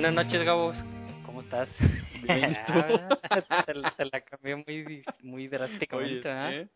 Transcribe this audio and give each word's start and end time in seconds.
Buenas 0.00 0.24
noches, 0.24 0.42
Gabo. 0.46 0.72
¿Cómo 1.26 1.42
estás? 1.42 1.68
Bien. 2.22 2.56
Ah, 2.68 3.18
te, 3.66 3.74
la- 3.74 3.94
te 3.94 4.04
la 4.06 4.20
cambié 4.22 4.56
muy, 4.56 5.04
muy 5.20 5.46
drásticamente, 5.46 6.26
Oye, 6.26 6.38
¿ah? 6.38 6.52
¿eh? 6.54 6.68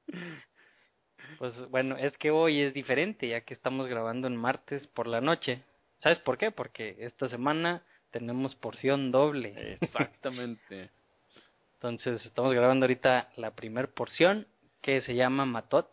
Pues 1.39 1.59
bueno, 1.71 1.97
es 1.97 2.19
que 2.19 2.31
hoy 2.31 2.61
es 2.61 2.75
diferente, 2.75 3.27
ya 3.27 3.41
que 3.41 3.55
estamos 3.55 3.89
grabando 3.89 4.27
en 4.29 4.37
martes 4.37 4.87
por 4.89 5.07
la 5.07 5.23
noche. 5.23 5.63
¿Sabes 6.01 6.19
por 6.19 6.37
qué? 6.37 6.51
Porque 6.51 6.97
esta 6.99 7.31
semana 7.31 7.83
tenemos 8.11 8.55
porción 8.57 9.11
doble. 9.11 9.55
Exactamente. 9.81 10.91
Entonces, 11.77 12.27
estamos 12.27 12.53
grabando 12.53 12.85
ahorita 12.85 13.31
la 13.37 13.53
primer 13.53 13.89
porción, 13.95 14.47
que 14.83 15.01
se 15.01 15.15
llama 15.15 15.47
Matot, 15.47 15.89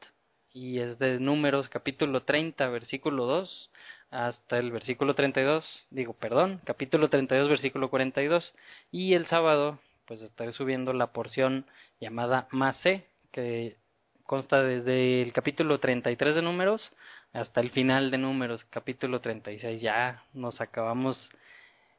y 0.51 0.79
es 0.79 0.99
de 0.99 1.17
números 1.21 1.69
capítulo 1.69 2.23
30, 2.23 2.67
versículo 2.67 3.25
2, 3.25 3.71
hasta 4.11 4.57
el 4.59 4.71
versículo 4.71 5.15
32, 5.15 5.65
digo, 5.89 6.13
perdón, 6.13 6.61
capítulo 6.65 7.09
32, 7.09 7.49
versículo 7.49 7.89
42, 7.89 8.53
y 8.91 9.13
el 9.13 9.25
sábado, 9.27 9.79
pues 10.05 10.21
estaré 10.21 10.51
subiendo 10.51 10.93
la 10.93 11.07
porción 11.13 11.65
llamada 11.99 12.47
Masé, 12.51 13.05
que 13.31 13.77
consta 14.25 14.61
desde 14.61 15.21
el 15.21 15.33
capítulo 15.33 15.79
33 15.79 16.35
de 16.35 16.41
números 16.41 16.91
hasta 17.33 17.61
el 17.61 17.71
final 17.71 18.11
de 18.11 18.17
números, 18.17 18.65
capítulo 18.69 19.21
36. 19.21 19.81
Ya 19.81 20.23
nos 20.33 20.59
acabamos 20.59 21.29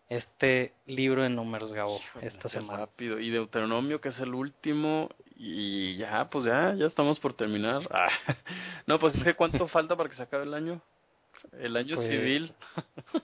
este 0.08 0.74
libro 0.86 1.22
de 1.22 1.30
números, 1.30 1.72
Gabo, 1.72 1.98
Híjole, 1.98 2.26
esta 2.26 2.48
semana. 2.50 2.80
rápido. 2.80 3.18
Y 3.18 3.30
Deuteronomio, 3.30 4.00
que 4.02 4.10
es 4.10 4.18
el 4.20 4.34
último, 4.34 5.08
y 5.36 5.96
ya, 5.96 6.28
pues 6.30 6.44
ya, 6.44 6.74
ya 6.74 6.86
estamos 6.86 7.18
por 7.18 7.32
terminar. 7.32 7.80
Ah, 7.90 8.10
No, 8.86 8.98
pues 8.98 9.14
es 9.14 9.24
que 9.24 9.34
¿cuánto 9.34 9.66
falta 9.68 9.96
para 9.96 10.10
que 10.10 10.16
se 10.16 10.22
acabe 10.22 10.44
el 10.44 10.52
año? 10.52 10.82
El 11.58 11.76
año 11.76 11.96
Pues, 11.96 12.08
civil, 12.08 12.54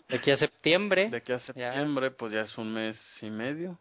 De 0.09 0.17
aquí 0.17 0.31
a 0.31 0.37
septiembre, 0.37 1.09
de 1.11 1.17
aquí 1.19 1.33
a 1.33 1.39
septiembre, 1.39 2.11
pues 2.11 2.33
ya 2.33 2.43
es 2.43 2.59
un 2.59 2.73
mes 2.73 2.99
y 3.23 3.31
medio. 3.31 3.79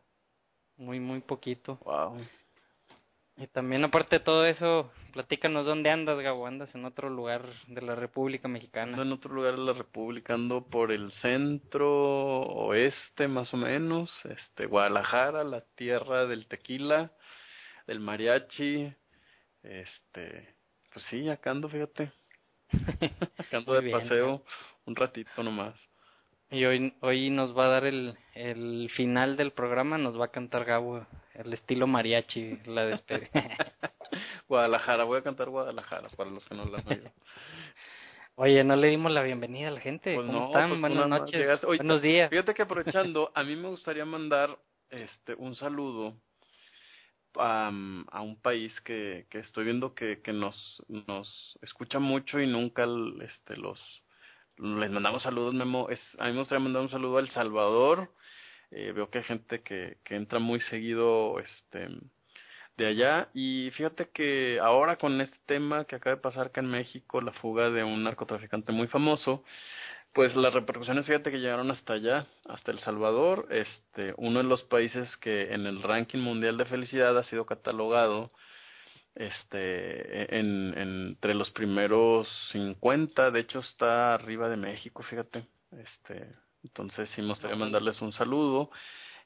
muy, 0.78 1.00
muy 1.00 1.20
poquito. 1.22 1.78
Wow. 1.84 2.18
Y 3.40 3.46
también, 3.48 3.84
aparte 3.84 4.18
de 4.18 4.26
todo 4.26 4.46
eso, 4.48 4.92
platícanos 5.14 5.64
dónde 5.66 5.92
andas, 5.92 6.20
Gabo. 6.20 6.48
¿Andas 6.48 6.74
en 6.74 6.86
otro 6.86 7.08
lugar 7.10 7.46
de 7.68 7.82
la 7.84 7.94
República 7.94 8.48
Ando 8.48 8.54
Mexicana? 8.54 9.00
en 9.02 9.12
otro 9.12 9.32
lugar 9.32 9.56
de 9.56 9.62
la 9.64 9.74
República, 9.74 10.34
ando 10.34 10.66
por 10.66 10.92
el 10.92 11.12
centro 11.14 11.88
oeste 12.42 13.28
más 13.28 13.54
o 13.54 13.58
menos, 13.58 14.10
este 14.26 14.66
Guadalajara, 14.66 15.44
la 15.44 15.62
tierra 15.76 16.26
del 16.26 16.48
tequila, 16.48 17.12
del 17.86 18.00
mariachi, 18.00 18.92
este, 19.62 20.56
pues 20.92 21.06
sí, 21.10 21.30
acá 21.30 21.52
ando, 21.52 21.70
fíjate, 21.70 22.12
ando 23.52 23.74
de 23.74 23.82
bien, 23.82 24.00
paseo 24.00 24.44
un 24.86 24.96
ratito 24.96 25.44
nomás. 25.44 25.76
Y 26.50 26.64
hoy, 26.64 26.94
hoy 27.02 27.30
nos 27.30 27.58
va 27.58 27.66
a 27.66 27.70
dar 27.70 27.86
el, 27.86 28.18
el 28.34 28.90
final 28.96 29.36
del 29.36 29.52
programa, 29.52 29.98
nos 29.98 30.20
va 30.20 30.26
a 30.26 30.32
cantar 30.32 30.64
Gabo, 30.64 31.06
el 31.34 31.54
estilo 31.54 31.88
mariachi, 31.88 32.60
la 32.66 32.86
despedida. 32.86 33.30
Guadalajara, 34.48 35.04
voy 35.04 35.20
a 35.20 35.24
cantar 35.24 35.50
Guadalajara 35.50 36.08
para 36.16 36.30
los 36.30 36.46
que 36.46 36.56
no 36.56 36.66
la 36.66 36.80
han 36.80 36.88
oído. 36.88 37.12
Oye, 38.36 38.64
no 38.64 38.76
le 38.76 38.88
dimos 38.88 39.12
la 39.12 39.24
bienvenida 39.24 39.70
a 39.70 39.72
la 39.72 39.82
gente. 39.82 40.14
Pues 40.14 40.28
¿Cómo 40.28 40.40
no, 40.40 40.46
están? 40.46 40.70
pues 40.70 40.80
Buenas 40.80 41.10
noches. 41.10 41.64
Oye, 41.64 41.78
buenos 41.78 42.02
días. 42.02 42.30
Fíjate 42.30 42.54
que 42.54 42.62
aprovechando, 42.62 43.32
a 43.34 43.44
mí 43.44 43.56
me 43.56 43.68
gustaría 43.68 44.06
mandar 44.06 44.58
este 44.90 45.34
un 45.34 45.56
saludo 45.56 46.16
a, 47.40 47.70
un 47.70 48.40
país 48.42 48.80
que, 48.82 49.26
que 49.30 49.40
estoy 49.40 49.66
viendo 49.66 49.94
que, 49.94 50.22
que 50.22 50.34
nos, 50.34 50.84
nos 50.88 51.58
escucha 51.62 52.00
mucho 52.00 52.40
y 52.40 52.48
nunca 52.48 52.86
este 53.22 53.58
los 53.58 53.80
les 54.58 54.92
mandamos 54.92 55.22
saludos, 55.22 55.54
a 55.54 55.66
mí 55.66 56.34
me 56.34 56.40
gustaría 56.40 56.64
mandar 56.64 56.82
un 56.82 56.90
saludo 56.90 57.18
a 57.18 57.22
El 57.22 57.30
Salvador. 57.30 58.12
Eh, 58.72 58.92
veo 58.92 59.10
que 59.10 59.20
hay 59.20 59.24
gente 59.24 59.62
que, 59.62 59.98
que 60.04 60.16
entra 60.16 60.40
muy 60.40 60.60
seguido 60.62 61.40
este 61.40 61.88
de 62.76 62.86
allá 62.86 63.30
y 63.34 63.72
fíjate 63.72 64.10
que 64.10 64.60
ahora 64.62 64.98
con 64.98 65.20
este 65.20 65.38
tema 65.46 65.86
que 65.86 65.96
acaba 65.96 66.16
de 66.16 66.22
pasar 66.22 66.48
acá 66.48 66.62
en 66.62 66.70
México, 66.70 67.22
la 67.22 67.34
fuga 67.34 67.70
de 67.72 67.84
un 67.84 68.04
narcotraficante 68.04 68.72
muy 68.72 68.88
famoso, 68.88 69.44
pues 70.18 70.36
las 70.36 70.52
repercusiones, 70.52 71.06
fíjate 71.06 71.30
que 71.30 71.38
llegaron 71.38 71.70
hasta 71.70 71.94
allá, 71.94 72.26
hasta 72.50 72.72
El 72.72 72.80
Salvador, 72.80 73.48
este, 73.52 74.16
uno 74.18 74.40
de 74.40 74.46
los 74.50 74.64
países 74.64 75.16
que 75.18 75.54
en 75.54 75.68
el 75.68 75.84
ranking 75.84 76.18
mundial 76.18 76.58
de 76.58 76.66
felicidad 76.66 77.16
ha 77.16 77.24
sido 77.26 77.46
catalogado, 77.46 78.32
este, 79.14 80.36
en, 80.40 80.74
en- 80.76 81.08
entre 81.10 81.36
los 81.36 81.52
primeros 81.52 82.28
50, 82.52 83.30
de 83.30 83.42
hecho 83.42 83.60
está 83.60 84.16
arriba 84.16 84.50
de 84.50 84.58
México, 84.58 85.04
fíjate, 85.04 85.46
este, 85.72 86.32
entonces 86.64 87.08
sí 87.12 87.22
me 87.22 87.30
gustaría 87.30 87.56
mandarles 87.56 88.02
un 88.02 88.12
saludo 88.12 88.72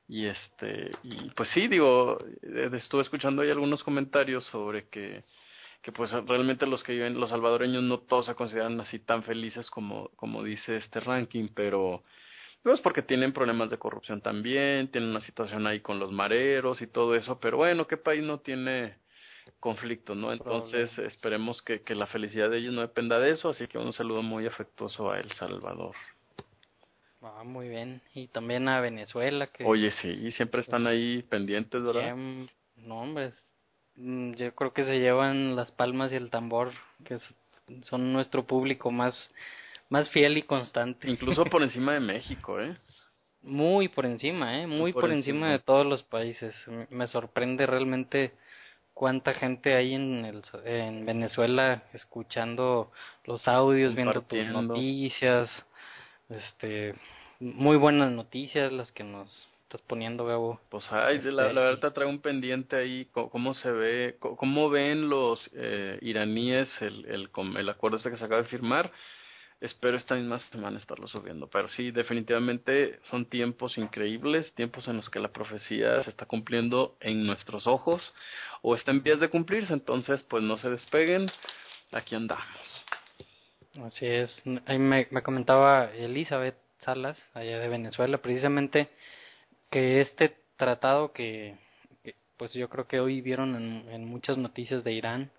y 0.09 0.25
este, 0.25 0.91
y 1.03 1.29
pues 1.29 1.47
sí, 1.53 1.69
digo, 1.69 2.17
eh, 2.43 2.69
estuve 2.73 3.03
escuchando 3.03 3.43
ahí 3.43 3.49
algunos 3.49 3.81
comentarios 3.81 4.43
sobre 4.47 4.89
que 4.89 5.23
que 5.81 5.91
pues 5.91 6.11
realmente 6.11 6.65
los 6.67 6.83
que 6.83 6.93
viven, 6.93 7.19
los 7.19 7.29
salvadoreños 7.29 7.83
no 7.83 7.99
todos 7.99 8.27
se 8.27 8.35
consideran 8.35 8.79
así 8.81 8.99
tan 8.99 9.23
felices 9.23 9.69
como, 9.69 10.09
como 10.15 10.43
dice 10.43 10.77
este 10.77 10.99
ranking, 10.99 11.49
pero 11.53 12.03
pues 12.61 12.79
porque 12.81 13.01
tienen 13.01 13.33
problemas 13.33 13.69
de 13.69 13.79
corrupción 13.79 14.21
también, 14.21 14.91
tienen 14.91 15.09
una 15.09 15.21
situación 15.21 15.65
ahí 15.65 15.79
con 15.79 15.99
los 15.99 16.11
mareros 16.11 16.81
y 16.81 16.87
todo 16.87 17.15
eso, 17.15 17.39
pero 17.39 17.57
bueno, 17.57 17.87
¿qué 17.87 17.97
país 17.97 18.23
no 18.23 18.39
tiene 18.39 18.95
conflictos, 19.59 20.15
no? 20.15 20.31
Entonces 20.31 20.95
esperemos 20.99 21.61
que, 21.63 21.81
que 21.81 21.95
la 21.95 22.05
felicidad 22.07 22.49
de 22.49 22.59
ellos 22.59 22.73
no 22.73 22.81
dependa 22.81 23.19
de 23.19 23.31
eso, 23.31 23.49
así 23.49 23.67
que 23.67 23.79
un 23.79 23.93
saludo 23.93 24.21
muy 24.21 24.45
afectuoso 24.45 25.11
a 25.11 25.19
El 25.19 25.31
Salvador. 25.31 25.95
Ah, 27.23 27.43
muy 27.43 27.69
bien. 27.69 28.01
Y 28.13 28.27
también 28.27 28.67
a 28.67 28.81
Venezuela, 28.81 29.47
que 29.47 29.63
Oye, 29.63 29.91
sí, 30.01 30.31
siempre 30.33 30.61
están 30.61 30.87
ahí 30.87 31.23
pendientes, 31.23 31.81
¿verdad? 31.83 32.15
no, 32.77 33.01
hombre, 33.01 33.33
yo 33.95 34.55
creo 34.55 34.73
que 34.73 34.85
se 34.85 34.99
llevan 34.99 35.55
las 35.55 35.71
palmas 35.71 36.11
y 36.11 36.15
el 36.15 36.29
tambor, 36.29 36.71
que 37.03 37.19
son 37.83 38.13
nuestro 38.13 38.45
público 38.45 38.91
más, 38.91 39.29
más 39.89 40.09
fiel 40.09 40.37
y 40.37 40.43
constante. 40.43 41.09
Incluso 41.09 41.45
por 41.45 41.61
encima 41.63 41.93
de 41.93 41.99
México, 41.99 42.59
¿eh? 42.59 42.75
Muy 43.43 43.87
por 43.87 44.05
encima, 44.05 44.61
¿eh? 44.61 44.67
Muy 44.67 44.93
por 44.93 45.03
por, 45.03 45.11
encima 45.11 45.47
encima. 45.47 45.51
de 45.51 45.59
todos 45.59 45.85
los 45.85 46.03
países. 46.03 46.55
Me- 46.89 47.07
sorprende 47.07 47.65
realmente 47.65 48.33
cuánta 48.93 49.33
gente 49.33 49.73
hay 49.73 49.95
en, 49.95 50.25
el, 50.25 50.43
en 50.63 51.05
Venezuela 51.05 51.83
escuchando 51.93 52.91
los 53.25 53.47
audios, 53.47 53.95
viendo 53.95 54.21
tus 54.21 54.47
noticias. 54.47 55.49
Este, 56.29 56.93
muy 57.39 57.77
buenas 57.77 58.11
noticias 58.11 58.71
las 58.71 58.91
que 58.91 59.03
nos 59.03 59.50
estás 59.71 59.87
poniendo, 59.87 60.25
Gabo. 60.25 60.59
Pues 60.69 60.83
ay, 60.91 61.21
la, 61.21 61.29
Este, 61.29 61.53
la 61.53 61.61
verdad 61.61 61.79
te 61.79 61.91
traigo 61.91 62.11
un 62.11 62.19
pendiente 62.21 62.75
ahí, 62.75 63.07
cómo 63.13 63.53
se 63.53 63.71
ve, 63.71 64.17
co- 64.19 64.35
cómo 64.35 64.69
ven 64.69 65.07
los 65.09 65.39
eh, 65.53 65.97
iraníes 66.01 66.69
el, 66.81 67.05
el, 67.05 67.29
el 67.57 67.69
acuerdo 67.69 67.97
este 67.97 68.11
que 68.11 68.17
se 68.17 68.25
acaba 68.25 68.41
de 68.41 68.49
firmar. 68.49 68.91
Espero 69.61 69.95
esta 69.95 70.15
misma 70.15 70.39
semana 70.39 70.77
estarlo 70.79 71.07
subiendo, 71.07 71.47
pero 71.47 71.67
sí, 71.69 71.91
definitivamente 71.91 72.99
son 73.11 73.25
tiempos 73.27 73.77
increíbles, 73.77 74.51
tiempos 74.55 74.87
en 74.87 74.97
los 74.97 75.09
que 75.09 75.19
la 75.19 75.31
profecía 75.31 76.03
se 76.03 76.09
está 76.09 76.25
cumpliendo 76.25 76.97
en 76.99 77.25
nuestros 77.25 77.65
ojos 77.67 78.01
o 78.63 78.75
está 78.75 78.91
en 78.91 79.03
vías 79.03 79.19
de 79.19 79.29
cumplirse, 79.29 79.71
entonces 79.71 80.21
pues 80.23 80.43
no 80.43 80.57
se 80.57 80.69
despeguen, 80.69 81.27
aquí 81.91 82.15
andamos. 82.15 82.45
Así 83.85 84.05
es. 84.05 84.35
Ahí 84.65 84.79
me, 84.79 85.07
me 85.11 85.21
comentaba 85.21 85.91
Elizabeth 85.93 86.57
Salas, 86.79 87.17
allá 87.35 87.59
de 87.59 87.69
Venezuela, 87.69 88.17
precisamente 88.17 88.89
que 89.71 90.01
este 90.01 90.37
tratado 90.57 91.13
que, 91.13 91.55
pues 92.37 92.53
yo 92.53 92.69
creo 92.69 92.87
que 92.87 92.99
hoy 92.99 93.21
vieron 93.21 93.55
en, 93.89 94.05
muchas 94.05 94.37
noticias 94.37 94.83
de 94.83 94.91
Irán, 94.93 95.31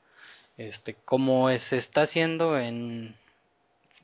este, 0.57 0.95
como 1.05 1.49
se 1.51 1.79
está 1.79 2.03
haciendo 2.03 2.59
en 2.59 3.15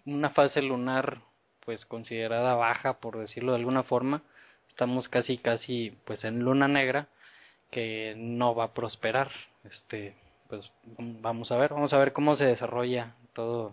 una 0.07 0.31
fase 0.31 0.63
lunar, 0.63 1.23
pues 1.65 1.85
considerada 1.87 2.55
baja, 2.55 3.01
por 3.01 3.19
decirlo 3.19 3.53
de 3.53 3.59
alguna 3.59 3.83
forma, 3.83 4.23
estamos 4.69 5.09
casi 5.09 5.39
casi 5.39 5.97
pues 6.05 6.23
en 6.25 6.41
luna 6.41 6.69
negra, 6.69 7.09
que 7.71 8.15
no 8.17 8.55
va 8.55 8.65
a 8.65 8.75
prosperar. 8.75 9.31
Este, 9.65 10.15
pues 10.49 10.71
vamos 10.99 11.51
a 11.53 11.57
ver, 11.57 11.73
vamos 11.73 11.93
a 11.93 11.99
ver 11.99 12.13
cómo 12.13 12.37
se 12.37 12.45
desarrolla 12.45 13.15
todo 13.35 13.73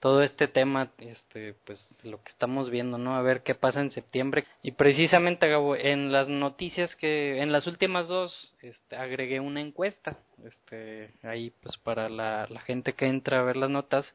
todo 0.00 0.22
este 0.22 0.48
tema, 0.48 0.90
este, 0.98 1.54
pues 1.64 1.88
lo 2.02 2.22
que 2.22 2.30
estamos 2.30 2.70
viendo, 2.70 2.98
¿no? 2.98 3.16
A 3.16 3.22
ver 3.22 3.42
qué 3.42 3.54
pasa 3.54 3.80
en 3.80 3.90
septiembre. 3.90 4.44
Y 4.62 4.72
precisamente, 4.72 5.48
Gabo, 5.48 5.76
en 5.76 6.12
las 6.12 6.28
noticias 6.28 6.94
que, 6.96 7.40
en 7.42 7.52
las 7.52 7.66
últimas 7.66 8.06
dos, 8.08 8.54
este, 8.62 8.96
agregué 8.96 9.40
una 9.40 9.60
encuesta, 9.60 10.16
este, 10.44 11.10
ahí, 11.22 11.52
pues 11.62 11.76
para 11.78 12.08
la, 12.08 12.46
gente 12.64 12.92
que 12.92 13.06
entra 13.06 13.40
a 13.40 13.44
ver 13.44 13.56
las 13.56 13.70
notas. 13.70 14.14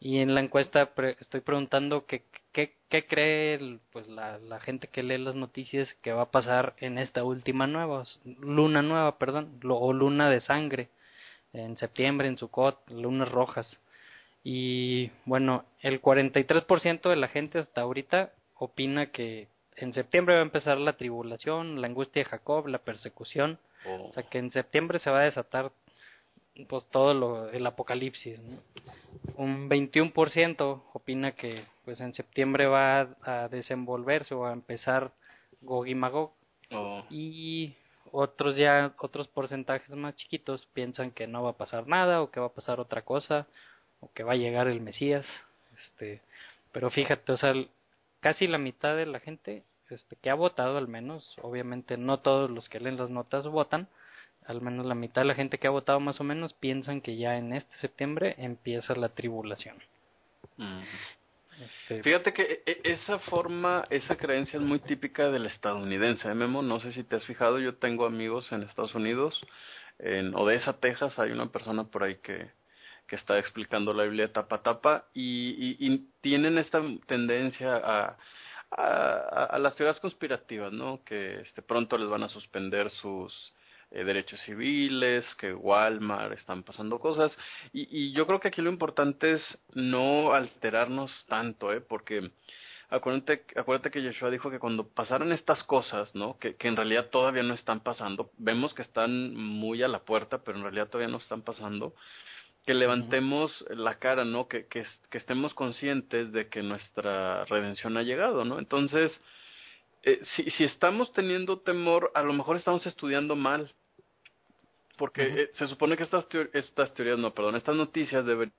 Y 0.00 0.18
en 0.18 0.34
la 0.34 0.40
encuesta 0.40 0.94
pre- 0.94 1.16
estoy 1.20 1.40
preguntando 1.42 2.06
qué, 2.06 2.24
qué, 2.52 3.06
cree, 3.06 3.78
pues 3.92 4.08
la, 4.08 4.38
la 4.38 4.60
gente 4.60 4.88
que 4.88 5.02
lee 5.04 5.18
las 5.18 5.36
noticias 5.36 5.94
que 6.02 6.12
va 6.12 6.22
a 6.22 6.30
pasar 6.30 6.74
en 6.78 6.98
esta 6.98 7.22
última 7.24 7.66
nueva, 7.68 8.02
luna 8.40 8.82
nueva, 8.82 9.18
perdón, 9.18 9.60
o 9.68 9.92
luna 9.92 10.28
de 10.28 10.40
sangre, 10.40 10.88
en 11.52 11.76
septiembre, 11.76 12.28
en 12.28 12.36
Sukkot, 12.38 12.90
lunas 12.90 13.30
rojas. 13.30 13.78
Y 14.44 15.10
bueno, 15.24 15.64
el 15.80 16.00
43% 16.00 17.08
de 17.08 17.16
la 17.16 17.28
gente 17.28 17.58
hasta 17.58 17.82
ahorita 17.82 18.32
opina 18.56 19.10
que, 19.10 19.48
en 19.76 19.94
septiembre 19.94 20.34
va 20.34 20.40
a 20.40 20.44
empezar 20.44 20.78
la 20.78 20.94
tribulación, 20.94 21.80
la 21.80 21.86
angustia 21.86 22.22
de 22.22 22.28
Jacob, 22.28 22.66
la 22.68 22.78
persecución. 22.78 23.58
Oh. 23.86 24.08
O 24.08 24.12
sea 24.12 24.24
que 24.24 24.38
en 24.38 24.50
septiembre 24.50 24.98
se 24.98 25.10
va 25.10 25.20
a 25.20 25.24
desatar 25.24 25.72
pues 26.68 26.86
todo 26.88 27.14
lo, 27.14 27.50
el 27.50 27.66
apocalipsis. 27.66 28.38
¿no? 28.40 28.58
Un 29.36 29.70
21% 29.70 30.82
opina 30.92 31.32
que 31.32 31.64
pues 31.84 32.00
en 32.00 32.14
septiembre 32.14 32.66
va 32.66 33.00
a, 33.00 33.44
a 33.44 33.48
desenvolverse 33.48 34.34
o 34.34 34.44
a 34.44 34.52
empezar 34.52 35.12
Gog 35.62 35.86
y 35.86 35.94
Magog 35.94 36.32
Oh. 36.72 37.04
y 37.10 37.74
otros 38.10 38.56
ya 38.56 38.94
otros 38.98 39.28
porcentajes 39.28 39.94
más 39.94 40.16
chiquitos 40.16 40.66
piensan 40.72 41.10
que 41.10 41.26
no 41.26 41.42
va 41.42 41.50
a 41.50 41.56
pasar 41.56 41.86
nada 41.86 42.22
o 42.22 42.30
que 42.30 42.40
va 42.40 42.46
a 42.46 42.52
pasar 42.52 42.80
otra 42.80 43.02
cosa 43.02 43.46
o 44.02 44.10
que 44.12 44.22
va 44.22 44.32
a 44.32 44.36
llegar 44.36 44.68
el 44.68 44.80
Mesías 44.80 45.24
este 45.78 46.20
pero 46.72 46.90
fíjate 46.90 47.32
o 47.32 47.36
sea 47.38 47.54
casi 48.20 48.46
la 48.46 48.58
mitad 48.58 48.94
de 48.96 49.06
la 49.06 49.20
gente 49.20 49.62
este 49.88 50.16
que 50.16 50.28
ha 50.28 50.34
votado 50.34 50.76
al 50.76 50.88
menos 50.88 51.36
obviamente 51.40 51.96
no 51.96 52.20
todos 52.20 52.50
los 52.50 52.68
que 52.68 52.80
leen 52.80 52.98
las 52.98 53.08
notas 53.08 53.46
votan 53.46 53.88
al 54.44 54.60
menos 54.60 54.84
la 54.84 54.94
mitad 54.94 55.22
de 55.22 55.28
la 55.28 55.34
gente 55.34 55.56
que 55.56 55.68
ha 55.68 55.70
votado 55.70 56.00
más 56.00 56.20
o 56.20 56.24
menos 56.24 56.52
piensan 56.52 57.00
que 57.00 57.16
ya 57.16 57.38
en 57.38 57.54
este 57.54 57.74
septiembre 57.78 58.34
empieza 58.36 58.94
la 58.94 59.08
tribulación 59.08 59.78
Mm. 60.56 60.82
Este, 61.60 62.02
Fíjate 62.02 62.32
que 62.32 62.62
e- 62.66 62.80
esa 62.84 63.18
forma, 63.20 63.84
esa 63.90 64.16
creencia 64.16 64.58
es 64.58 64.64
muy 64.64 64.80
típica 64.80 65.30
del 65.30 65.46
estadounidense, 65.46 66.28
¿eh, 66.28 66.34
Memo? 66.34 66.62
No 66.62 66.80
sé 66.80 66.92
si 66.92 67.04
te 67.04 67.16
has 67.16 67.24
fijado, 67.24 67.58
yo 67.60 67.76
tengo 67.76 68.06
amigos 68.06 68.50
en 68.52 68.62
Estados 68.62 68.94
Unidos, 68.94 69.40
en 69.98 70.34
Odessa, 70.34 70.72
Texas, 70.80 71.18
hay 71.18 71.30
una 71.30 71.46
persona 71.46 71.84
por 71.84 72.02
ahí 72.02 72.16
que, 72.16 72.50
que 73.12 73.16
está 73.16 73.38
explicando 73.38 73.92
la 73.92 74.04
Biblia 74.04 74.32
tapa 74.32 74.62
tapa 74.62 75.04
y, 75.12 75.98
tienen 76.22 76.56
esta 76.56 76.80
tendencia 77.06 77.76
a, 77.76 78.16
a, 78.70 79.58
las 79.58 79.76
teorías 79.76 80.00
conspirativas, 80.00 80.72
¿no? 80.72 81.04
Que 81.04 81.42
este, 81.42 81.60
pronto 81.60 81.98
les 81.98 82.08
van 82.08 82.22
a 82.22 82.28
suspender 82.28 82.88
sus 82.88 83.52
eh, 83.90 84.02
derechos 84.02 84.40
civiles, 84.46 85.26
que 85.34 85.52
Walmart 85.52 86.32
están 86.32 86.62
pasando 86.62 86.98
cosas 86.98 87.36
y, 87.74 88.12
yo 88.12 88.26
creo 88.26 88.40
que 88.40 88.48
aquí 88.48 88.62
lo 88.62 88.70
importante 88.70 89.32
es 89.32 89.58
no 89.74 90.32
alterarnos 90.32 91.12
tanto, 91.28 91.70
¿eh? 91.70 91.82
Porque 91.82 92.30
acuérdate, 92.88 93.44
acuérdate 93.56 93.90
que 93.90 94.00
Yeshua 94.00 94.30
dijo 94.30 94.50
que 94.50 94.58
cuando 94.58 94.88
pasaran 94.88 95.32
estas 95.32 95.62
cosas, 95.64 96.14
¿no? 96.14 96.38
Que, 96.38 96.56
que 96.56 96.68
en 96.68 96.76
realidad 96.76 97.10
todavía 97.10 97.42
no 97.42 97.52
están 97.52 97.80
pasando, 97.80 98.30
vemos 98.38 98.72
que 98.72 98.80
están 98.80 99.34
muy 99.34 99.82
a 99.82 99.88
la 99.88 99.98
puerta, 99.98 100.42
pero 100.42 100.56
en 100.56 100.64
realidad 100.64 100.88
todavía 100.88 101.12
no 101.12 101.18
están 101.18 101.42
pasando, 101.42 101.94
que 102.66 102.74
levantemos 102.74 103.64
la 103.70 103.98
cara, 103.98 104.24
¿no? 104.24 104.46
Que, 104.46 104.66
que, 104.66 104.84
que 105.10 105.18
estemos 105.18 105.52
conscientes 105.54 106.32
de 106.32 106.48
que 106.48 106.62
nuestra 106.62 107.44
redención 107.46 107.96
ha 107.96 108.02
llegado, 108.02 108.44
¿no? 108.44 108.58
Entonces, 108.58 109.12
eh, 110.04 110.20
si, 110.36 110.50
si 110.52 110.64
estamos 110.64 111.12
teniendo 111.12 111.60
temor, 111.60 112.10
a 112.14 112.22
lo 112.22 112.32
mejor 112.32 112.56
estamos 112.56 112.86
estudiando 112.86 113.36
mal, 113.36 113.72
porque 114.96 115.22
eh, 115.22 115.50
se 115.54 115.66
supone 115.66 115.96
que 115.96 116.04
estas, 116.04 116.26
estas 116.52 116.94
teorías, 116.94 117.18
no, 117.18 117.32
perdón, 117.34 117.56
estas 117.56 117.76
noticias 117.76 118.24
deben 118.24 118.52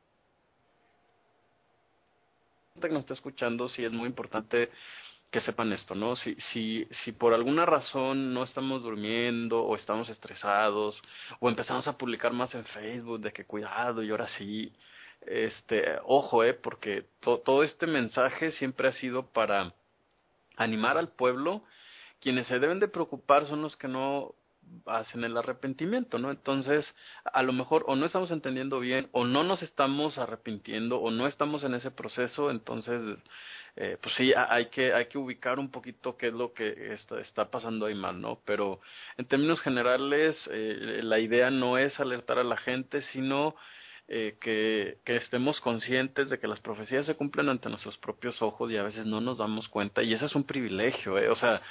que 2.82 2.90
nos 2.90 3.02
está 3.02 3.14
escuchando, 3.14 3.70
sí 3.70 3.86
es 3.86 3.92
muy 3.92 4.08
importante 4.08 4.70
que 5.34 5.42
sepan 5.42 5.74
esto, 5.74 5.96
¿no? 5.96 6.16
Si, 6.16 6.36
si, 6.52 6.88
si 7.04 7.12
por 7.12 7.34
alguna 7.34 7.66
razón 7.66 8.36
no 8.36 8.44
estamos 8.44 8.84
durmiendo 8.84 9.64
o 9.64 9.76
estamos 9.76 10.08
estresados 10.08 11.02
o 11.40 11.50
empezamos 11.50 11.88
a 11.88 11.98
publicar 11.98 12.32
más 12.34 12.54
en 12.54 12.64
Facebook 12.66 13.20
de 13.20 13.34
que 13.34 13.44
cuidado 13.44 14.04
y 14.04 14.12
ahora 14.12 14.28
sí, 14.38 14.72
este, 15.26 15.98
ojo, 16.06 16.44
eh, 16.44 16.54
porque 16.54 17.08
to- 17.20 17.40
todo 17.40 17.64
este 17.64 17.88
mensaje 17.88 18.52
siempre 18.52 18.88
ha 18.90 18.94
sido 18.94 19.26
para 19.32 19.74
animar 20.56 21.00
al 21.00 21.10
pueblo. 21.10 21.64
Quienes 22.22 22.46
se 22.46 22.60
deben 22.60 22.80
de 22.80 22.88
preocupar 22.88 23.48
son 23.48 23.64
los 23.64 23.76
que 23.76 23.88
no 23.88 24.36
hacen 24.86 25.24
el 25.24 25.38
arrepentimiento, 25.38 26.18
¿no? 26.20 26.30
Entonces, 26.32 26.86
a 27.26 27.42
lo 27.44 27.54
mejor 27.54 27.86
o 27.88 27.96
no 27.96 28.06
estamos 28.06 28.32
entendiendo 28.32 28.80
bien, 28.80 29.08
o 29.12 29.26
no 29.26 29.44
nos 29.44 29.62
estamos 29.64 30.18
arrepintiendo, 30.18 30.98
o 31.00 31.12
no 31.12 31.28
estamos 31.28 31.64
en 31.64 31.74
ese 31.76 31.92
proceso, 31.92 32.52
entonces, 32.52 33.18
eh, 33.76 33.98
pues 34.02 34.14
sí, 34.16 34.34
ha- 34.34 34.54
hay 34.54 34.68
que, 34.68 34.94
hay 34.94 35.06
que 35.08 35.18
ubicar 35.18 35.60
un 35.60 35.72
poquito 35.72 36.18
qué 36.18 36.28
es 36.28 36.34
lo 36.34 36.54
que 36.54 36.94
está, 36.94 37.20
está 37.22 37.50
pasando 37.50 37.86
ahí 37.86 37.96
mal, 37.96 38.20
¿no? 38.22 38.40
Pero 38.46 38.82
en 39.18 39.26
términos 39.26 39.62
generales, 39.62 40.38
eh, 40.52 41.00
la 41.04 41.20
idea 41.20 41.50
no 41.50 41.78
es 41.78 42.00
alertar 42.00 42.38
a 42.40 42.44
la 42.44 42.58
gente, 42.58 43.02
sino 43.14 43.56
eh, 44.10 44.38
que, 44.42 44.98
que 45.06 45.16
estemos 45.16 45.60
conscientes 45.62 46.30
de 46.30 46.40
que 46.40 46.48
las 46.48 46.60
profecías 46.60 47.06
se 47.06 47.16
cumplen 47.16 47.48
ante 47.50 47.70
nuestros 47.70 47.98
propios 47.98 48.42
ojos 48.42 48.70
y 48.72 48.78
a 48.78 48.84
veces 48.84 49.06
no 49.06 49.22
nos 49.22 49.38
damos 49.38 49.70
cuenta, 49.70 50.04
y 50.04 50.14
ese 50.14 50.26
es 50.26 50.36
un 50.36 50.44
privilegio, 50.44 51.18
¿eh? 51.18 51.30
O 51.30 51.36
sea, 51.38 51.62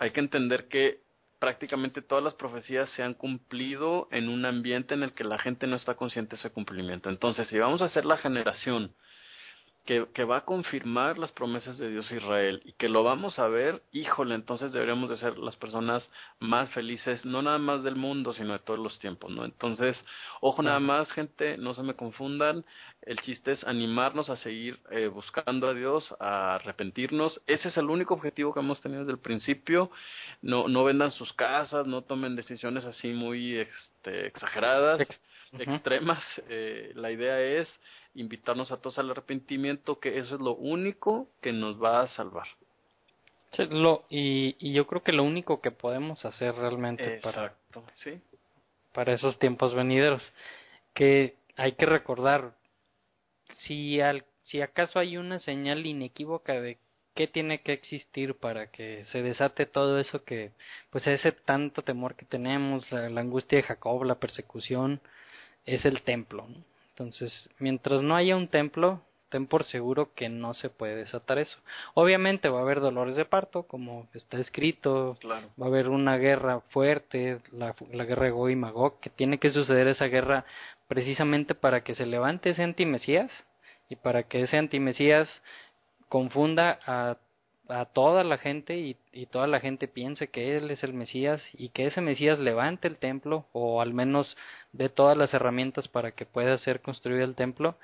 hay 0.00 0.10
que 0.10 0.20
entender 0.20 0.68
que 0.68 1.00
prácticamente 1.38 2.02
todas 2.02 2.24
las 2.24 2.34
profecías 2.34 2.90
se 2.90 3.02
han 3.02 3.14
cumplido 3.14 4.08
en 4.10 4.28
un 4.28 4.44
ambiente 4.44 4.94
en 4.94 5.02
el 5.02 5.12
que 5.12 5.24
la 5.24 5.38
gente 5.38 5.66
no 5.66 5.76
está 5.76 5.94
consciente 5.94 6.30
de 6.30 6.40
ese 6.40 6.50
cumplimiento. 6.50 7.08
Entonces, 7.08 7.48
si 7.48 7.58
vamos 7.58 7.82
a 7.82 7.88
ser 7.88 8.04
la 8.04 8.16
generación 8.16 8.94
que, 9.88 10.06
que 10.12 10.24
va 10.24 10.36
a 10.36 10.44
confirmar 10.44 11.16
las 11.16 11.32
promesas 11.32 11.78
de 11.78 11.88
Dios 11.88 12.10
a 12.10 12.14
Israel 12.16 12.60
y 12.66 12.72
que 12.74 12.90
lo 12.90 13.04
vamos 13.04 13.38
a 13.38 13.48
ver, 13.48 13.80
híjole, 13.90 14.34
entonces 14.34 14.70
deberíamos 14.70 15.08
de 15.08 15.16
ser 15.16 15.38
las 15.38 15.56
personas 15.56 16.12
más 16.40 16.68
felices, 16.72 17.24
no 17.24 17.40
nada 17.40 17.56
más 17.56 17.82
del 17.82 17.96
mundo, 17.96 18.34
sino 18.34 18.52
de 18.52 18.58
todos 18.58 18.78
los 18.78 18.98
tiempos, 18.98 19.30
¿no? 19.30 19.46
Entonces, 19.46 19.96
ojo 20.42 20.60
nada 20.62 20.78
más, 20.78 21.10
gente, 21.12 21.56
no 21.56 21.72
se 21.72 21.82
me 21.82 21.94
confundan, 21.94 22.66
el 23.00 23.18
chiste 23.22 23.52
es 23.52 23.64
animarnos 23.64 24.28
a 24.28 24.36
seguir 24.36 24.78
eh, 24.90 25.06
buscando 25.06 25.68
a 25.68 25.72
Dios, 25.72 26.14
a 26.20 26.56
arrepentirnos, 26.56 27.40
ese 27.46 27.68
es 27.70 27.76
el 27.78 27.88
único 27.88 28.12
objetivo 28.12 28.52
que 28.52 28.60
hemos 28.60 28.82
tenido 28.82 29.00
desde 29.04 29.12
el 29.12 29.20
principio, 29.20 29.90
no, 30.42 30.68
no 30.68 30.84
vendan 30.84 31.12
sus 31.12 31.32
casas, 31.32 31.86
no 31.86 32.02
tomen 32.02 32.36
decisiones 32.36 32.84
así 32.84 33.14
muy 33.14 33.56
este, 33.56 34.26
exageradas, 34.26 35.00
Ex- 35.00 35.18
Extremas, 35.52 36.22
eh, 36.48 36.92
la 36.94 37.10
idea 37.10 37.40
es 37.40 37.68
invitarnos 38.14 38.70
a 38.70 38.78
todos 38.78 38.98
al 38.98 39.10
arrepentimiento, 39.10 39.98
que 39.98 40.18
eso 40.18 40.34
es 40.34 40.40
lo 40.40 40.54
único 40.54 41.28
que 41.40 41.52
nos 41.52 41.82
va 41.82 42.02
a 42.02 42.08
salvar. 42.08 42.46
Sí, 43.52 43.66
lo, 43.70 44.04
y, 44.10 44.56
y 44.58 44.72
yo 44.74 44.86
creo 44.86 45.02
que 45.02 45.12
lo 45.12 45.22
único 45.22 45.60
que 45.60 45.70
podemos 45.70 46.24
hacer 46.24 46.54
realmente 46.54 47.20
para, 47.22 47.54
sí. 47.96 48.20
para 48.92 49.14
esos 49.14 49.38
tiempos 49.38 49.74
venideros, 49.74 50.22
que 50.92 51.36
hay 51.56 51.72
que 51.72 51.86
recordar, 51.86 52.54
si, 53.60 54.00
al, 54.00 54.24
si 54.44 54.60
acaso 54.60 54.98
hay 54.98 55.16
una 55.16 55.38
señal 55.38 55.86
inequívoca 55.86 56.60
de 56.60 56.78
qué 57.14 57.26
tiene 57.26 57.62
que 57.62 57.72
existir 57.72 58.34
para 58.34 58.70
que 58.70 59.04
se 59.06 59.22
desate 59.22 59.64
todo 59.64 59.98
eso 59.98 60.24
que, 60.24 60.52
pues 60.90 61.06
ese 61.06 61.32
tanto 61.32 61.82
temor 61.82 62.16
que 62.16 62.26
tenemos, 62.26 62.90
la, 62.92 63.08
la 63.08 63.22
angustia 63.22 63.58
de 63.58 63.64
Jacob, 63.64 64.04
la 64.04 64.20
persecución, 64.20 65.00
es 65.66 65.84
el 65.84 66.02
templo. 66.02 66.46
¿no? 66.48 66.56
Entonces, 66.90 67.48
mientras 67.58 68.02
no 68.02 68.16
haya 68.16 68.36
un 68.36 68.48
templo, 68.48 69.02
ten 69.28 69.46
por 69.46 69.64
seguro 69.64 70.14
que 70.14 70.28
no 70.28 70.54
se 70.54 70.70
puede 70.70 70.96
desatar 70.96 71.38
eso. 71.38 71.56
Obviamente 71.94 72.48
va 72.48 72.58
a 72.58 72.62
haber 72.62 72.80
dolores 72.80 73.16
de 73.16 73.24
parto, 73.24 73.64
como 73.64 74.08
está 74.14 74.38
escrito, 74.38 75.16
Claro. 75.20 75.48
va 75.60 75.66
a 75.66 75.68
haber 75.68 75.88
una 75.88 76.16
guerra 76.16 76.60
fuerte, 76.70 77.40
la, 77.52 77.74
la 77.92 78.04
guerra 78.04 78.24
de 78.24 78.30
Gog 78.30 78.50
y 78.50 78.56
Magog, 78.56 79.00
que 79.00 79.10
tiene 79.10 79.38
que 79.38 79.50
suceder 79.50 79.86
esa 79.86 80.06
guerra 80.06 80.44
precisamente 80.88 81.54
para 81.54 81.82
que 81.82 81.94
se 81.94 82.06
levante 82.06 82.50
ese 82.50 82.62
antimesías 82.62 83.30
y 83.90 83.96
para 83.96 84.24
que 84.24 84.42
ese 84.42 84.56
antimesías 84.56 85.28
confunda 86.08 86.78
a, 86.86 87.16
a 87.68 87.84
toda 87.84 88.24
la 88.24 88.38
gente 88.38 88.76
y, 88.78 88.96
y 89.12 89.26
toda 89.26 89.46
la 89.46 89.60
gente 89.60 89.88
piense 89.88 90.28
que 90.28 90.56
él 90.56 90.70
es 90.70 90.82
el 90.82 90.94
Mesías 90.94 91.42
y 91.52 91.68
que 91.68 91.86
ese 91.86 92.00
Mesías 92.00 92.38
levante 92.38 92.88
el 92.88 92.96
templo 92.96 93.46
o 93.52 93.80
al 93.80 93.92
menos 93.94 94.36
dé 94.72 94.88
todas 94.88 95.16
las 95.16 95.32
herramientas 95.34 95.86
para 95.88 96.12
que 96.12 96.26
pueda 96.26 96.56
ser 96.58 96.80
construido 96.80 97.24
el 97.24 97.34
templo 97.34 97.76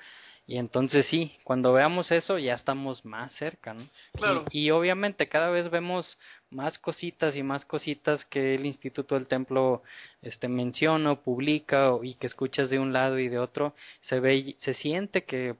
y 0.47 0.57
entonces 0.57 1.07
sí, 1.07 1.35
cuando 1.43 1.73
veamos 1.73 2.11
eso 2.11 2.37
ya 2.37 2.53
estamos 2.53 3.03
más 3.03 3.31
cerca, 3.33 3.73
¿no? 3.73 3.83
Claro. 4.13 4.45
Y, 4.51 4.65
y 4.65 4.71
obviamente 4.71 5.27
cada 5.27 5.49
vez 5.49 5.71
vemos 5.71 6.19
más 6.51 6.77
cositas 6.77 7.35
y 7.35 7.41
más 7.41 7.65
cositas 7.65 8.23
que 8.25 8.53
el 8.53 8.65
Instituto 8.67 9.15
del 9.15 9.25
Templo 9.25 9.81
este 10.21 10.47
menciona 10.47 11.13
o 11.13 11.21
publica 11.21 11.93
o- 11.95 12.03
y 12.03 12.13
que 12.13 12.27
escuchas 12.27 12.69
de 12.69 12.77
un 12.77 12.93
lado 12.93 13.17
y 13.17 13.27
de 13.27 13.39
otro, 13.39 13.73
se 14.01 14.19
ve 14.19 14.55
se 14.59 14.75
siente 14.75 15.23
que 15.23 15.55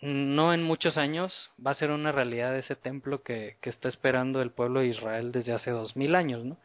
no 0.00 0.54
en 0.54 0.62
muchos 0.62 0.96
años 0.96 1.50
va 1.64 1.72
a 1.72 1.74
ser 1.74 1.90
una 1.90 2.12
realidad 2.12 2.56
ese 2.56 2.76
templo 2.76 3.22
que, 3.22 3.56
que 3.60 3.70
está 3.70 3.88
esperando 3.88 4.40
el 4.40 4.50
pueblo 4.50 4.80
de 4.80 4.88
Israel 4.88 5.32
desde 5.32 5.52
hace 5.52 5.70
dos 5.70 5.96
mil 5.96 6.14
años, 6.14 6.44
¿no? 6.44 6.56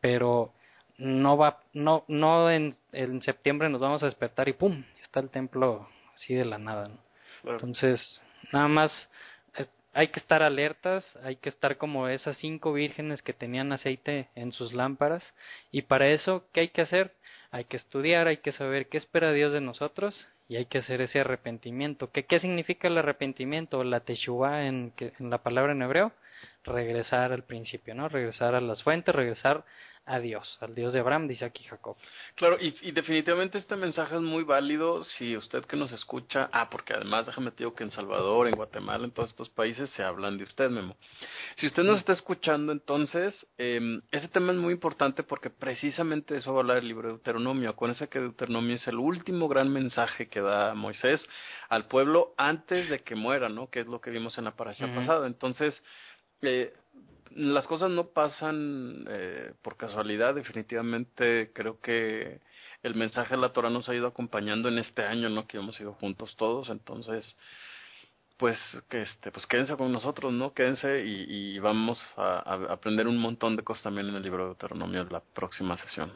Pero 0.00 0.52
no 0.98 1.36
va, 1.36 1.60
no, 1.72 2.04
no 2.08 2.50
en, 2.50 2.76
en 2.92 3.22
septiembre 3.22 3.68
nos 3.68 3.80
vamos 3.80 4.02
a 4.02 4.06
despertar 4.06 4.48
y 4.48 4.52
pum, 4.52 4.84
está 5.02 5.20
el 5.20 5.30
templo 5.30 5.88
así 6.14 6.34
de 6.34 6.44
la 6.44 6.58
nada, 6.58 6.88
¿no? 6.88 7.52
Entonces, 7.52 8.20
nada 8.52 8.68
más 8.68 9.08
eh, 9.56 9.66
hay 9.94 10.08
que 10.08 10.20
estar 10.20 10.42
alertas, 10.42 11.16
hay 11.24 11.36
que 11.36 11.48
estar 11.48 11.78
como 11.78 12.06
esas 12.08 12.36
cinco 12.36 12.72
vírgenes 12.72 13.22
que 13.22 13.32
tenían 13.32 13.72
aceite 13.72 14.28
en 14.34 14.52
sus 14.52 14.72
lámparas 14.74 15.24
y 15.72 15.82
para 15.82 16.08
eso, 16.08 16.44
¿qué 16.52 16.60
hay 16.60 16.68
que 16.68 16.82
hacer? 16.82 17.14
Hay 17.50 17.64
que 17.64 17.78
estudiar, 17.78 18.28
hay 18.28 18.36
que 18.36 18.52
saber 18.52 18.88
qué 18.88 18.98
espera 18.98 19.32
Dios 19.32 19.52
de 19.52 19.60
nosotros 19.60 20.28
y 20.50 20.56
hay 20.56 20.66
que 20.66 20.78
hacer 20.78 21.00
ese 21.00 21.20
arrepentimiento. 21.20 22.10
¿Qué, 22.10 22.24
qué 22.24 22.40
significa 22.40 22.88
el 22.88 22.98
arrepentimiento? 22.98 23.84
La 23.84 24.00
teshuvah 24.00 24.66
en, 24.66 24.92
en 24.98 25.30
la 25.30 25.44
palabra 25.44 25.70
en 25.70 25.80
hebreo, 25.80 26.10
regresar 26.64 27.32
al 27.32 27.44
principio, 27.44 27.94
¿no? 27.94 28.08
Regresar 28.08 28.54
a 28.54 28.60
las 28.60 28.82
fuentes, 28.82 29.14
regresar 29.14 29.64
a 30.06 30.18
Dios, 30.18 30.58
al 30.60 30.74
Dios 30.74 30.92
de 30.92 31.00
Abraham, 31.00 31.28
dice 31.28 31.44
aquí 31.44 31.62
Jacob. 31.64 31.96
Claro, 32.34 32.56
y, 32.60 32.74
y, 32.82 32.90
definitivamente 32.90 33.58
este 33.58 33.76
mensaje 33.76 34.16
es 34.16 34.22
muy 34.22 34.42
válido 34.42 35.04
si 35.04 35.36
usted 35.36 35.64
que 35.66 35.76
nos 35.76 35.92
escucha, 35.92 36.48
ah, 36.52 36.68
porque 36.68 36.94
además 36.94 37.26
déjame 37.26 37.52
te 37.52 37.58
digo 37.58 37.74
que 37.74 37.84
en 37.84 37.92
Salvador, 37.92 38.48
en 38.48 38.56
Guatemala, 38.56 39.04
en 39.04 39.12
todos 39.12 39.30
estos 39.30 39.50
países 39.50 39.88
se 39.90 40.02
hablan 40.02 40.36
de 40.36 40.44
usted, 40.44 40.68
Memo. 40.68 40.96
Si 41.56 41.66
usted 41.66 41.84
nos 41.84 41.98
está 41.98 42.12
escuchando, 42.12 42.72
entonces, 42.72 43.46
eh, 43.58 44.00
ese 44.10 44.28
tema 44.28 44.52
es 44.52 44.58
muy 44.58 44.72
importante 44.72 45.22
porque 45.22 45.50
precisamente 45.50 46.36
eso 46.36 46.52
va 46.52 46.58
a 46.58 46.62
hablar 46.62 46.78
el 46.78 46.88
libro 46.88 47.08
de 47.08 47.14
Deuteronomio. 47.14 47.70
Acuérdense 47.70 48.08
que 48.08 48.18
Deuteronomio 48.18 48.76
es 48.76 48.88
el 48.88 48.96
último 48.96 49.48
gran 49.48 49.72
mensaje 49.72 50.28
que 50.28 50.40
da 50.40 50.74
Moisés 50.74 51.24
al 51.68 51.86
pueblo 51.86 52.34
antes 52.36 52.90
de 52.90 53.00
que 53.00 53.14
muera, 53.14 53.48
¿no? 53.48 53.70
Que 53.70 53.80
es 53.80 53.86
lo 53.86 54.00
que 54.00 54.10
vimos 54.10 54.36
en 54.38 54.44
la 54.44 54.56
parasha 54.56 54.92
pasada. 54.92 55.28
Entonces, 55.28 55.80
eh, 56.42 56.72
las 57.34 57.66
cosas 57.66 57.90
no 57.90 58.08
pasan 58.08 59.04
eh, 59.08 59.52
por 59.62 59.76
casualidad, 59.76 60.34
definitivamente 60.34 61.50
creo 61.52 61.80
que 61.80 62.40
el 62.82 62.94
mensaje 62.94 63.34
de 63.34 63.40
la 63.40 63.52
Torah 63.52 63.70
nos 63.70 63.88
ha 63.88 63.94
ido 63.94 64.06
acompañando 64.06 64.68
en 64.68 64.78
este 64.78 65.04
año, 65.04 65.28
¿no? 65.28 65.46
Que 65.46 65.58
hemos 65.58 65.78
ido 65.80 65.92
juntos 65.94 66.34
todos, 66.36 66.70
entonces, 66.70 67.36
pues, 68.36 68.58
que 68.88 69.02
este, 69.02 69.30
pues 69.30 69.46
quédense 69.46 69.76
con 69.76 69.92
nosotros, 69.92 70.32
¿no? 70.32 70.54
Quédense 70.54 71.04
y, 71.04 71.26
y 71.28 71.58
vamos 71.58 72.00
a, 72.16 72.38
a, 72.38 72.72
aprender 72.72 73.06
un 73.06 73.18
montón 73.18 73.56
de 73.56 73.62
cosas 73.62 73.84
también 73.84 74.08
en 74.08 74.14
el 74.14 74.22
libro 74.22 74.44
de 74.44 74.48
Deuteronomio 74.50 75.04
de 75.04 75.10
la 75.12 75.20
próxima 75.20 75.76
sesión. 75.78 76.12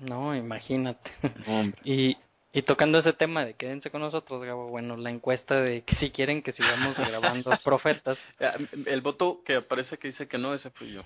No, 0.00 0.34
imagínate. 0.34 1.10
y, 1.84 2.16
y 2.54 2.62
tocando 2.62 2.98
ese 2.98 3.14
tema 3.14 3.44
de 3.44 3.54
quédense 3.54 3.90
con 3.90 4.02
nosotros, 4.02 4.42
Gabo, 4.42 4.68
bueno, 4.68 4.96
la 4.98 5.10
encuesta 5.10 5.60
de 5.60 5.82
que 5.82 5.96
si 5.96 6.10
quieren 6.10 6.42
que 6.42 6.52
sigamos 6.52 6.96
grabando 6.98 7.50
profetas. 7.64 8.18
El 8.86 9.00
voto 9.00 9.42
que 9.44 9.56
aparece 9.56 9.96
que 9.96 10.08
dice 10.08 10.28
que 10.28 10.38
no, 10.38 10.52
ese 10.54 10.70
fui 10.70 10.92
yo. 10.92 11.02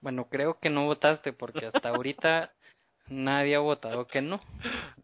Bueno, 0.00 0.28
creo 0.30 0.58
que 0.58 0.70
no 0.70 0.86
votaste 0.86 1.34
porque 1.34 1.66
hasta 1.66 1.90
ahorita 1.90 2.52
nadie 3.08 3.54
ha 3.54 3.60
votado 3.60 4.06
que 4.06 4.22
no. 4.22 4.40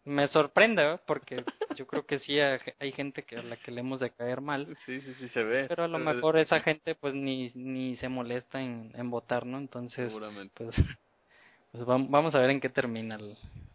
Me 0.05 0.27
sorprende, 0.27 0.99
porque 1.05 1.43
yo 1.75 1.85
creo 1.85 2.05
que 2.05 2.17
sí 2.19 2.39
hay 2.39 2.91
gente 2.91 3.23
que 3.23 3.37
a 3.37 3.43
la 3.43 3.55
que 3.57 3.71
le 3.71 3.81
hemos 3.81 3.99
de 3.99 4.09
caer 4.09 4.41
mal. 4.41 4.75
Sí, 4.85 5.01
sí, 5.01 5.13
sí, 5.19 5.29
se 5.29 5.43
ve. 5.43 5.65
Pero 5.67 5.83
a 5.83 5.87
lo 5.87 5.99
mejor 5.99 6.37
esa 6.37 6.61
gente 6.61 6.95
pues 6.95 7.13
ni, 7.13 7.51
ni 7.53 7.95
se 7.97 8.09
molesta 8.09 8.59
en, 8.59 8.91
en 8.95 9.09
votar, 9.11 9.45
¿no? 9.45 9.59
Entonces, 9.59 10.11
pues, 10.55 10.75
pues 11.71 11.85
vamos 11.85 12.33
a 12.33 12.39
ver 12.39 12.49
en 12.49 12.59
qué 12.59 12.69
termina 12.69 13.19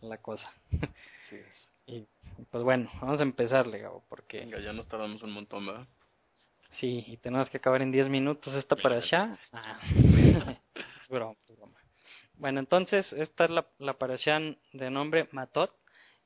la 0.00 0.16
cosa. 0.18 0.52
Sí 1.28 1.36
es. 1.36 1.67
Y 1.88 2.06
pues 2.50 2.62
bueno, 2.62 2.90
vamos 3.00 3.18
a 3.18 3.22
empezarle, 3.22 3.78
Gabo, 3.78 4.04
porque... 4.08 4.40
Venga, 4.40 4.60
ya 4.60 4.72
nos 4.74 4.86
tardamos 4.88 5.22
un 5.22 5.32
montón, 5.32 5.66
¿verdad? 5.66 5.86
Sí, 6.72 7.02
y 7.06 7.16
tenemos 7.16 7.48
que 7.48 7.56
acabar 7.56 7.80
en 7.80 7.90
10 7.90 8.10
minutos 8.10 8.54
esta 8.54 8.76
para 8.76 8.96
allá. 8.96 9.38
Ah. 9.52 9.80
es 11.02 11.08
broma, 11.08 11.34
es 11.48 11.56
broma. 11.56 11.78
Bueno, 12.34 12.60
entonces, 12.60 13.10
esta 13.14 13.46
es 13.46 13.50
la, 13.50 13.66
la 13.78 13.94
parasha 13.94 14.38
de 14.72 14.90
nombre 14.90 15.28
Matot 15.32 15.72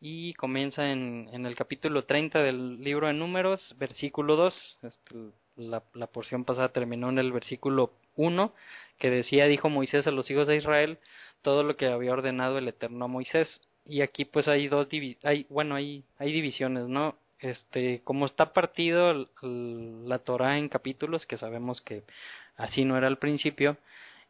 y 0.01 0.35
comienza 0.35 0.91
en, 0.91 1.31
en 1.33 1.47
el 1.47 1.55
capítulo 1.55 2.05
30 2.05 2.43
del 2.43 2.83
libro 2.83 3.07
de 3.07 3.13
Números, 3.13 3.75
versículo 3.79 4.35
2. 4.35 4.79
Este, 4.83 5.15
la, 5.55 5.85
la 5.95 6.09
porción 6.09 6.45
pasada 6.45 6.71
terminó 6.71 7.09
en 7.09 7.21
el 7.21 7.31
versículo 7.31 7.93
1, 8.17 8.53
que 8.99 9.11
decía, 9.11 9.47
dijo 9.47 9.71
Moisés 9.71 10.09
a 10.09 10.11
los 10.11 10.29
hijos 10.29 10.49
de 10.49 10.57
Israel 10.57 10.99
todo 11.41 11.63
lo 11.63 11.77
que 11.77 11.87
había 11.87 12.13
ordenado 12.13 12.59
el 12.59 12.69
Eterno 12.69 13.05
a 13.05 13.09
Moisés 13.09 13.61
y 13.85 14.03
aquí 14.03 14.25
pues 14.25 14.49
hay 14.49 14.69
dos 14.69 14.89
hay 15.23 15.47
bueno 15.49 15.75
hay 15.75 16.05
hay 16.19 16.33
divisiones 16.33 16.89
no 16.89 17.17
este 17.41 18.01
como 18.05 18.27
está 18.27 18.53
partido 18.53 19.29
la 19.43 20.19
Torah 20.21 20.59
en 20.59 20.69
capítulos 20.69 21.27
que 21.27 21.39
sabemos 21.39 21.81
que 21.81 22.05
así 22.57 22.85
no 22.85 22.97
era 22.97 23.09
al 23.09 23.19
principio 23.19 23.77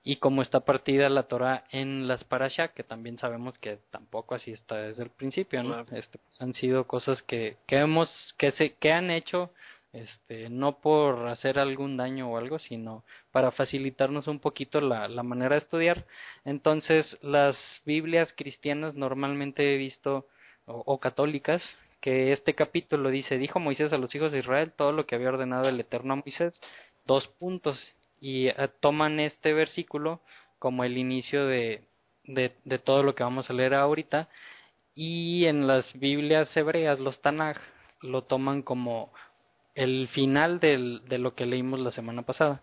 y 0.04 0.16
como 0.16 0.42
está 0.42 0.60
partida 0.60 1.08
la 1.08 1.24
Torah 1.24 1.64
en 1.70 2.08
las 2.08 2.24
parasha 2.24 2.68
que 2.68 2.82
también 2.82 3.18
sabemos 3.18 3.58
que 3.58 3.78
tampoco 3.90 4.34
así 4.34 4.52
está 4.52 4.76
desde 4.76 5.02
el 5.02 5.10
principio 5.10 5.62
no 5.62 5.80
este 5.92 6.18
pues, 6.18 6.40
han 6.40 6.54
sido 6.54 6.86
cosas 6.86 7.22
que 7.22 7.56
que 7.66 7.76
hemos 7.76 8.34
que 8.38 8.52
se 8.52 8.74
que 8.74 8.92
han 8.92 9.10
hecho 9.10 9.50
este, 9.92 10.48
no 10.48 10.80
por 10.80 11.28
hacer 11.28 11.58
algún 11.58 11.96
daño 11.96 12.30
o 12.30 12.38
algo, 12.38 12.58
sino 12.58 13.04
para 13.30 13.50
facilitarnos 13.52 14.26
un 14.26 14.40
poquito 14.40 14.80
la, 14.80 15.08
manera 15.22 15.54
de 15.54 15.60
estudiar. 15.60 16.06
Entonces, 16.44 17.18
las 17.22 17.56
Biblias 17.84 18.32
cristianas 18.36 18.94
normalmente 18.94 19.74
he 19.74 19.76
visto, 19.76 20.26
o, 20.64 20.98
católicas, 20.98 21.62
que 22.00 22.32
este 22.32 22.54
capítulo 22.54 23.10
dice, 23.10 23.38
dijo 23.38 23.60
Moisés 23.60 23.92
a 23.92 23.98
los 23.98 24.14
hijos 24.14 24.32
de 24.32 24.40
Israel 24.40 24.72
todo 24.72 24.92
lo 24.92 25.06
que 25.06 25.14
había 25.14 25.28
ordenado 25.28 25.68
el 25.68 25.78
Eterno 25.78 26.14
a 26.14 26.16
Moisés, 26.16 26.60
dos 27.06 27.28
puntos, 27.28 27.94
y 28.20 28.48
eh, 28.48 28.54
toman 28.80 29.20
este 29.20 29.52
versículo 29.52 30.20
como 30.58 30.84
el 30.84 30.96
inicio 30.96 31.46
de, 31.46 31.84
de, 32.24 32.52
de 32.64 32.78
todo 32.78 33.02
lo 33.02 33.14
que 33.14 33.24
vamos 33.24 33.50
a 33.50 33.52
leer 33.52 33.74
ahorita, 33.74 34.28
y 34.94 35.46
en 35.46 35.66
las 35.66 35.92
Biblias 35.98 36.54
hebreas, 36.56 36.98
los 36.98 37.20
Tanaj, 37.20 37.58
lo 38.00 38.22
toman 38.24 38.62
como 38.62 39.12
el 39.74 40.08
final 40.08 40.60
del, 40.60 41.02
de 41.06 41.18
lo 41.18 41.34
que 41.34 41.46
leímos 41.46 41.80
la 41.80 41.92
semana 41.92 42.22
pasada. 42.22 42.60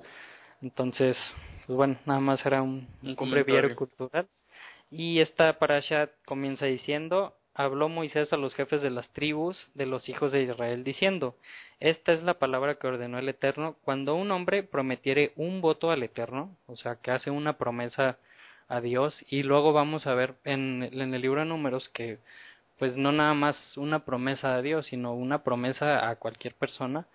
Entonces, 0.62 1.18
pues 1.66 1.76
bueno, 1.78 1.98
nada 2.06 2.20
más 2.20 2.46
era 2.46 2.62
un, 2.62 2.88
un, 3.02 3.32
breviario 3.32 3.76
cultural. 3.76 4.28
Y 4.92 5.20
esta 5.20 5.60
parasha 5.60 6.10
comienza 6.26 6.66
diciendo, 6.66 7.36
habló 7.54 7.90
Moisés 7.90 8.34
a 8.34 8.38
los 8.38 8.56
jefes 8.56 8.82
de 8.82 8.90
las 8.90 9.10
tribus 9.12 9.70
de 9.74 9.86
los 9.86 10.10
hijos 10.10 10.32
de 10.32 10.44
Israel 10.44 10.84
diciendo, 10.84 11.36
esta 11.80 12.12
es 12.12 12.24
la 12.24 12.40
palabra 12.40 12.76
que 12.76 12.88
ordenó 12.88 13.20
el 13.20 13.30
Eterno, 13.30 13.76
cuando 13.84 14.16
un 14.16 14.32
hombre 14.32 14.64
prometiere 14.64 15.34
un 15.36 15.62
voto 15.62 15.92
al 15.92 16.04
Eterno, 16.04 16.58
o 16.66 16.76
sea, 16.76 16.96
que 16.96 17.12
hace 17.12 17.32
una 17.32 17.58
promesa 17.58 18.18
a 18.68 18.82
Dios, 18.82 19.26
y 19.30 19.44
luego 19.44 19.74
vamos 19.74 20.08
a 20.08 20.14
ver 20.14 20.36
en, 20.44 20.90
en 20.92 21.14
el 21.14 21.22
libro 21.22 21.42
de 21.42 21.48
números 21.48 21.90
que 21.90 22.20
pues 22.80 22.98
no 22.98 23.12
nada 23.12 23.34
más 23.34 23.78
una 23.78 24.06
promesa 24.06 24.56
a 24.56 24.62
Dios, 24.62 24.88
sino 24.88 25.14
una 25.14 25.44
promesa 25.44 26.10
a 26.10 26.16
cualquier 26.16 26.56
persona, 26.56 27.06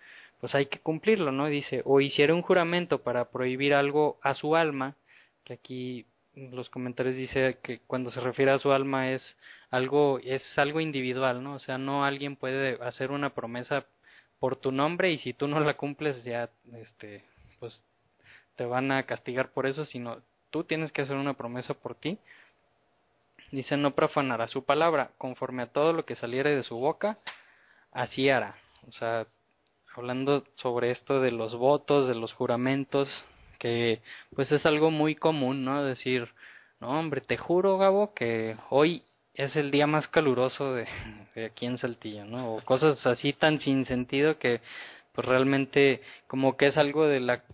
pues 0.40 0.54
hay 0.54 0.66
que 0.66 0.78
cumplirlo, 0.78 1.32
¿no? 1.32 1.46
Dice, 1.46 1.82
o 1.86 2.00
hiciera 2.02 2.34
un 2.34 2.42
juramento 2.42 3.02
para 3.02 3.30
prohibir 3.30 3.72
algo 3.74 4.18
a 4.22 4.34
su 4.34 4.56
alma, 4.56 4.94
que 5.42 5.54
aquí 5.54 6.06
los 6.34 6.68
comentarios 6.68 7.16
dice 7.16 7.58
que 7.62 7.80
cuando 7.86 8.10
se 8.10 8.20
refiere 8.20 8.50
a 8.50 8.58
su 8.58 8.72
alma 8.72 9.10
es 9.12 9.36
algo 9.70 10.18
es 10.22 10.42
algo 10.58 10.80
individual, 10.80 11.42
¿no? 11.42 11.54
O 11.54 11.58
sea, 11.60 11.78
no 11.78 12.04
alguien 12.04 12.36
puede 12.36 12.78
hacer 12.82 13.10
una 13.10 13.34
promesa 13.34 13.86
por 14.38 14.56
tu 14.56 14.72
nombre 14.72 15.12
y 15.12 15.18
si 15.18 15.32
tú 15.32 15.48
no 15.48 15.60
la 15.60 15.74
cumples 15.76 16.24
ya 16.24 16.50
este 16.74 17.24
pues 17.60 17.82
te 18.56 18.64
van 18.64 18.92
a 18.92 19.04
castigar 19.04 19.50
por 19.50 19.66
eso, 19.66 19.84
sino 19.84 20.22
tú 20.50 20.64
tienes 20.64 20.92
que 20.92 21.02
hacer 21.02 21.16
una 21.16 21.34
promesa 21.34 21.74
por 21.74 21.94
ti 21.94 22.18
Dice, 23.50 23.76
no 23.76 23.94
profanará 23.94 24.48
su 24.48 24.64
palabra, 24.64 25.10
conforme 25.18 25.62
a 25.62 25.72
todo 25.72 25.92
lo 25.92 26.04
que 26.04 26.16
saliere 26.16 26.54
de 26.56 26.62
su 26.62 26.76
boca, 26.76 27.18
así 27.92 28.28
hará. 28.28 28.56
O 28.88 28.92
sea, 28.92 29.26
hablando 29.94 30.44
sobre 30.54 30.90
esto 30.90 31.20
de 31.20 31.30
los 31.30 31.54
votos, 31.54 32.08
de 32.08 32.14
los 32.14 32.32
juramentos, 32.32 33.08
que 33.58 34.00
pues 34.34 34.50
es 34.52 34.66
algo 34.66 34.90
muy 34.90 35.14
común, 35.14 35.64
¿no? 35.64 35.84
Decir, 35.84 36.28
no 36.80 36.98
hombre, 36.98 37.20
te 37.20 37.36
juro, 37.36 37.78
Gabo, 37.78 38.12
que 38.12 38.56
hoy 38.70 39.02
es 39.34 39.56
el 39.56 39.70
día 39.70 39.86
más 39.86 40.08
caluroso 40.08 40.74
de, 40.74 40.86
de 41.34 41.46
aquí 41.46 41.66
en 41.66 41.78
Saltillo, 41.78 42.24
¿no? 42.24 42.54
O 42.54 42.60
cosas 42.62 43.04
así 43.06 43.32
tan 43.32 43.60
sin 43.60 43.84
sentido 43.84 44.38
que 44.38 44.60
pues 45.12 45.26
realmente 45.26 46.02
como 46.26 46.56
que 46.56 46.66
es 46.66 46.76
algo 46.76 47.06
de 47.06 47.20
la 47.20 47.44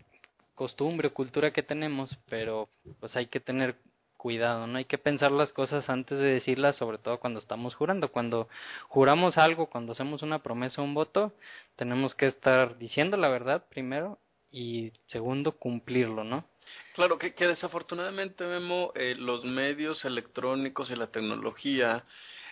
costumbre 0.54 1.08
o 1.08 1.14
cultura 1.14 1.52
que 1.52 1.62
tenemos, 1.62 2.18
pero 2.28 2.68
pues 3.00 3.14
hay 3.16 3.26
que 3.26 3.40
tener 3.40 3.76
cuidado, 4.20 4.66
no 4.66 4.76
hay 4.76 4.84
que 4.84 4.98
pensar 4.98 5.32
las 5.32 5.50
cosas 5.50 5.88
antes 5.88 6.18
de 6.18 6.26
decirlas, 6.26 6.76
sobre 6.76 6.98
todo 6.98 7.18
cuando 7.18 7.40
estamos 7.40 7.74
jurando. 7.74 8.12
Cuando 8.12 8.50
juramos 8.86 9.38
algo, 9.38 9.70
cuando 9.70 9.92
hacemos 9.92 10.20
una 10.22 10.42
promesa 10.42 10.82
o 10.82 10.84
un 10.84 10.92
voto, 10.92 11.32
tenemos 11.76 12.14
que 12.14 12.26
estar 12.26 12.76
diciendo 12.76 13.16
la 13.16 13.28
verdad 13.28 13.64
primero 13.70 14.18
y 14.52 14.92
segundo 15.06 15.52
cumplirlo, 15.52 16.22
¿no? 16.22 16.44
Claro, 16.94 17.18
que, 17.18 17.32
desafortunadamente, 17.32 18.44
vemos 18.44 18.90
eh, 18.94 19.14
los 19.16 19.42
medios 19.44 20.04
electrónicos 20.04 20.90
y 20.90 20.96
la 20.96 21.06
tecnología 21.06 22.04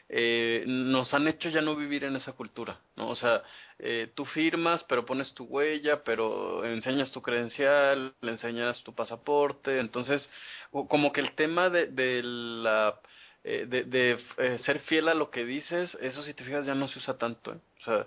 eh, 0.09 0.65
nos 0.67 1.13
han 1.15 1.29
hecho 1.29 1.49
ya 1.49 1.61
no 1.61 1.77
vivir 1.77 2.05
en 2.05 2.17
esa 2.17 2.33
cultura, 2.33 2.79
¿no? 2.97 3.09
O 3.09 3.17
sea, 3.17 3.43
eh, 3.79 4.11
tú 4.15 4.25
firmas, 4.25 4.85
pero 4.85 5.05
pones 5.05 5.33
tu 5.35 5.45
huella, 5.45 6.03
pero 6.05 6.65
enseñas 6.65 7.13
tu 7.13 7.23
credencial, 7.23 8.15
le 8.21 8.31
enseñas 8.31 8.83
tu 8.83 8.95
pasaporte, 8.95 9.79
entonces, 9.81 10.29
como 10.71 11.13
que 11.13 11.21
el 11.21 11.33
tema 11.33 11.71
de, 11.71 11.87
de 11.87 12.23
la... 12.23 12.99
Eh, 13.45 13.67
de, 13.67 13.85
de 13.85 14.19
eh, 14.39 14.59
ser 14.65 14.81
fiel 14.81 15.09
a 15.09 15.15
lo 15.15 15.31
que 15.31 15.45
dices, 15.45 15.97
eso 16.01 16.23
si 16.25 16.35
te 16.35 16.45
fijas 16.45 16.67
ya 16.67 16.75
no 16.75 16.89
se 16.89 16.99
usa 16.99 17.17
tanto, 17.17 17.53
¿eh? 17.53 17.59
o 17.81 17.85
sea, 17.85 18.07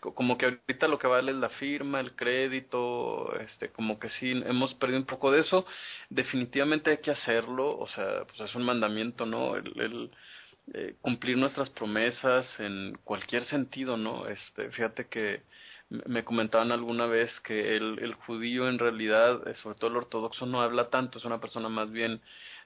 como 0.00 0.38
que 0.38 0.46
ahorita 0.46 0.86
lo 0.86 0.98
que 0.98 1.06
vale 1.06 1.32
es 1.32 1.38
la 1.38 1.48
firma, 1.48 1.98
el 2.00 2.14
crédito, 2.14 3.32
este, 3.40 3.70
como 3.70 3.98
que 3.98 4.08
sí 4.10 4.30
hemos 4.30 4.74
perdido 4.74 5.00
un 5.00 5.06
poco 5.06 5.30
de 5.32 5.40
eso. 5.40 5.66
Definitivamente 6.08 6.90
hay 6.90 6.98
que 6.98 7.10
hacerlo, 7.10 7.76
o 7.76 7.86
sea, 7.88 8.24
pues 8.26 8.48
es 8.48 8.54
un 8.54 8.64
mandamiento, 8.64 9.26
¿no? 9.26 9.56
El, 9.56 9.72
el, 9.80 10.10
eh, 10.72 10.96
cumplir 11.00 11.36
nuestras 11.36 11.70
promesas 11.70 12.46
en 12.60 12.98
cualquier 13.04 13.44
sentido, 13.46 13.96
¿no? 13.96 14.26
Este, 14.26 14.70
fíjate 14.70 15.08
que 15.08 15.42
me 15.90 16.24
comentaban 16.24 16.70
alguna 16.70 17.06
vez 17.06 17.30
que 17.40 17.76
el, 17.76 18.14
judío 18.26 18.68
en 18.68 18.78
realidad, 18.78 19.46
eh, 19.48 19.54
sobre 19.56 19.76
todo 19.76 19.90
el 19.90 19.96
ortodoxo, 19.96 20.46
no 20.46 20.62
habla 20.62 20.88
tanto, 20.88 21.18
es 21.18 21.24
una 21.24 21.40
persona 21.40 21.68
más 21.68 21.90
bien 21.90 22.20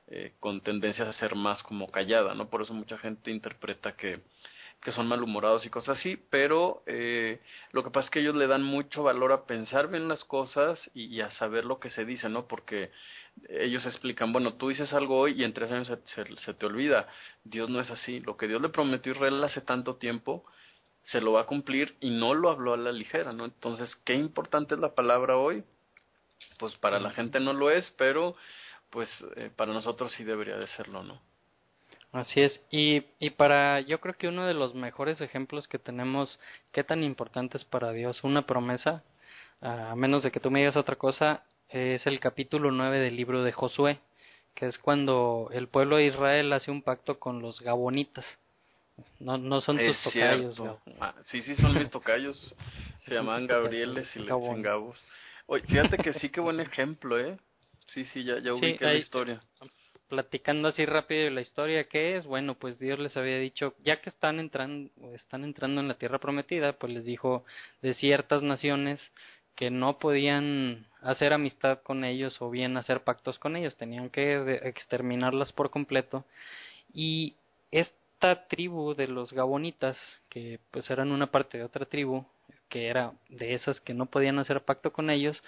eh, 0.09 0.35
con 0.41 0.61
tendencias 0.61 1.09
a 1.09 1.13
ser 1.15 1.35
más 1.35 1.63
como 1.63 1.91
callada, 1.91 2.35
¿no? 2.35 2.51
Por 2.51 2.61
eso 2.63 2.75
mucha 2.75 2.99
gente 2.99 3.31
interpreta 3.31 3.97
que, 3.97 4.21
que 4.83 4.93
son 4.93 5.09
malhumorados 5.09 5.65
y 5.65 5.71
cosas 5.71 5.99
así, 5.99 6.19
pero 6.29 6.83
eh, 6.87 7.41
lo 7.73 7.83
que 7.83 7.91
pasa 7.91 8.07
es 8.07 8.11
que 8.11 8.21
ellos 8.21 8.35
le 8.35 8.47
dan 8.47 8.63
mucho 8.63 9.03
valor 9.03 9.33
a 9.33 9.47
pensar 9.47 9.89
bien 9.89 10.07
las 10.07 10.23
cosas 10.25 10.79
y, 10.93 11.07
y, 11.07 11.23
a 11.23 11.31
saber 11.33 11.65
lo 11.65 11.81
que 11.81 11.89
se 11.89 12.05
dice, 12.05 12.29
¿no? 12.29 12.47
Porque 12.47 12.91
ellos 13.49 13.85
explican, 13.87 14.33
bueno, 14.33 14.55
tú 14.55 14.69
dices 14.69 14.93
algo 14.93 15.19
hoy 15.19 15.41
y 15.41 15.45
en 15.45 15.53
tres 15.53 15.71
años 15.71 15.89
se, 15.89 15.99
se, 16.05 16.37
se 16.37 16.55
te 16.55 16.67
olvida. 16.67 17.09
Dios 17.45 17.69
no 17.69 17.81
es 17.81 17.91
así. 17.91 18.21
Lo 18.21 18.37
que 18.37 18.49
Dios 18.49 18.61
le 18.63 18.69
prometió 18.69 19.13
a 19.13 19.17
Israel 19.17 19.45
hace 19.45 19.61
tanto 19.61 19.97
tiempo, 19.97 20.45
se 21.05 21.21
lo 21.21 21.33
va 21.33 21.43
a 21.43 21.47
cumplir 21.47 21.97
y 22.01 22.11
no 22.11 22.35
lo 22.35 22.51
habló 22.51 22.73
a 22.75 22.79
la 22.79 22.93
ligera, 22.93 23.33
¿no? 23.33 23.45
Entonces, 23.45 23.95
¿qué 24.05 24.15
importante 24.15 24.75
es 24.75 24.81
la 24.81 24.95
palabra 24.95 25.37
hoy? 25.37 25.65
Pues 26.59 26.75
para 26.77 26.99
la 26.99 27.11
gente 27.11 27.41
no 27.41 27.53
lo 27.53 27.71
es, 27.71 27.91
pero 27.99 28.37
pues 28.91 29.09
eh, 29.37 29.51
para 29.55 29.73
nosotros 29.73 30.13
sí 30.13 30.25
debería 30.25 30.57
de 30.57 30.67
serlo, 30.69 31.03
¿no? 31.03 31.21
Así 32.13 32.41
es, 32.41 32.61
y, 32.71 33.03
y 33.19 33.31
para, 33.31 33.81
yo 33.81 34.01
creo 34.01 34.15
que 34.15 34.29
uno 34.29 34.47
de 34.47 34.55
los 34.55 34.73
mejores 34.73 35.21
ejemplos 35.21 35.67
que 35.67 35.81
tenemos, 35.81 36.39
qué 36.71 36.85
tan 36.85 37.03
importante 37.03 37.57
es 37.57 37.65
para 37.65 37.91
Dios 37.91 38.23
una 38.23 38.47
promesa, 38.47 39.03
a 39.61 39.97
menos 39.97 40.23
de 40.23 40.31
que 40.31 40.39
tú 40.39 40.49
me 40.49 40.61
digas 40.61 40.77
otra 40.77 40.95
cosa, 40.95 41.43
es 41.69 42.07
el 42.07 42.21
capítulo 42.21 42.71
9 42.71 42.99
del 42.99 43.17
libro 43.17 43.43
de 43.43 43.53
Josué, 43.53 43.99
que 44.55 44.67
es 44.67 44.79
cuando 44.79 45.51
el 45.53 45.69
pueblo 45.69 45.97
de 45.97 46.07
Israel 46.07 46.53
hace 46.53 46.71
un 46.71 46.83
pacto 46.83 47.19
con 47.19 47.43
los 47.43 47.61
gabonitas. 47.61 48.25
No, 49.19 49.39
no 49.39 49.61
son 49.61 49.79
tus 49.79 50.01
tocayos. 50.03 50.61
Ah, 51.01 51.15
sí, 51.27 51.43
sí, 51.43 51.57
son 51.57 51.75
mis 51.75 51.91
tocayos. 51.91 52.55
Se 53.07 53.15
llamaban 53.15 53.47
Gabrieles 53.47 54.09
y 54.17 54.21
dicen 54.21 54.63
Gabos. 54.63 55.05
Oye, 55.47 55.63
fíjate 55.67 55.99
que 55.99 56.15
sí, 56.15 56.31
qué 56.31 56.41
buen 56.41 56.61
ejemplo, 56.61 57.19
¿eh? 57.19 57.37
Sí, 57.89 58.05
sí, 58.07 58.25
ya, 58.25 58.39
ya 58.39 58.55
ubiqué 58.55 58.79
sí, 58.79 58.85
la 58.85 58.95
historia. 58.95 59.43
Platicando 60.09 60.69
así 60.69 60.87
rápido 60.87 61.29
la 61.31 61.43
historia, 61.43 61.85
¿qué 61.85 62.17
es? 62.17 62.25
Bueno, 62.25 62.55
pues 62.55 62.79
Dios 62.79 62.99
les 62.99 63.17
había 63.17 63.39
dicho, 63.39 63.75
ya 63.83 64.01
que 64.01 64.09
están 64.09 64.41
entrando, 64.41 64.91
están 65.15 65.45
entrando 65.45 65.81
en 65.81 65.89
la 65.89 65.99
tierra 65.99 66.19
prometida, 66.19 66.75
pues 66.75 66.93
les 66.93 67.05
dijo 67.05 67.45
de 67.83 67.95
ciertas 67.95 68.43
naciones 68.43 69.01
que 69.55 69.71
no 69.71 69.99
podían 69.99 70.87
hacer 71.05 71.33
amistad 71.33 71.81
con 71.83 72.05
ellos 72.05 72.41
o 72.41 72.51
bien 72.51 72.77
hacer 72.77 73.05
pactos 73.05 73.39
con 73.39 73.57
ellos, 73.57 73.77
tenían 73.77 74.11
que 74.11 74.61
exterminarlas 74.65 75.53
por 75.53 75.71
completo. 75.71 76.25
Y 76.93 77.35
esta 77.71 78.47
tribu 78.49 78.95
de 78.95 79.09
los 79.09 79.33
gabonitas, 79.33 79.99
que 80.29 80.59
pues 80.71 80.91
eran 80.91 81.13
una 81.13 81.31
parte 81.31 81.59
de 81.59 81.65
otra 81.65 81.87
tribu, 81.87 82.25
que 82.69 82.89
era 82.89 83.13
de 83.29 83.55
esas 83.55 83.81
que 83.81 83.95
no 83.95 84.07
podían 84.07 84.39
hacer 84.39 84.63
pacto 84.63 84.93
con 84.93 85.11
ellos, 85.11 85.43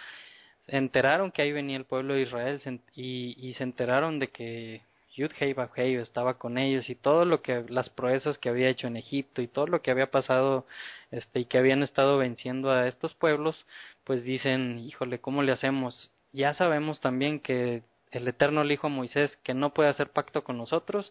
se 0.66 0.76
enteraron 0.76 1.32
que 1.32 1.42
ahí 1.42 1.52
venía 1.52 1.76
el 1.76 1.84
pueblo 1.84 2.14
de 2.14 2.22
Israel 2.22 2.60
y, 2.94 3.34
y 3.38 3.54
se 3.54 3.64
enteraron 3.64 4.18
de 4.18 4.28
que 4.28 4.82
Yudhei 5.16 5.54
Bajei 5.54 5.94
estaba 5.94 6.34
con 6.38 6.58
ellos 6.58 6.90
y 6.90 6.94
todo 6.94 7.24
lo 7.24 7.40
que 7.40 7.64
las 7.68 7.88
proezas 7.88 8.36
que 8.36 8.50
había 8.50 8.68
hecho 8.68 8.86
en 8.86 8.96
Egipto 8.96 9.40
y 9.40 9.48
todo 9.48 9.66
lo 9.66 9.80
que 9.80 9.90
había 9.90 10.10
pasado 10.10 10.66
este 11.10 11.40
y 11.40 11.44
que 11.46 11.56
habían 11.58 11.82
estado 11.82 12.18
venciendo 12.18 12.70
a 12.70 12.86
estos 12.86 13.14
pueblos, 13.14 13.66
pues 14.04 14.22
dicen, 14.24 14.78
híjole, 14.78 15.18
¿cómo 15.18 15.42
le 15.42 15.52
hacemos? 15.52 16.12
Ya 16.32 16.52
sabemos 16.52 17.00
también 17.00 17.40
que 17.40 17.82
el 18.10 18.28
Eterno 18.28 18.62
le 18.62 18.74
dijo 18.74 18.88
a 18.88 18.90
Moisés 18.90 19.36
que 19.42 19.54
no 19.54 19.72
puede 19.72 19.88
hacer 19.88 20.10
pacto 20.10 20.44
con 20.44 20.58
nosotros, 20.58 21.10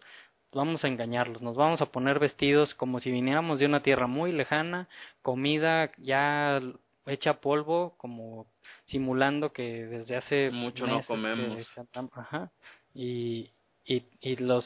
vamos 0.53 0.83
a 0.83 0.87
engañarlos, 0.87 1.41
nos 1.41 1.55
vamos 1.55 1.81
a 1.81 1.87
poner 1.87 2.20
vestidos 2.20 2.75
como 2.75 3.00
si 3.00 3.11
viniéramos 3.11 3.59
de 3.59 3.65
una 3.65 3.81
tierra 3.81 4.07
muy 4.07 4.31
lejana, 4.31 4.87
comida 5.24 5.91
ya 5.98 6.61
hecha 7.07 7.41
polvo, 7.41 7.96
como 7.98 8.48
simulando 8.85 9.51
que 9.51 9.85
desde 9.85 10.15
hace 10.15 10.51
mucho 10.51 10.87
no 10.87 11.01
comemos. 11.03 11.68
ajá, 12.13 12.51
y, 12.94 13.51
y, 13.85 14.03
y 14.21 14.35
los 14.37 14.65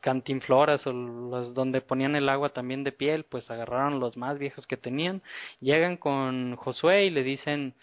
cantinfloras 0.00 0.86
o 0.86 0.92
los 0.92 1.54
donde 1.54 1.80
ponían 1.80 2.14
el 2.16 2.28
agua 2.28 2.50
también 2.50 2.84
de 2.84 2.92
piel, 2.92 3.24
pues 3.24 3.50
agarraron 3.50 4.00
los 4.00 4.16
más 4.16 4.38
viejos 4.38 4.66
que 4.66 4.76
tenían, 4.76 5.22
llegan 5.60 5.96
con 5.96 6.56
Josué 6.56 7.06
y 7.06 7.10
le 7.10 7.22
dicen, 7.22 7.74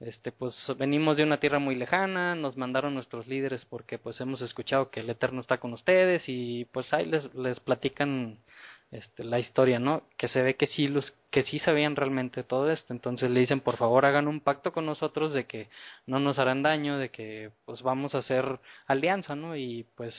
este 0.00 0.32
pues 0.32 0.56
venimos 0.78 1.16
de 1.16 1.22
una 1.22 1.38
tierra 1.38 1.58
muy 1.58 1.74
lejana, 1.74 2.34
nos 2.34 2.56
mandaron 2.56 2.94
nuestros 2.94 3.26
líderes 3.28 3.64
porque 3.66 3.98
pues 3.98 4.20
hemos 4.20 4.42
escuchado 4.42 4.90
que 4.90 5.00
el 5.00 5.10
Eterno 5.10 5.40
está 5.40 5.58
con 5.58 5.72
ustedes 5.72 6.24
y 6.28 6.64
pues 6.72 6.92
ahí 6.92 7.06
les, 7.06 7.32
les 7.34 7.60
platican 7.60 8.38
este, 8.92 9.24
la 9.24 9.38
historia, 9.38 9.78
¿no? 9.78 10.02
Que 10.18 10.28
se 10.28 10.42
ve 10.42 10.56
que 10.56 10.66
sí 10.66 10.86
los 10.86 11.12
que 11.30 11.42
sí 11.44 11.58
sabían 11.58 11.96
realmente 11.96 12.44
todo 12.44 12.70
esto, 12.70 12.92
entonces 12.92 13.30
le 13.30 13.40
dicen 13.40 13.60
por 13.60 13.78
favor 13.78 14.04
hagan 14.04 14.28
un 14.28 14.40
pacto 14.40 14.72
con 14.72 14.84
nosotros 14.84 15.32
de 15.32 15.46
que 15.46 15.68
no 16.06 16.20
nos 16.20 16.38
harán 16.38 16.62
daño, 16.62 16.98
de 16.98 17.08
que 17.10 17.50
pues 17.64 17.82
vamos 17.82 18.14
a 18.14 18.18
hacer 18.18 18.60
alianza, 18.86 19.34
¿no? 19.34 19.56
Y 19.56 19.86
pues 19.96 20.14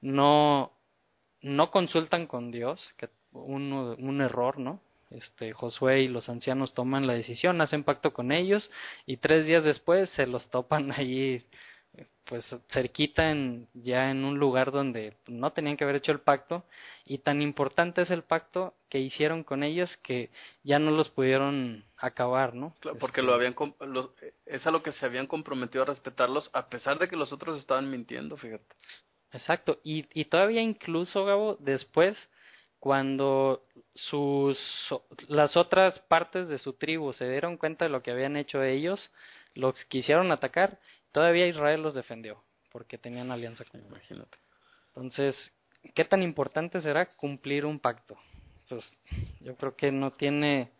no 0.00 0.72
no 1.40 1.70
consultan 1.70 2.26
con 2.26 2.50
Dios, 2.50 2.92
que 2.96 3.08
un, 3.32 3.72
un 3.72 4.20
error, 4.20 4.58
¿no? 4.58 4.80
Este 5.10 5.52
Josué 5.52 6.02
y 6.02 6.08
los 6.08 6.28
ancianos 6.28 6.74
toman 6.74 7.06
la 7.06 7.14
decisión, 7.14 7.60
hacen 7.60 7.84
pacto 7.84 8.12
con 8.12 8.32
ellos 8.32 8.70
y 9.06 9.18
tres 9.18 9.46
días 9.46 9.64
después 9.64 10.10
se 10.10 10.26
los 10.26 10.50
topan 10.50 10.92
allí 10.96 11.44
pues 12.28 12.44
cerquita 12.70 13.30
en 13.30 13.68
ya 13.72 14.10
en 14.10 14.24
un 14.24 14.38
lugar 14.38 14.70
donde 14.70 15.16
no 15.26 15.50
tenían 15.52 15.78
que 15.78 15.84
haber 15.84 15.96
hecho 15.96 16.12
el 16.12 16.20
pacto 16.20 16.62
y 17.06 17.18
tan 17.18 17.40
importante 17.40 18.02
es 18.02 18.10
el 18.10 18.22
pacto 18.22 18.74
que 18.90 18.98
hicieron 18.98 19.44
con 19.44 19.62
ellos 19.62 19.96
que 20.02 20.30
ya 20.62 20.78
no 20.78 20.90
los 20.90 21.08
pudieron 21.08 21.84
acabar, 21.96 22.54
¿no? 22.54 22.74
Claro, 22.80 22.98
porque 22.98 23.22
lo 23.22 23.32
habían 23.32 23.54
lo, 23.80 24.12
es 24.44 24.66
a 24.66 24.70
lo 24.70 24.82
que 24.82 24.92
se 24.92 25.06
habían 25.06 25.26
comprometido 25.26 25.82
a 25.82 25.86
respetarlos 25.86 26.50
a 26.52 26.68
pesar 26.68 26.98
de 26.98 27.08
que 27.08 27.16
los 27.16 27.32
otros 27.32 27.58
estaban 27.58 27.90
mintiendo, 27.90 28.36
fíjate. 28.36 28.76
Exacto, 29.32 29.80
y, 29.82 30.06
y 30.12 30.26
todavía 30.26 30.60
incluso 30.60 31.24
Gabo 31.24 31.56
después 31.60 32.16
cuando 32.78 33.64
sus 33.94 34.58
las 35.28 35.56
otras 35.56 35.98
partes 36.00 36.48
de 36.48 36.58
su 36.58 36.74
tribu 36.74 37.12
se 37.14 37.28
dieron 37.28 37.56
cuenta 37.56 37.86
de 37.86 37.90
lo 37.90 38.02
que 38.02 38.10
habían 38.10 38.36
hecho 38.36 38.62
ellos, 38.62 39.10
los 39.54 39.82
quisieron 39.86 40.30
atacar 40.30 40.78
Todavía 41.12 41.46
Israel 41.46 41.82
los 41.82 41.94
defendió, 41.94 42.42
porque 42.70 42.98
tenían 42.98 43.30
alianza 43.30 43.64
con 43.64 43.80
ellos. 43.80 43.92
Imagínate. 43.92 44.38
Entonces, 44.88 45.52
¿qué 45.94 46.04
tan 46.04 46.22
importante 46.22 46.80
será 46.80 47.06
cumplir 47.06 47.64
un 47.64 47.78
pacto? 47.78 48.16
Pues 48.68 48.84
yo 49.40 49.56
creo 49.56 49.76
que 49.76 49.92
no 49.92 50.12
tiene... 50.12 50.70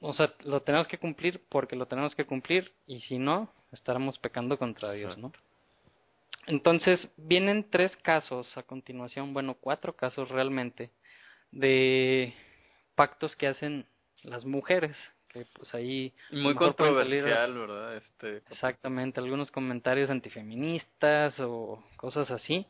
O 0.00 0.12
sea, 0.12 0.34
lo 0.44 0.62
tenemos 0.62 0.86
que 0.88 0.98
cumplir 0.98 1.42
porque 1.48 1.76
lo 1.76 1.86
tenemos 1.86 2.14
que 2.14 2.26
cumplir 2.26 2.74
y 2.86 3.00
si 3.00 3.18
no, 3.18 3.50
estaremos 3.72 4.18
pecando 4.18 4.58
contra 4.58 4.92
Dios, 4.92 5.16
¿no? 5.16 5.32
Entonces, 6.46 7.08
vienen 7.16 7.68
tres 7.70 7.96
casos 7.96 8.56
a 8.56 8.62
continuación, 8.62 9.32
bueno, 9.32 9.56
cuatro 9.58 9.96
casos 9.96 10.28
realmente, 10.28 10.92
de 11.50 12.34
pactos 12.94 13.34
que 13.34 13.48
hacen 13.48 13.86
las 14.22 14.44
mujeres 14.44 14.96
pues 15.44 15.74
ahí 15.74 16.12
muy 16.30 16.54
controversial, 16.54 17.58
¿verdad? 17.58 17.96
Este 17.96 18.38
exactamente, 18.50 19.20
algunos 19.20 19.50
comentarios 19.50 20.10
antifeministas 20.10 21.38
o 21.40 21.82
cosas 21.96 22.30
así. 22.30 22.66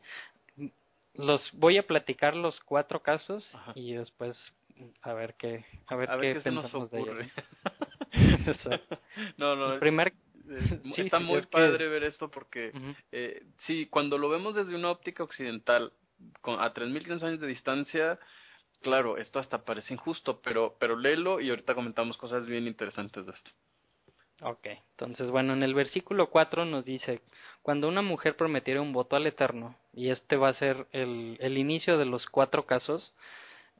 Los 1.13 1.49
voy 1.53 1.77
a 1.77 1.87
platicar 1.87 2.35
los 2.35 2.59
cuatro 2.61 3.01
casos 3.01 3.51
y 3.75 3.93
después 3.93 4.37
a 5.01 5.13
ver 5.13 5.35
qué 5.35 5.65
a 5.87 5.95
ver, 5.95 6.09
qué, 6.21 6.39
pensamos 6.41 6.91
de 6.91 6.99
ellos. 6.99 7.25
no, 9.37 9.55
no. 9.55 9.73
El 9.73 9.79
primer 9.79 10.13
está 10.97 11.19
muy 11.19 11.41
padre 11.43 11.87
ver 11.87 12.03
esto 12.03 12.29
porque 12.29 12.71
eh, 13.11 13.43
sí, 13.65 13.87
cuando 13.87 14.17
lo 14.17 14.29
vemos 14.29 14.55
desde 14.55 14.75
una 14.75 14.91
óptica 14.91 15.23
occidental 15.23 15.91
con, 16.41 16.59
a 16.59 16.73
3.500 16.73 17.23
años 17.23 17.39
de 17.39 17.47
distancia 17.47 18.19
claro, 18.81 19.17
esto 19.17 19.39
hasta 19.39 19.63
parece 19.63 19.93
injusto, 19.93 20.41
pero, 20.41 20.75
pero 20.79 20.97
léelo 20.97 21.39
y 21.39 21.49
ahorita 21.49 21.75
comentamos 21.75 22.17
cosas 22.17 22.45
bien 22.45 22.67
interesantes 22.67 23.25
de 23.25 23.31
esto. 23.31 23.51
Ok, 24.41 24.67
entonces 24.91 25.31
bueno, 25.31 25.53
en 25.53 25.63
el 25.63 25.73
versículo 25.73 26.29
4 26.29 26.65
nos 26.65 26.85
dice, 26.85 27.21
cuando 27.63 27.87
una 27.87 28.03
mujer 28.03 28.35
prometiera 28.37 28.81
un 28.81 28.93
voto 28.93 29.15
al 29.15 29.25
Eterno, 29.25 29.75
y 29.93 30.09
este 30.09 30.35
va 30.35 30.49
a 30.49 30.53
ser 30.53 30.85
el, 30.91 31.37
el 31.39 31.57
inicio 31.57 31.97
de 31.97 32.05
los 32.05 32.27
cuatro 32.27 32.67
casos, 32.67 33.15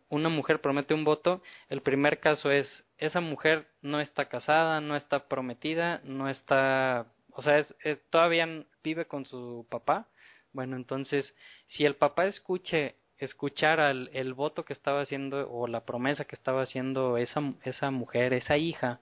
una 0.09 0.29
mujer 0.29 0.61
promete 0.61 0.95
un 0.95 1.03
voto, 1.03 1.43
el 1.69 1.81
primer 1.81 2.19
caso 2.19 2.49
es, 2.49 2.85
esa 2.97 3.21
mujer 3.21 3.67
no 3.81 3.99
está 3.99 4.29
casada, 4.29 4.81
no 4.81 4.95
está 4.95 5.27
prometida, 5.27 6.01
no 6.03 6.27
está, 6.27 7.05
o 7.31 7.43
sea, 7.43 7.59
es, 7.59 7.75
eh, 7.83 8.01
todavía 8.09 8.47
vive 8.83 9.05
con 9.05 9.25
su 9.25 9.67
papá, 9.69 10.07
bueno, 10.53 10.75
entonces, 10.75 11.35
si 11.67 11.85
el 11.85 11.95
papá 11.95 12.25
escuche 12.25 12.95
escuchar 13.19 13.79
al, 13.79 14.09
el 14.13 14.33
voto 14.33 14.63
que 14.63 14.73
estaba 14.73 15.01
haciendo 15.01 15.49
o 15.49 15.67
la 15.67 15.85
promesa 15.85 16.25
que 16.25 16.35
estaba 16.35 16.61
haciendo 16.61 17.17
esa, 17.17 17.41
esa 17.63 17.91
mujer, 17.91 18.33
esa 18.33 18.57
hija, 18.57 18.99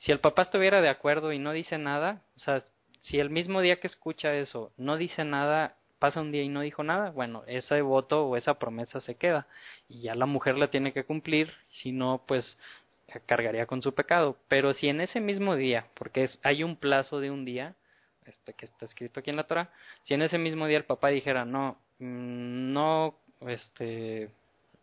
si 0.00 0.12
el 0.12 0.20
papá 0.20 0.42
estuviera 0.42 0.80
de 0.80 0.88
acuerdo 0.88 1.32
y 1.32 1.38
no 1.38 1.52
dice 1.52 1.78
nada, 1.78 2.22
o 2.36 2.40
sea, 2.40 2.62
si 3.02 3.20
el 3.20 3.30
mismo 3.30 3.60
día 3.60 3.80
que 3.80 3.86
escucha 3.86 4.34
eso 4.34 4.72
no 4.76 4.96
dice 4.96 5.24
nada, 5.24 5.76
pasa 5.98 6.20
un 6.20 6.32
día 6.32 6.42
y 6.42 6.48
no 6.48 6.60
dijo 6.60 6.82
nada, 6.82 7.10
bueno, 7.10 7.44
ese 7.46 7.80
voto 7.80 8.26
o 8.26 8.36
esa 8.36 8.58
promesa 8.58 9.00
se 9.00 9.14
queda 9.14 9.46
y 9.88 10.02
ya 10.02 10.14
la 10.14 10.26
mujer 10.26 10.58
la 10.58 10.68
tiene 10.68 10.92
que 10.92 11.04
cumplir, 11.04 11.52
si 11.70 11.92
no, 11.92 12.22
pues 12.26 12.58
cargaría 13.26 13.66
con 13.66 13.82
su 13.82 13.94
pecado. 13.94 14.36
Pero 14.48 14.72
si 14.74 14.88
en 14.88 15.00
ese 15.00 15.20
mismo 15.20 15.56
día, 15.56 15.86
porque 15.94 16.24
es, 16.24 16.38
hay 16.42 16.62
un 16.62 16.76
plazo 16.76 17.20
de 17.20 17.30
un 17.30 17.44
día, 17.44 17.74
este 18.26 18.54
que 18.54 18.66
está 18.66 18.84
escrito 18.84 19.20
aquí 19.20 19.30
en 19.30 19.36
la 19.36 19.46
Torah, 19.46 19.70
si 20.02 20.14
en 20.14 20.22
ese 20.22 20.38
mismo 20.38 20.66
día 20.66 20.78
el 20.78 20.84
papá 20.84 21.08
dijera, 21.08 21.44
no, 21.44 21.78
mm, 21.98 22.72
no, 22.72 23.18
este, 23.48 24.30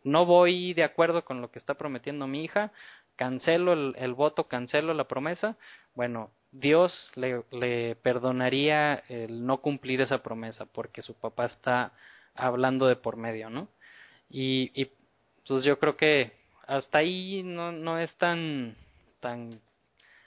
no 0.03 0.25
voy 0.25 0.73
de 0.73 0.83
acuerdo 0.83 1.23
con 1.23 1.41
lo 1.41 1.51
que 1.51 1.59
está 1.59 1.75
prometiendo 1.75 2.27
mi 2.27 2.43
hija, 2.43 2.71
cancelo 3.15 3.73
el, 3.73 4.13
voto, 4.13 4.45
cancelo 4.47 4.93
la 4.93 5.07
promesa, 5.07 5.55
bueno, 5.95 6.31
Dios 6.51 7.09
le, 7.15 7.43
le, 7.51 7.95
perdonaría 7.95 8.95
el 9.07 9.45
no 9.45 9.61
cumplir 9.61 10.01
esa 10.01 10.23
promesa 10.23 10.65
porque 10.65 11.01
su 11.01 11.13
papá 11.13 11.45
está 11.45 11.93
hablando 12.35 12.87
de 12.87 12.95
por 12.95 13.17
medio, 13.17 13.49
¿no? 13.49 13.67
Y, 14.29 14.71
y 14.73 14.89
pues 15.47 15.63
yo 15.63 15.79
creo 15.79 15.97
que 15.97 16.33
hasta 16.67 16.99
ahí 16.99 17.41
no, 17.43 17.71
no 17.71 17.99
es 17.99 18.13
tan, 18.15 18.75
tan 19.19 19.59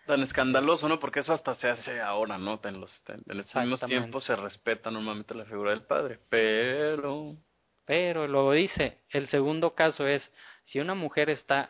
tan 0.07 0.23
escandaloso, 0.23 0.89
¿no? 0.89 0.99
Porque 1.01 1.21
eso 1.21 1.33
hasta 1.33 1.55
se 1.57 1.69
hace 1.69 2.01
ahora, 2.01 2.39
¿no? 2.39 2.61
En 2.65 2.81
los 2.81 2.93
en 3.09 3.41
estos 3.41 3.63
mismos 3.63 3.81
tiempos 3.81 4.25
se 4.25 4.37
respeta 4.37 4.91
normalmente 4.91 5.35
la 5.35 5.47
figura 5.47 5.71
del 5.71 5.83
padre, 5.83 6.19
pero 6.29 7.35
pero 7.87 8.27
luego 8.29 8.53
dice, 8.53 8.99
el 9.11 9.29
segundo 9.29 9.75
caso 9.75 10.07
es 10.07 10.23
si 10.65 10.81
una 10.81 10.95
mujer 10.95 11.31
está 11.31 11.69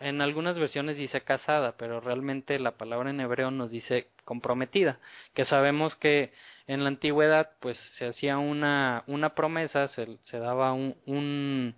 en 0.00 0.20
algunas 0.20 0.58
versiones 0.58 0.96
dice 0.96 1.20
casada, 1.20 1.76
pero 1.76 2.00
realmente 2.00 2.58
la 2.58 2.72
palabra 2.72 3.10
en 3.10 3.20
hebreo 3.20 3.50
nos 3.50 3.70
dice 3.70 4.08
comprometida, 4.24 4.98
que 5.32 5.44
sabemos 5.44 5.94
que 5.96 6.32
en 6.66 6.82
la 6.82 6.88
antigüedad 6.88 7.50
pues 7.60 7.78
se 7.98 8.06
hacía 8.06 8.38
una 8.38 9.04
una 9.06 9.34
promesa, 9.34 9.88
se, 9.88 10.18
se 10.22 10.38
daba 10.38 10.72
un, 10.72 10.96
un 11.06 11.76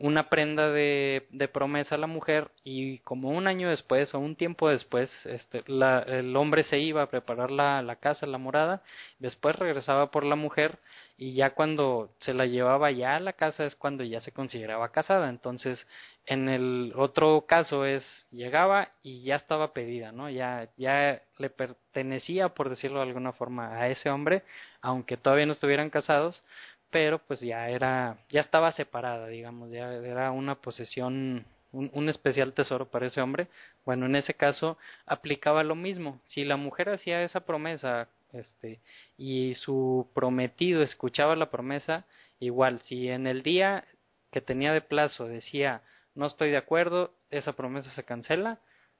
una 0.00 0.28
prenda 0.28 0.70
de, 0.70 1.26
de, 1.30 1.48
promesa 1.48 1.96
a 1.96 1.98
la 1.98 2.06
mujer 2.06 2.50
y 2.62 2.98
como 3.00 3.30
un 3.30 3.46
año 3.48 3.68
después 3.68 4.14
o 4.14 4.18
un 4.18 4.36
tiempo 4.36 4.68
después 4.68 5.10
este, 5.26 5.64
la, 5.66 6.00
el 6.00 6.36
hombre 6.36 6.64
se 6.64 6.78
iba 6.78 7.02
a 7.02 7.10
preparar 7.10 7.50
la, 7.50 7.82
la 7.82 7.96
casa, 7.96 8.26
la 8.26 8.38
morada, 8.38 8.82
después 9.18 9.56
regresaba 9.56 10.10
por 10.10 10.24
la 10.24 10.36
mujer 10.36 10.78
y 11.20 11.34
ya 11.34 11.50
cuando 11.50 12.14
se 12.20 12.32
la 12.32 12.46
llevaba 12.46 12.92
ya 12.92 13.16
a 13.16 13.20
la 13.20 13.32
casa 13.32 13.64
es 13.64 13.74
cuando 13.74 14.04
ya 14.04 14.20
se 14.20 14.30
consideraba 14.30 14.92
casada. 14.92 15.28
Entonces, 15.28 15.84
en 16.26 16.48
el 16.48 16.92
otro 16.94 17.44
caso 17.46 17.84
es 17.84 18.04
llegaba 18.30 18.90
y 19.02 19.24
ya 19.24 19.34
estaba 19.34 19.72
pedida, 19.72 20.12
¿no? 20.12 20.30
Ya 20.30 20.68
ya 20.76 21.20
le 21.38 21.50
pertenecía, 21.50 22.50
por 22.50 22.70
decirlo 22.70 23.00
de 23.00 23.06
alguna 23.08 23.32
forma, 23.32 23.74
a 23.74 23.88
ese 23.88 24.10
hombre, 24.10 24.44
aunque 24.80 25.16
todavía 25.16 25.46
no 25.46 25.54
estuvieran 25.54 25.90
casados, 25.90 26.44
pero 26.90 27.18
pues 27.18 27.40
ya 27.40 27.68
era 27.68 28.18
ya 28.30 28.40
estaba 28.40 28.72
separada, 28.72 29.28
digamos, 29.28 29.70
ya 29.70 29.92
era 29.92 30.30
una 30.30 30.56
posesión 30.56 31.46
un, 31.72 31.90
un, 31.92 32.08
especial 32.08 32.54
tesoro 32.54 32.86
para 32.90 33.06
ese 33.06 33.20
hombre. 33.20 33.48
Bueno, 33.84 34.06
en 34.06 34.16
ese 34.16 34.34
caso 34.34 34.78
aplicaba 35.06 35.62
lo 35.64 35.74
mismo. 35.74 36.20
Si 36.24 36.44
la 36.44 36.56
mujer 36.56 36.88
hacía 36.88 37.22
esa 37.22 37.40
promesa 37.40 38.08
este 38.32 38.80
y 39.16 39.54
su 39.54 40.08
prometido 40.14 40.82
escuchaba 40.82 41.36
la 41.36 41.50
promesa 41.50 42.04
igual 42.40 42.80
si 42.80 43.08
en 43.08 43.26
el 43.26 43.42
día 43.42 43.84
que 44.30 44.40
tenía 44.40 44.72
de 44.72 44.80
plazo 44.80 45.26
decía 45.26 45.82
no 46.14 46.26
estoy 46.26 46.50
de 46.50 46.56
acuerdo 46.56 47.12
esa 47.30 47.54
promesa 47.54 47.90
se 47.90 48.04
cancela 48.04 48.58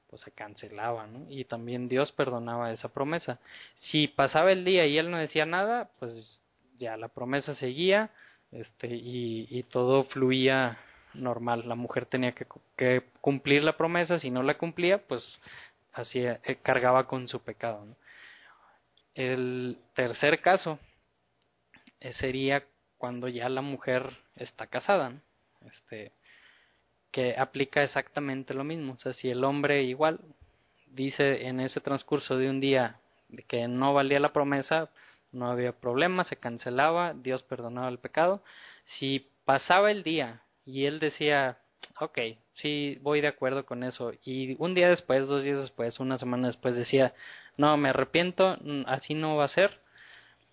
pues 0.08 0.22
se 0.22 0.32
cancelaba 0.32 1.06
¿no? 1.06 1.26
y 1.28 1.44
también 1.44 1.88
Dios 1.88 2.12
perdonaba 2.12 2.72
esa 2.72 2.88
promesa 2.88 3.38
si 3.76 4.08
pasaba 4.08 4.52
el 4.52 4.64
día 4.64 4.86
y 4.86 4.98
él 4.98 5.10
no 5.10 5.18
decía 5.18 5.44
nada 5.44 5.90
pues 5.98 6.42
ya 6.78 6.96
la 6.96 7.08
promesa 7.08 7.54
seguía 7.54 8.10
este 8.52 8.88
y, 8.88 9.46
y 9.50 9.62
todo 9.64 10.04
fluía 10.04 10.78
normal 11.14 11.68
la 11.68 11.74
mujer 11.74 12.06
tenía 12.06 12.32
que, 12.32 12.46
que 12.76 13.02
cumplir 13.20 13.62
la 13.62 13.76
promesa 13.76 14.18
si 14.18 14.30
no 14.30 14.42
la 14.42 14.56
cumplía 14.56 14.98
pues 15.06 15.22
hacía 15.92 16.40
eh, 16.44 16.56
cargaba 16.56 17.06
con 17.06 17.28
su 17.28 17.40
pecado. 17.40 17.86
El 19.14 19.78
tercer 19.94 20.40
caso 20.40 20.78
eh, 22.00 22.12
sería 22.14 22.64
cuando 22.96 23.28
ya 23.28 23.48
la 23.48 23.62
mujer 23.62 24.16
está 24.36 24.66
casada, 24.66 25.12
este, 25.66 26.12
que 27.10 27.36
aplica 27.36 27.82
exactamente 27.82 28.54
lo 28.54 28.64
mismo. 28.64 28.94
O 28.94 28.98
sea, 28.98 29.12
si 29.14 29.30
el 29.30 29.44
hombre 29.44 29.82
igual 29.84 30.20
dice 30.86 31.46
en 31.46 31.60
ese 31.60 31.80
transcurso 31.80 32.36
de 32.36 32.50
un 32.50 32.60
día 32.60 33.00
que 33.46 33.68
no 33.68 33.94
valía 33.94 34.20
la 34.20 34.32
promesa, 34.32 34.90
no 35.32 35.48
había 35.50 35.72
problema, 35.72 36.24
se 36.24 36.36
cancelaba, 36.36 37.14
Dios 37.14 37.42
perdonaba 37.42 37.88
el 37.88 37.98
pecado. 37.98 38.42
Si 38.98 39.30
pasaba 39.44 39.90
el 39.90 40.02
día 40.02 40.42
y 40.64 40.86
él 40.86 40.98
decía, 41.00 41.58
ok, 42.00 42.18
sí, 42.52 42.98
voy 43.02 43.20
de 43.20 43.28
acuerdo 43.28 43.64
con 43.66 43.82
eso, 43.82 44.12
y 44.24 44.56
un 44.58 44.74
día 44.74 44.88
después, 44.88 45.26
dos 45.26 45.44
días 45.44 45.58
después, 45.58 46.00
una 46.00 46.18
semana 46.18 46.48
después 46.48 46.74
decía, 46.74 47.14
no, 47.56 47.76
me 47.76 47.90
arrepiento, 47.90 48.56
así 48.86 49.14
no 49.14 49.36
va 49.36 49.44
a 49.44 49.48
ser. 49.48 49.80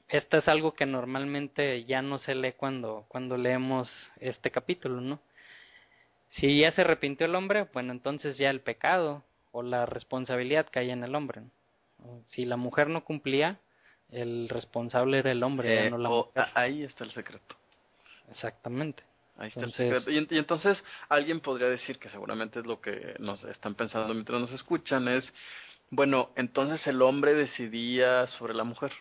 Esto 0.07 0.37
es 0.37 0.47
algo 0.47 0.73
que 0.73 0.85
normalmente 0.85 1.83
ya 1.85 2.01
no 2.01 2.19
se 2.19 2.35
lee 2.35 2.53
cuando, 2.53 3.05
cuando 3.07 3.37
leemos 3.37 3.89
este 4.19 4.51
capítulo, 4.51 5.01
¿no? 5.01 5.19
Si 6.31 6.59
ya 6.59 6.71
se 6.71 6.81
arrepintió 6.81 7.25
el 7.25 7.35
hombre, 7.35 7.67
bueno, 7.73 7.91
entonces 7.91 8.37
ya 8.37 8.49
el 8.49 8.61
pecado 8.61 9.23
o 9.51 9.63
la 9.63 9.85
responsabilidad 9.85 10.67
cae 10.69 10.91
en 10.91 11.03
el 11.03 11.15
hombre. 11.15 11.43
Si 12.27 12.45
la 12.45 12.57
mujer 12.57 12.89
no 12.89 13.03
cumplía, 13.03 13.59
el 14.11 14.49
responsable 14.49 15.19
era 15.19 15.31
el 15.31 15.43
hombre, 15.43 15.87
eh, 15.87 15.89
no 15.89 15.97
la 15.97 16.09
mujer. 16.09 16.45
Ahí 16.53 16.83
está 16.83 17.03
el 17.03 17.11
secreto. 17.11 17.55
Exactamente. 18.31 19.03
Ahí 19.37 19.49
está 19.49 19.61
el 19.61 19.73
secreto. 19.73 20.09
Y, 20.11 20.27
y, 20.29 20.37
entonces 20.37 20.83
alguien 21.09 21.41
podría 21.41 21.67
decir 21.67 21.99
que 21.99 22.09
seguramente 22.09 22.59
es 22.59 22.65
lo 22.65 22.79
que 22.79 23.15
nos 23.19 23.43
están 23.43 23.75
pensando 23.75 24.13
mientras 24.13 24.39
nos 24.39 24.51
escuchan, 24.51 25.07
es 25.07 25.33
bueno, 25.89 26.31
entonces 26.35 26.85
el 26.87 27.01
hombre 27.01 27.33
decidía 27.33 28.27
sobre 28.27 28.53
la 28.53 28.63
mujer, 28.63 28.91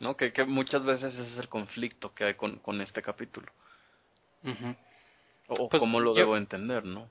¿no? 0.00 0.16
Que, 0.16 0.32
que 0.32 0.44
muchas 0.44 0.84
veces 0.84 1.14
ese 1.14 1.32
es 1.32 1.38
el 1.38 1.48
conflicto 1.48 2.14
que 2.14 2.24
hay 2.24 2.34
con, 2.34 2.58
con 2.58 2.80
este 2.80 3.02
capítulo. 3.02 3.50
O 5.46 5.68
pues 5.68 5.80
cómo 5.80 6.00
lo 6.00 6.14
debo 6.14 6.36
entender, 6.36 6.84
¿no? 6.84 7.08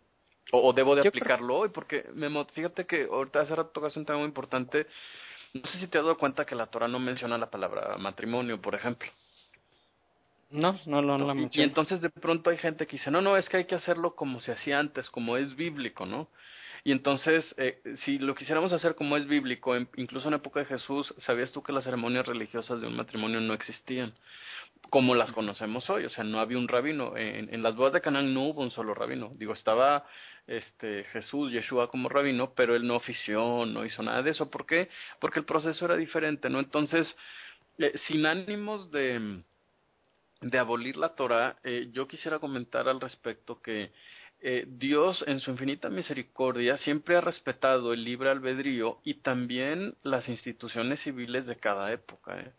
O, 0.52 0.70
o 0.70 0.74
debo 0.74 0.96
de 0.96 1.08
aplicarlo 1.08 1.60
hoy, 1.60 1.70
porque 1.70 2.06
me, 2.14 2.30
fíjate 2.46 2.86
que 2.86 3.04
ahorita 3.04 3.42
hace 3.42 3.56
rato 3.56 3.70
tocaste 3.70 4.00
un 4.00 4.06
tema 4.06 4.20
muy 4.20 4.28
importante. 4.28 4.88
No 5.54 5.66
sé 5.70 5.80
si 5.80 5.88
te 5.88 5.98
has 5.98 6.04
dado 6.04 6.18
cuenta 6.18 6.46
que 6.46 6.56
la 6.56 6.68
Torah 6.68 6.88
no 6.88 7.00
menciona 7.00 7.38
la 7.38 7.50
palabra 7.50 7.98
matrimonio, 7.98 8.62
por 8.62 8.76
ejemplo. 8.76 9.10
No, 10.50 10.78
no, 10.86 11.02
no, 11.02 11.18
no 11.18 11.28
la 11.28 11.34
menciona. 11.34 11.66
Y 11.66 11.68
entonces 11.68 12.02
de 12.02 12.10
pronto 12.10 12.50
hay 12.50 12.58
gente 12.58 12.86
que 12.86 12.98
dice, 12.98 13.12
no, 13.12 13.22
no, 13.22 13.38
es 13.38 13.48
que 13.50 13.58
hay 13.58 13.66
que 13.66 13.76
hacerlo 13.76 14.16
como 14.16 14.42
se 14.42 14.52
hacía 14.52 14.80
antes, 14.80 15.10
como 15.10 15.38
es 15.38 15.56
bíblico, 15.56 16.06
¿no? 16.06 16.28
Y 16.84 16.92
entonces, 16.92 17.54
eh, 17.58 17.80
si 18.04 18.18
lo 18.18 18.34
quisiéramos 18.34 18.74
hacer 18.74 18.96
como 18.96 19.16
es 19.16 19.28
bíblico, 19.28 19.78
incluso 19.96 20.28
en 20.28 20.34
época 20.34 20.62
de 20.62 20.66
Jesús, 20.66 21.14
¿sabías 21.20 21.52
tú 21.52 21.62
que 21.62 21.74
las 21.74 21.84
ceremonias 21.84 22.26
religiosas 22.26 22.82
de 22.82 22.88
un 22.88 22.96
matrimonio 22.96 23.40
no 23.40 23.54
existían? 23.54 24.14
Como 24.92 25.16
las 25.16 25.32
conocemos 25.32 25.90
hoy, 25.90 26.04
o 26.04 26.10
sea, 26.10 26.26
no 26.26 26.42
había 26.42 26.58
un 26.58 26.68
rabino. 26.68 27.16
En, 27.16 27.52
en 27.52 27.64
las 27.64 27.76
bodas 27.76 27.94
de 27.94 28.02
Canaán 28.02 28.34
no 28.34 28.44
hubo 28.44 28.62
un 28.62 28.72
solo 28.72 28.94
rabino. 28.94 29.32
Digo, 29.36 29.54
estaba 29.54 30.06
este 30.48 31.06
Jesús, 31.06 31.50
Yeshua 31.54 31.90
como 31.90 32.10
rabino, 32.10 32.54
pero 32.54 32.76
él 32.76 32.86
no 32.86 32.98
ofició, 32.98 33.66
no 33.66 33.86
hizo 33.86 34.04
nada 34.04 34.22
de 34.22 34.32
eso. 34.32 34.52
¿Por 34.52 34.66
qué? 34.66 34.90
Porque 35.20 35.40
el 35.40 35.46
proceso 35.46 35.86
era 35.86 35.96
diferente, 35.96 36.50
¿no? 36.50 36.60
Entonces, 36.60 37.08
eh, 37.78 37.94
sin 38.06 38.26
ánimos 38.26 38.92
de, 38.92 39.42
de 40.42 40.60
abolir 40.60 40.98
la 40.98 41.16
Torah, 41.16 41.56
eh, 41.64 41.88
yo 41.94 42.06
quisiera 42.06 42.40
comentar 42.40 42.90
al 42.90 43.00
respecto 43.00 43.62
que 43.62 43.92
eh, 44.42 44.66
Dios 44.68 45.24
en 45.26 45.40
su 45.40 45.52
infinita 45.52 45.90
misericordia 45.90 46.78
siempre 46.80 47.16
ha 47.16 47.22
respetado 47.22 47.94
el 47.94 48.04
libre 48.04 48.30
albedrío 48.30 49.00
y 49.06 49.22
también 49.22 49.96
las 50.04 50.28
instituciones 50.28 51.00
civiles 51.00 51.46
de 51.46 51.56
cada 51.56 51.94
época. 51.94 52.42
¿eh? 52.42 52.52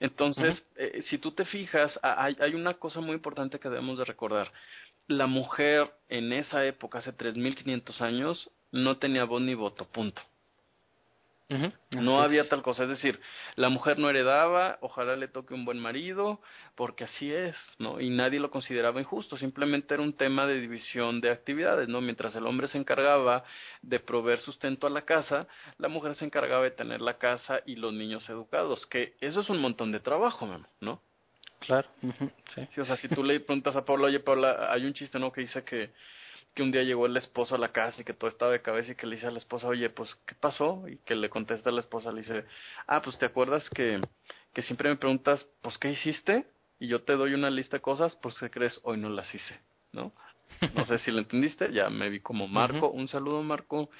Entonces, 0.00 0.66
eh, 0.76 1.02
si 1.08 1.18
tú 1.18 1.32
te 1.32 1.44
fijas, 1.44 1.98
hay, 2.02 2.36
hay, 2.40 2.54
una 2.54 2.74
cosa 2.74 3.00
muy 3.00 3.12
importante 3.14 3.58
que 3.58 3.68
debemos 3.68 3.96
de 3.96 4.04
recordar. 4.04 4.52
La 5.06 5.26
mujer 5.26 5.90
en 6.08 6.32
esa 6.32 6.64
época, 6.66 6.98
hace 6.98 7.16
3.500 7.16 8.00
años, 8.00 8.50
no 8.72 8.98
tenía 8.98 9.24
voz 9.24 9.40
ni 9.42 9.54
voto, 9.54 9.86
punto. 9.86 10.22
No 11.90 12.22
había 12.22 12.48
tal 12.48 12.62
cosa, 12.62 12.84
es 12.84 12.88
decir, 12.88 13.20
la 13.56 13.68
mujer 13.68 13.98
no 13.98 14.08
heredaba, 14.08 14.78
ojalá 14.80 15.14
le 15.14 15.28
toque 15.28 15.52
un 15.52 15.64
buen 15.64 15.78
marido, 15.78 16.40
porque 16.74 17.04
así 17.04 17.32
es, 17.32 17.54
¿no? 17.78 18.00
Y 18.00 18.08
nadie 18.08 18.40
lo 18.40 18.50
consideraba 18.50 18.98
injusto, 18.98 19.36
simplemente 19.36 19.94
era 19.94 20.02
un 20.02 20.14
tema 20.14 20.46
de 20.46 20.60
división 20.60 21.20
de 21.20 21.30
actividades, 21.30 21.88
¿no? 21.88 22.00
Mientras 22.00 22.34
el 22.34 22.46
hombre 22.46 22.68
se 22.68 22.78
encargaba 22.78 23.44
de 23.82 24.00
proveer 24.00 24.40
sustento 24.40 24.86
a 24.86 24.90
la 24.90 25.02
casa, 25.02 25.46
la 25.78 25.88
mujer 25.88 26.14
se 26.16 26.24
encargaba 26.24 26.64
de 26.64 26.70
tener 26.70 27.02
la 27.02 27.18
casa 27.18 27.60
y 27.66 27.76
los 27.76 27.92
niños 27.92 28.28
educados, 28.30 28.86
que 28.86 29.14
eso 29.20 29.40
es 29.40 29.50
un 29.50 29.60
montón 29.60 29.92
de 29.92 30.00
trabajo, 30.00 30.48
¿no? 30.80 31.00
Claro, 31.60 31.88
sí. 32.54 32.68
sí. 32.72 32.80
O 32.80 32.84
sea, 32.84 32.96
si 32.96 33.08
tú 33.08 33.22
le 33.22 33.40
preguntas 33.40 33.76
a 33.76 33.84
Paula, 33.84 34.06
oye, 34.06 34.20
Paula, 34.20 34.72
hay 34.72 34.84
un 34.84 34.92
chiste, 34.92 35.18
¿no? 35.18 35.32
Que 35.32 35.42
dice 35.42 35.62
que 35.62 35.92
que 36.54 36.62
un 36.62 36.70
día 36.70 36.82
llegó 36.82 37.06
el 37.06 37.16
esposo 37.16 37.54
a 37.54 37.58
la 37.58 37.72
casa 37.72 38.00
y 38.00 38.04
que 38.04 38.14
todo 38.14 38.30
estaba 38.30 38.52
de 38.52 38.62
cabeza 38.62 38.92
y 38.92 38.94
que 38.94 39.06
le 39.06 39.16
dice 39.16 39.26
a 39.26 39.32
la 39.32 39.38
esposa, 39.38 39.66
oye, 39.66 39.90
pues, 39.90 40.14
¿qué 40.26 40.34
pasó? 40.34 40.86
Y 40.88 40.98
que 40.98 41.16
le 41.16 41.28
contesta 41.28 41.70
a 41.70 41.72
la 41.72 41.80
esposa, 41.80 42.12
le 42.12 42.20
dice, 42.20 42.44
ah, 42.86 43.02
pues, 43.02 43.18
¿te 43.18 43.26
acuerdas 43.26 43.68
que, 43.70 44.00
que 44.52 44.62
siempre 44.62 44.88
me 44.88 44.96
preguntas, 44.96 45.44
pues, 45.62 45.76
¿qué 45.78 45.90
hiciste? 45.90 46.46
Y 46.78 46.86
yo 46.88 47.02
te 47.02 47.14
doy 47.14 47.34
una 47.34 47.50
lista 47.50 47.78
de 47.78 47.82
cosas, 47.82 48.16
pues, 48.22 48.36
¿qué 48.38 48.50
crees? 48.50 48.78
Hoy 48.84 48.98
no 48.98 49.08
las 49.08 49.32
hice, 49.34 49.60
¿no? 49.92 50.12
No 50.74 50.86
sé 50.86 50.98
si 51.00 51.10
lo 51.10 51.18
entendiste, 51.18 51.72
ya 51.72 51.90
me 51.90 52.08
vi 52.08 52.20
como 52.20 52.46
Marco. 52.46 52.90
Un 52.90 53.08
saludo, 53.08 53.42
Marco, 53.42 53.90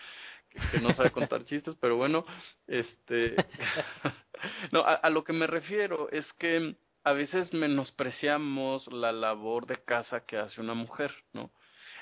que, 0.50 0.80
no 0.80 0.92
sabe 0.94 1.10
contar 1.10 1.44
chistes, 1.46 1.74
pero 1.80 1.96
bueno, 1.96 2.24
este. 2.66 3.34
no, 4.72 4.84
a, 4.84 5.08
lo 5.10 5.24
que 5.24 5.32
me 5.32 5.46
refiero 5.46 6.08
es 6.10 6.32
que 6.34 6.76
a 7.02 7.12
veces 7.12 7.52
menospreciamos 7.52 8.86
la 8.92 9.12
labor 9.12 9.66
de 9.66 9.82
casa 9.82 10.24
que 10.24 10.38
hace 10.38 10.60
una 10.60 10.74
mujer, 10.74 11.12
¿no? 11.32 11.50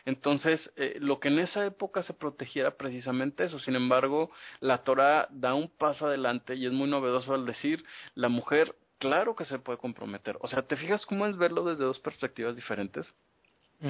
Entonces, 0.04 0.72
eh, 0.76 0.96
lo 0.98 1.20
que 1.20 1.28
en 1.28 1.38
esa 1.38 1.64
época 1.64 2.02
se 2.02 2.14
protegiera 2.14 2.76
precisamente 2.76 3.44
eso. 3.44 3.58
Sin 3.58 3.76
embargo, 3.76 4.30
la 4.60 4.82
Torah 4.84 5.28
da 5.30 5.54
un 5.54 5.68
paso 5.68 6.06
adelante 6.06 6.54
y 6.56 6.66
es 6.66 6.72
muy 6.72 6.88
novedoso 6.88 7.34
al 7.34 7.46
decir, 7.46 7.84
la 8.14 8.28
mujer, 8.28 8.76
claro 8.98 9.36
que 9.36 9.44
se 9.44 9.58
puede 9.58 9.78
comprometer. 9.78 10.36
O 10.40 10.48
sea, 10.48 10.62
¿te 10.62 10.76
fijas 10.76 11.06
cómo 11.06 11.26
es 11.26 11.36
verlo 11.36 11.64
desde 11.64 11.84
dos 11.84 11.98
perspectivas 12.00 12.56
diferentes? 12.56 13.14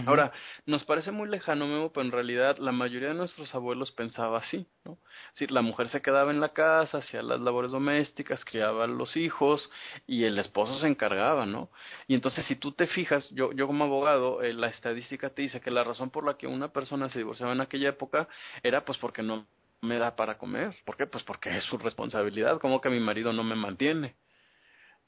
Ahora, 0.06 0.32
nos 0.64 0.84
parece 0.84 1.10
muy 1.10 1.28
lejano, 1.28 1.66
Memo, 1.66 1.92
pero 1.92 2.06
en 2.06 2.12
realidad 2.12 2.56
la 2.58 2.72
mayoría 2.72 3.08
de 3.08 3.14
nuestros 3.14 3.54
abuelos 3.54 3.92
pensaba 3.92 4.38
así, 4.38 4.66
¿no? 4.84 4.92
Es 5.26 5.32
decir, 5.34 5.50
la 5.50 5.60
mujer 5.60 5.88
se 5.90 6.00
quedaba 6.00 6.30
en 6.30 6.40
la 6.40 6.50
casa, 6.50 6.98
hacía 6.98 7.22
las 7.22 7.40
labores 7.40 7.72
domésticas, 7.72 8.44
criaba 8.44 8.84
a 8.84 8.86
los 8.86 9.16
hijos 9.16 9.70
y 10.06 10.24
el 10.24 10.38
esposo 10.38 10.78
se 10.78 10.86
encargaba, 10.86 11.44
¿no? 11.44 11.70
Y 12.08 12.14
entonces, 12.14 12.46
si 12.46 12.56
tú 12.56 12.72
te 12.72 12.86
fijas, 12.86 13.28
yo, 13.30 13.52
yo 13.52 13.66
como 13.66 13.84
abogado, 13.84 14.42
eh, 14.42 14.54
la 14.54 14.68
estadística 14.68 15.30
te 15.30 15.42
dice 15.42 15.60
que 15.60 15.70
la 15.70 15.84
razón 15.84 16.10
por 16.10 16.24
la 16.24 16.38
que 16.38 16.46
una 16.46 16.72
persona 16.72 17.10
se 17.10 17.18
divorciaba 17.18 17.52
en 17.52 17.60
aquella 17.60 17.90
época 17.90 18.28
era 18.62 18.84
pues 18.86 18.96
porque 18.98 19.22
no 19.22 19.46
me 19.82 19.98
da 19.98 20.16
para 20.16 20.38
comer. 20.38 20.74
¿Por 20.86 20.96
qué? 20.96 21.06
Pues 21.06 21.22
porque 21.24 21.54
es 21.56 21.64
su 21.64 21.76
responsabilidad, 21.76 22.60
como 22.60 22.80
que 22.80 22.88
mi 22.88 23.00
marido 23.00 23.32
no 23.32 23.44
me 23.44 23.56
mantiene, 23.56 24.14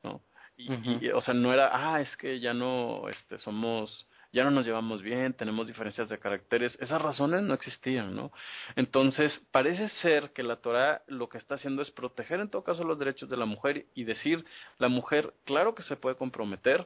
¿no? 0.02 0.20
Y, 0.56 1.06
y, 1.06 1.08
o 1.08 1.20
sea, 1.20 1.34
no 1.34 1.52
era, 1.52 1.70
ah, 1.72 2.00
es 2.00 2.16
que 2.16 2.38
ya 2.38 2.54
no, 2.54 3.08
este, 3.08 3.38
somos 3.38 4.06
ya 4.34 4.42
no 4.42 4.50
nos 4.50 4.66
llevamos 4.66 5.00
bien, 5.00 5.32
tenemos 5.32 5.68
diferencias 5.68 6.08
de 6.08 6.18
caracteres, 6.18 6.76
esas 6.80 7.00
razones 7.00 7.42
no 7.42 7.54
existían, 7.54 8.16
¿no? 8.16 8.32
Entonces, 8.74 9.32
parece 9.52 9.88
ser 10.02 10.32
que 10.32 10.42
la 10.42 10.56
Torah 10.56 11.02
lo 11.06 11.28
que 11.28 11.38
está 11.38 11.54
haciendo 11.54 11.82
es 11.82 11.92
proteger 11.92 12.40
en 12.40 12.50
todo 12.50 12.64
caso 12.64 12.82
los 12.82 12.98
derechos 12.98 13.28
de 13.28 13.36
la 13.36 13.46
mujer 13.46 13.86
y 13.94 14.02
decir, 14.02 14.44
la 14.78 14.88
mujer, 14.88 15.32
claro 15.44 15.76
que 15.76 15.84
se 15.84 15.96
puede 15.96 16.16
comprometer 16.16 16.84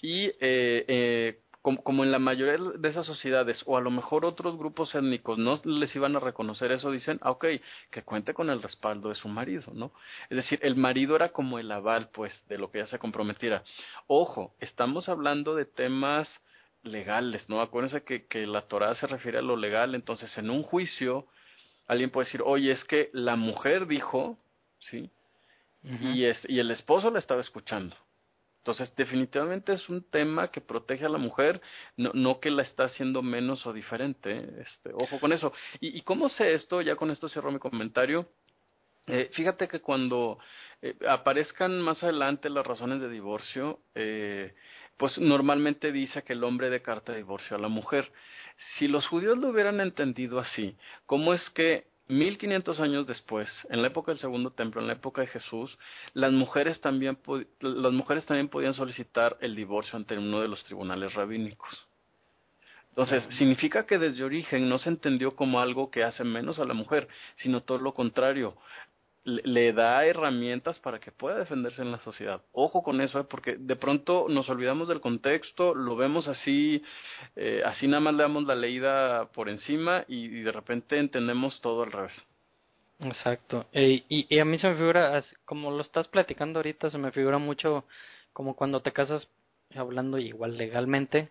y 0.00 0.28
eh, 0.40 0.84
eh, 0.88 1.40
como, 1.60 2.04
en 2.04 2.10
la 2.10 2.18
mayoría 2.18 2.56
de 2.56 2.88
esas 2.88 3.04
sociedades, 3.04 3.62
o 3.66 3.76
a 3.76 3.82
lo 3.82 3.90
mejor 3.90 4.24
otros 4.24 4.56
grupos 4.56 4.94
étnicos 4.94 5.36
no 5.36 5.60
les 5.64 5.94
iban 5.94 6.16
a 6.16 6.20
reconocer 6.20 6.72
eso, 6.72 6.90
dicen, 6.90 7.18
ah, 7.20 7.32
ok, 7.32 7.44
que 7.90 8.02
cuente 8.02 8.32
con 8.32 8.48
el 8.48 8.62
respaldo 8.62 9.10
de 9.10 9.14
su 9.14 9.28
marido, 9.28 9.72
¿no? 9.74 9.92
Es 10.30 10.36
decir, 10.36 10.58
el 10.62 10.76
marido 10.76 11.16
era 11.16 11.28
como 11.30 11.58
el 11.58 11.70
aval, 11.70 12.08
pues, 12.14 12.32
de 12.48 12.56
lo 12.56 12.70
que 12.70 12.78
ya 12.78 12.86
se 12.86 12.98
comprometiera. 12.98 13.62
Ojo, 14.06 14.54
estamos 14.60 15.10
hablando 15.10 15.54
de 15.54 15.66
temas 15.66 16.28
legales, 16.82 17.48
¿no? 17.48 17.60
Acuérdense 17.60 18.04
que, 18.04 18.26
que 18.26 18.46
la 18.46 18.62
Torah 18.62 18.94
se 18.94 19.06
refiere 19.06 19.38
a 19.38 19.42
lo 19.42 19.56
legal, 19.56 19.94
entonces 19.94 20.36
en 20.38 20.50
un 20.50 20.62
juicio 20.62 21.26
alguien 21.86 22.10
puede 22.10 22.26
decir, 22.26 22.42
oye, 22.44 22.72
es 22.72 22.84
que 22.84 23.10
la 23.12 23.36
mujer 23.36 23.86
dijo, 23.86 24.38
¿sí? 24.78 25.10
y, 25.82 26.24
es, 26.24 26.38
y 26.48 26.58
el 26.58 26.70
esposo 26.70 27.10
la 27.10 27.18
estaba 27.18 27.40
escuchando. 27.40 27.96
Entonces, 28.58 28.94
definitivamente 28.96 29.72
es 29.72 29.88
un 29.88 30.02
tema 30.10 30.50
que 30.50 30.60
protege 30.60 31.06
a 31.06 31.08
la 31.08 31.16
mujer, 31.16 31.62
no, 31.96 32.10
no 32.12 32.38
que 32.40 32.50
la 32.50 32.62
está 32.62 32.84
haciendo 32.84 33.22
menos 33.22 33.66
o 33.66 33.72
diferente. 33.72 34.30
¿eh? 34.30 34.48
Este, 34.60 34.92
ojo 34.92 35.18
con 35.20 35.32
eso. 35.32 35.54
¿Y, 35.80 35.96
y 35.96 36.02
cómo 36.02 36.28
sé 36.28 36.52
esto? 36.52 36.82
Ya 36.82 36.94
con 36.94 37.10
esto 37.10 37.30
cierro 37.30 37.50
mi 37.50 37.58
comentario. 37.58 38.28
Eh, 39.06 39.30
fíjate 39.32 39.68
que 39.68 39.80
cuando 39.80 40.38
eh, 40.82 40.94
aparezcan 41.08 41.80
más 41.80 42.02
adelante 42.02 42.50
las 42.50 42.66
razones 42.66 43.00
de 43.00 43.08
divorcio, 43.08 43.80
eh, 43.94 44.54
pues 44.98 45.16
normalmente 45.16 45.92
dice 45.92 46.22
que 46.24 46.34
el 46.34 46.44
hombre 46.44 46.68
de 46.68 46.82
carta 46.82 47.14
divorcio 47.14 47.56
a 47.56 47.60
la 47.60 47.68
mujer. 47.68 48.10
Si 48.76 48.88
los 48.88 49.06
judíos 49.06 49.38
lo 49.38 49.48
hubieran 49.48 49.80
entendido 49.80 50.40
así, 50.40 50.76
¿cómo 51.06 51.32
es 51.32 51.50
que 51.50 51.86
1500 52.08 52.80
años 52.80 53.06
después, 53.06 53.48
en 53.70 53.80
la 53.80 53.88
época 53.88 54.10
del 54.10 54.20
segundo 54.20 54.50
templo, 54.50 54.80
en 54.80 54.88
la 54.88 54.94
época 54.94 55.20
de 55.20 55.28
Jesús, 55.28 55.78
las 56.14 56.32
mujeres 56.32 56.80
también, 56.80 57.18
las 57.60 57.92
mujeres 57.92 58.26
también 58.26 58.48
podían 58.48 58.74
solicitar 58.74 59.36
el 59.40 59.54
divorcio 59.54 59.96
ante 59.96 60.18
uno 60.18 60.40
de 60.40 60.48
los 60.48 60.64
tribunales 60.64 61.14
rabínicos? 61.14 61.86
Entonces, 62.88 63.22
significa 63.36 63.86
que 63.86 63.98
desde 63.98 64.24
origen 64.24 64.68
no 64.68 64.80
se 64.80 64.88
entendió 64.88 65.36
como 65.36 65.60
algo 65.60 65.88
que 65.88 66.02
hace 66.02 66.24
menos 66.24 66.58
a 66.58 66.64
la 66.64 66.74
mujer, 66.74 67.06
sino 67.36 67.62
todo 67.62 67.78
lo 67.78 67.94
contrario 67.94 68.56
le 69.28 69.72
da 69.72 70.04
herramientas 70.06 70.78
para 70.78 70.98
que 70.98 71.12
pueda 71.12 71.38
defenderse 71.38 71.82
en 71.82 71.92
la 71.92 72.00
sociedad. 72.00 72.40
Ojo 72.52 72.82
con 72.82 73.00
eso, 73.00 73.20
¿eh? 73.20 73.24
porque 73.24 73.56
de 73.56 73.76
pronto 73.76 74.26
nos 74.28 74.48
olvidamos 74.48 74.88
del 74.88 75.00
contexto, 75.00 75.74
lo 75.74 75.96
vemos 75.96 76.28
así, 76.28 76.82
eh, 77.36 77.62
así 77.64 77.86
nada 77.86 78.00
más 78.00 78.14
le 78.14 78.22
damos 78.22 78.44
la 78.44 78.54
leída 78.54 79.26
por 79.32 79.48
encima 79.48 80.04
y, 80.08 80.28
de 80.28 80.52
repente 80.52 80.98
entendemos 80.98 81.60
todo 81.60 81.82
al 81.82 81.92
revés. 81.92 82.12
Exacto. 83.00 83.66
y, 83.72 84.04
y, 84.08 84.38
a 84.38 84.44
mí 84.44 84.58
se 84.58 84.68
me 84.68 84.76
figura, 84.76 85.22
como 85.44 85.70
lo 85.70 85.82
estás 85.82 86.08
platicando 86.08 86.58
ahorita, 86.58 86.90
se 86.90 86.98
me 86.98 87.12
figura 87.12 87.38
mucho 87.38 87.84
como 88.32 88.56
cuando 88.56 88.80
te 88.80 88.92
casas, 88.92 89.28
hablando 89.74 90.18
igual 90.18 90.56
legalmente, 90.56 91.28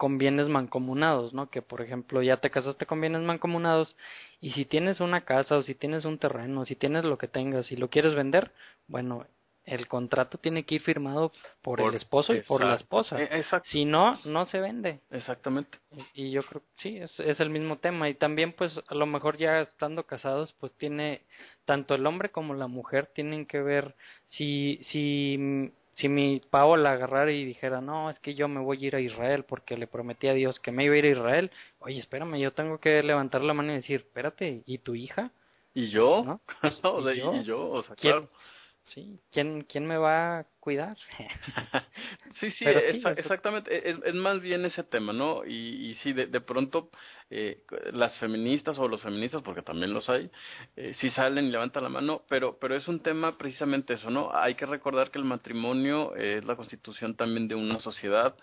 con 0.00 0.16
bienes 0.16 0.48
mancomunados, 0.48 1.34
¿no? 1.34 1.50
Que 1.50 1.60
por 1.60 1.82
ejemplo 1.82 2.22
ya 2.22 2.38
te 2.38 2.48
casaste 2.48 2.86
con 2.86 3.02
bienes 3.02 3.20
mancomunados 3.20 3.98
y 4.40 4.52
si 4.52 4.64
tienes 4.64 4.98
una 5.00 5.26
casa 5.26 5.58
o 5.58 5.62
si 5.62 5.74
tienes 5.74 6.06
un 6.06 6.16
terreno, 6.16 6.64
si 6.64 6.74
tienes 6.74 7.04
lo 7.04 7.18
que 7.18 7.28
tengas 7.28 7.70
y 7.70 7.76
lo 7.76 7.90
quieres 7.90 8.14
vender, 8.14 8.50
bueno, 8.86 9.26
el 9.66 9.88
contrato 9.88 10.38
tiene 10.38 10.64
que 10.64 10.76
ir 10.76 10.80
firmado 10.80 11.32
por, 11.60 11.82
el 11.82 11.94
esposo 11.94 12.32
y 12.32 12.40
por 12.40 12.64
la 12.64 12.76
esposa. 12.76 13.22
E, 13.22 13.44
si 13.64 13.84
no, 13.84 14.18
no 14.24 14.46
se 14.46 14.58
vende. 14.58 15.00
Exactamente. 15.10 15.76
Y, 16.14 16.30
yo 16.30 16.44
creo 16.44 16.62
que 16.62 16.82
sí, 16.82 16.96
es, 16.96 17.20
es 17.20 17.38
el 17.38 17.50
mismo 17.50 17.76
tema. 17.76 18.08
Y 18.08 18.14
también, 18.14 18.54
pues, 18.54 18.80
a 18.88 18.94
lo 18.94 19.04
mejor 19.04 19.36
ya 19.36 19.60
estando 19.60 20.04
casados, 20.06 20.54
pues 20.58 20.72
tiene, 20.78 21.24
tanto 21.66 21.94
el 21.94 22.06
hombre 22.06 22.30
como 22.30 22.54
la 22.54 22.68
mujer 22.68 23.10
tienen 23.14 23.44
que 23.44 23.60
ver 23.60 23.94
si, 24.28 24.80
si 24.90 25.72
si 26.00 26.08
mi 26.08 26.40
Paola 26.50 26.92
agarrara 26.92 27.30
y 27.30 27.44
dijera, 27.44 27.80
no, 27.80 28.08
es 28.10 28.18
que 28.20 28.34
yo 28.34 28.48
me 28.48 28.60
voy 28.60 28.82
a 28.82 28.86
ir 28.86 28.96
a 28.96 29.00
Israel 29.00 29.44
porque 29.44 29.76
le 29.76 29.86
prometí 29.86 30.28
a 30.28 30.34
Dios 30.34 30.58
que 30.58 30.72
me 30.72 30.84
iba 30.84 30.94
a 30.94 30.98
ir 30.98 31.04
a 31.04 31.10
Israel, 31.10 31.50
oye, 31.80 31.98
espérame, 31.98 32.38
yo 32.38 32.52
tengo 32.52 32.78
que 32.78 33.02
levantar 33.02 33.42
la 33.42 33.54
mano 33.54 33.72
y 33.72 33.76
decir, 33.76 34.00
espérate, 34.00 34.62
¿y 34.64 34.78
tu 34.78 34.94
hija? 34.94 35.30
¿Y 35.74 35.90
yo? 35.90 36.24
¿No? 36.24 36.40
¿Y, 37.12 37.44
yo? 37.44 37.70
O 37.70 37.82
sea, 37.82 37.94
claro. 37.96 38.28
Sí, 38.94 39.20
¿quién, 39.30 39.62
quién 39.62 39.86
me 39.86 39.96
va 39.98 40.40
a 40.40 40.46
cuidar? 40.58 40.96
sí, 42.40 42.50
sí, 42.50 42.64
exactamente. 42.66 43.88
Es, 43.88 43.98
es, 44.04 44.14
más 44.14 44.40
bien 44.40 44.64
ese 44.64 44.82
tema, 44.82 45.12
¿no? 45.12 45.44
Y, 45.44 45.90
y 45.90 45.94
sí, 45.96 46.12
de, 46.12 46.26
de 46.26 46.40
pronto 46.40 46.90
eh, 47.30 47.62
las 47.92 48.18
feministas 48.18 48.76
o 48.78 48.88
los 48.88 49.00
feministas, 49.00 49.42
porque 49.42 49.62
también 49.62 49.94
los 49.94 50.08
hay, 50.10 50.28
eh, 50.76 50.94
sí 50.98 51.10
salen 51.10 51.46
y 51.46 51.50
levantan 51.50 51.84
la 51.84 51.88
mano, 51.88 52.22
pero, 52.28 52.58
pero 52.58 52.74
es 52.74 52.88
un 52.88 53.00
tema 53.00 53.38
precisamente 53.38 53.94
eso, 53.94 54.10
¿no? 54.10 54.34
Hay 54.34 54.56
que 54.56 54.66
recordar 54.66 55.12
que 55.12 55.18
el 55.18 55.24
matrimonio 55.24 56.16
es 56.16 56.44
la 56.44 56.56
constitución 56.56 57.14
también 57.14 57.46
de 57.46 57.54
una 57.54 57.78
sociedad. 57.78 58.34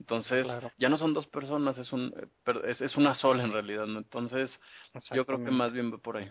Entonces, 0.00 0.44
ya 0.76 0.88
no 0.88 0.98
son 0.98 1.14
dos 1.14 1.28
personas, 1.28 1.78
es, 1.78 1.92
un, 1.92 2.12
es, 2.64 2.80
es 2.80 2.96
una 2.96 3.14
sola 3.14 3.44
en 3.44 3.52
realidad, 3.52 3.86
¿no? 3.86 4.00
Entonces, 4.00 4.60
yo 5.12 5.24
creo 5.24 5.44
que 5.44 5.52
más 5.52 5.72
bien 5.72 5.92
va 5.92 5.98
por 5.98 6.16
ahí. 6.16 6.28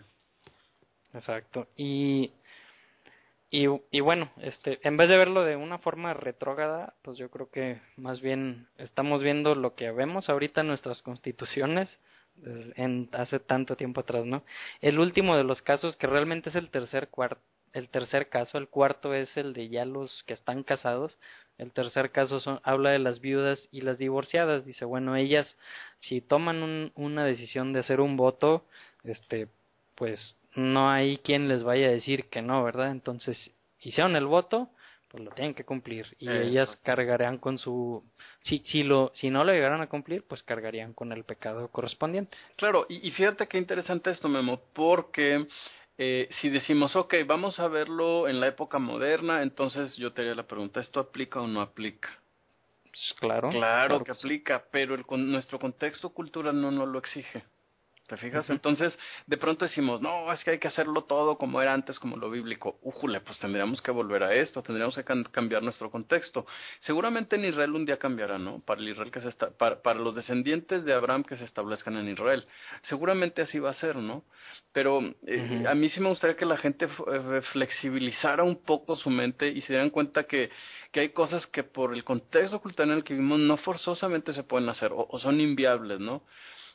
Exacto. 1.14 1.68
Y 1.76 2.32
y, 3.50 4.00
bueno, 4.00 4.32
este, 4.38 4.80
en 4.82 4.96
vez 4.96 5.08
de 5.08 5.16
verlo 5.16 5.44
de 5.44 5.54
una 5.54 5.78
forma 5.78 6.12
retrógrada, 6.12 6.94
pues 7.02 7.16
yo 7.18 7.30
creo 7.30 7.50
que 7.50 7.80
más 7.96 8.20
bien 8.20 8.66
estamos 8.78 9.22
viendo 9.22 9.54
lo 9.54 9.76
que 9.76 9.92
vemos 9.92 10.28
ahorita 10.28 10.62
en 10.62 10.66
nuestras 10.68 11.02
constituciones, 11.02 11.98
en 12.76 13.08
hace 13.12 13.38
tanto 13.38 13.76
tiempo 13.76 14.00
atrás, 14.00 14.24
¿no? 14.24 14.42
El 14.80 14.98
último 14.98 15.36
de 15.36 15.44
los 15.44 15.62
casos, 15.62 15.96
que 15.96 16.08
realmente 16.08 16.50
es 16.50 16.56
el 16.56 16.68
tercer 16.68 17.08
el 17.72 17.88
tercer 17.88 18.28
caso, 18.28 18.58
el 18.58 18.68
cuarto 18.68 19.14
es 19.14 19.36
el 19.36 19.52
de 19.52 19.68
ya 19.68 19.84
los 19.84 20.22
que 20.24 20.34
están 20.34 20.62
casados, 20.62 21.18
el 21.58 21.72
tercer 21.72 22.10
caso 22.10 22.40
son, 22.40 22.60
habla 22.64 22.90
de 22.90 22.98
las 22.98 23.20
viudas 23.20 23.68
y 23.70 23.82
las 23.82 23.98
divorciadas, 23.98 24.64
dice, 24.64 24.84
bueno, 24.84 25.16
ellas 25.16 25.56
si 26.00 26.20
toman 26.20 26.62
un, 26.62 26.92
una 26.96 27.24
decisión 27.24 27.72
de 27.72 27.80
hacer 27.80 28.00
un 28.00 28.16
voto, 28.16 28.64
este, 29.04 29.48
pues 29.94 30.36
no 30.54 30.90
hay 30.90 31.18
quien 31.18 31.48
les 31.48 31.62
vaya 31.62 31.88
a 31.88 31.92
decir 31.92 32.28
que 32.28 32.42
no, 32.42 32.62
¿verdad? 32.62 32.90
Entonces, 32.90 33.50
hicieron 33.80 34.16
el 34.16 34.26
voto, 34.26 34.70
pues 35.14 35.22
lo 35.22 35.30
tienen 35.30 35.54
que 35.54 35.64
cumplir. 35.64 36.16
Y 36.18 36.28
ellas 36.28 36.76
cargarán 36.82 37.38
con 37.38 37.56
su 37.56 38.02
si 38.40 38.58
si 38.66 38.82
lo 38.82 39.12
si 39.14 39.30
no 39.30 39.44
lo 39.44 39.52
llegaran 39.52 39.80
a 39.80 39.88
cumplir 39.88 40.24
pues 40.26 40.42
cargarían 40.42 40.92
con 40.92 41.12
el 41.12 41.22
pecado 41.22 41.68
correspondiente. 41.68 42.36
Claro 42.56 42.84
y, 42.88 43.08
fíjate 43.12 43.46
qué 43.46 43.58
interesante 43.58 44.10
esto 44.10 44.28
Memo 44.28 44.60
porque 44.72 45.46
eh, 45.98 46.28
si 46.40 46.48
decimos 46.48 46.96
ok 46.96 47.14
vamos 47.26 47.60
a 47.60 47.68
verlo 47.68 48.26
en 48.26 48.40
la 48.40 48.48
época 48.48 48.80
moderna 48.80 49.42
entonces 49.44 49.96
yo 49.96 50.12
te 50.12 50.22
haría 50.22 50.34
la 50.34 50.48
pregunta 50.48 50.80
esto 50.80 50.98
aplica 50.98 51.40
o 51.40 51.46
no 51.46 51.60
aplica 51.60 52.18
pues 52.82 53.14
claro. 53.20 53.50
Claro, 53.50 54.02
que 54.02 54.10
aplica 54.10 54.64
pero 54.72 54.96
el, 54.96 55.04
nuestro 55.30 55.60
contexto 55.60 56.10
cultural 56.10 56.60
no 56.60 56.72
nos 56.72 56.88
lo 56.88 56.98
exige 56.98 57.44
¿Te 58.06 58.18
fijas? 58.18 58.50
Entonces, 58.50 58.98
de 59.26 59.38
pronto 59.38 59.64
decimos, 59.64 60.02
no, 60.02 60.30
es 60.30 60.44
que 60.44 60.50
hay 60.50 60.58
que 60.58 60.68
hacerlo 60.68 61.04
todo 61.04 61.38
como 61.38 61.62
era 61.62 61.72
antes, 61.72 61.98
como 61.98 62.18
lo 62.18 62.30
bíblico. 62.30 62.78
Újule, 62.82 63.20
pues 63.20 63.38
tendríamos 63.38 63.80
que 63.80 63.90
volver 63.90 64.22
a 64.22 64.34
esto, 64.34 64.62
tendríamos 64.62 64.94
que 64.94 65.04
cambiar 65.04 65.62
nuestro 65.62 65.90
contexto. 65.90 66.46
Seguramente 66.80 67.36
en 67.36 67.46
Israel 67.46 67.70
un 67.70 67.86
día 67.86 67.98
cambiará, 67.98 68.36
¿no? 68.36 68.60
Para 68.60 68.82
el 68.82 68.90
Israel 68.90 69.10
que 69.10 69.22
se 69.22 69.30
está, 69.30 69.50
para, 69.56 69.80
para 69.80 70.00
los 70.00 70.14
descendientes 70.14 70.84
de 70.84 70.92
Abraham 70.92 71.24
que 71.24 71.38
se 71.38 71.44
establezcan 71.44 71.96
en 71.96 72.10
Israel. 72.10 72.46
Seguramente 72.82 73.40
así 73.40 73.58
va 73.58 73.70
a 73.70 73.74
ser, 73.74 73.96
¿no? 73.96 74.24
Pero 74.72 75.00
eh, 75.26 75.64
a 75.66 75.74
mí 75.74 75.88
sí 75.88 76.00
me 76.00 76.10
gustaría 76.10 76.36
que 76.36 76.44
la 76.44 76.58
gente 76.58 76.84
eh, 76.84 77.40
flexibilizara 77.52 78.44
un 78.44 78.62
poco 78.62 78.96
su 78.96 79.08
mente 79.08 79.48
y 79.48 79.62
se 79.62 79.72
dieran 79.72 79.88
cuenta 79.88 80.24
que, 80.24 80.50
que 80.92 81.00
hay 81.00 81.08
cosas 81.08 81.46
que 81.46 81.64
por 81.64 81.94
el 81.94 82.04
contexto 82.04 82.60
cultural 82.60 82.90
en 82.90 82.98
el 82.98 83.04
que 83.04 83.14
vivimos 83.14 83.38
no 83.40 83.56
forzosamente 83.56 84.34
se 84.34 84.42
pueden 84.42 84.68
hacer 84.68 84.92
o, 84.92 85.06
o 85.08 85.18
son 85.18 85.40
inviables, 85.40 86.00
¿no? 86.00 86.22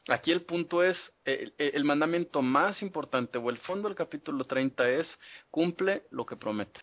Aquí 0.07 0.31
el 0.31 0.41
punto 0.41 0.83
es, 0.83 0.97
eh, 1.25 1.51
eh, 1.57 1.71
el, 1.73 1.83
mandamiento 1.83 2.41
más 2.41 2.81
importante 2.81 3.37
o 3.37 3.49
el 3.49 3.57
fondo 3.57 3.87
del 3.87 3.95
capítulo 3.95 4.43
30 4.43 4.89
es, 4.89 5.19
cumple 5.51 6.03
lo 6.11 6.25
que 6.25 6.35
promete. 6.35 6.79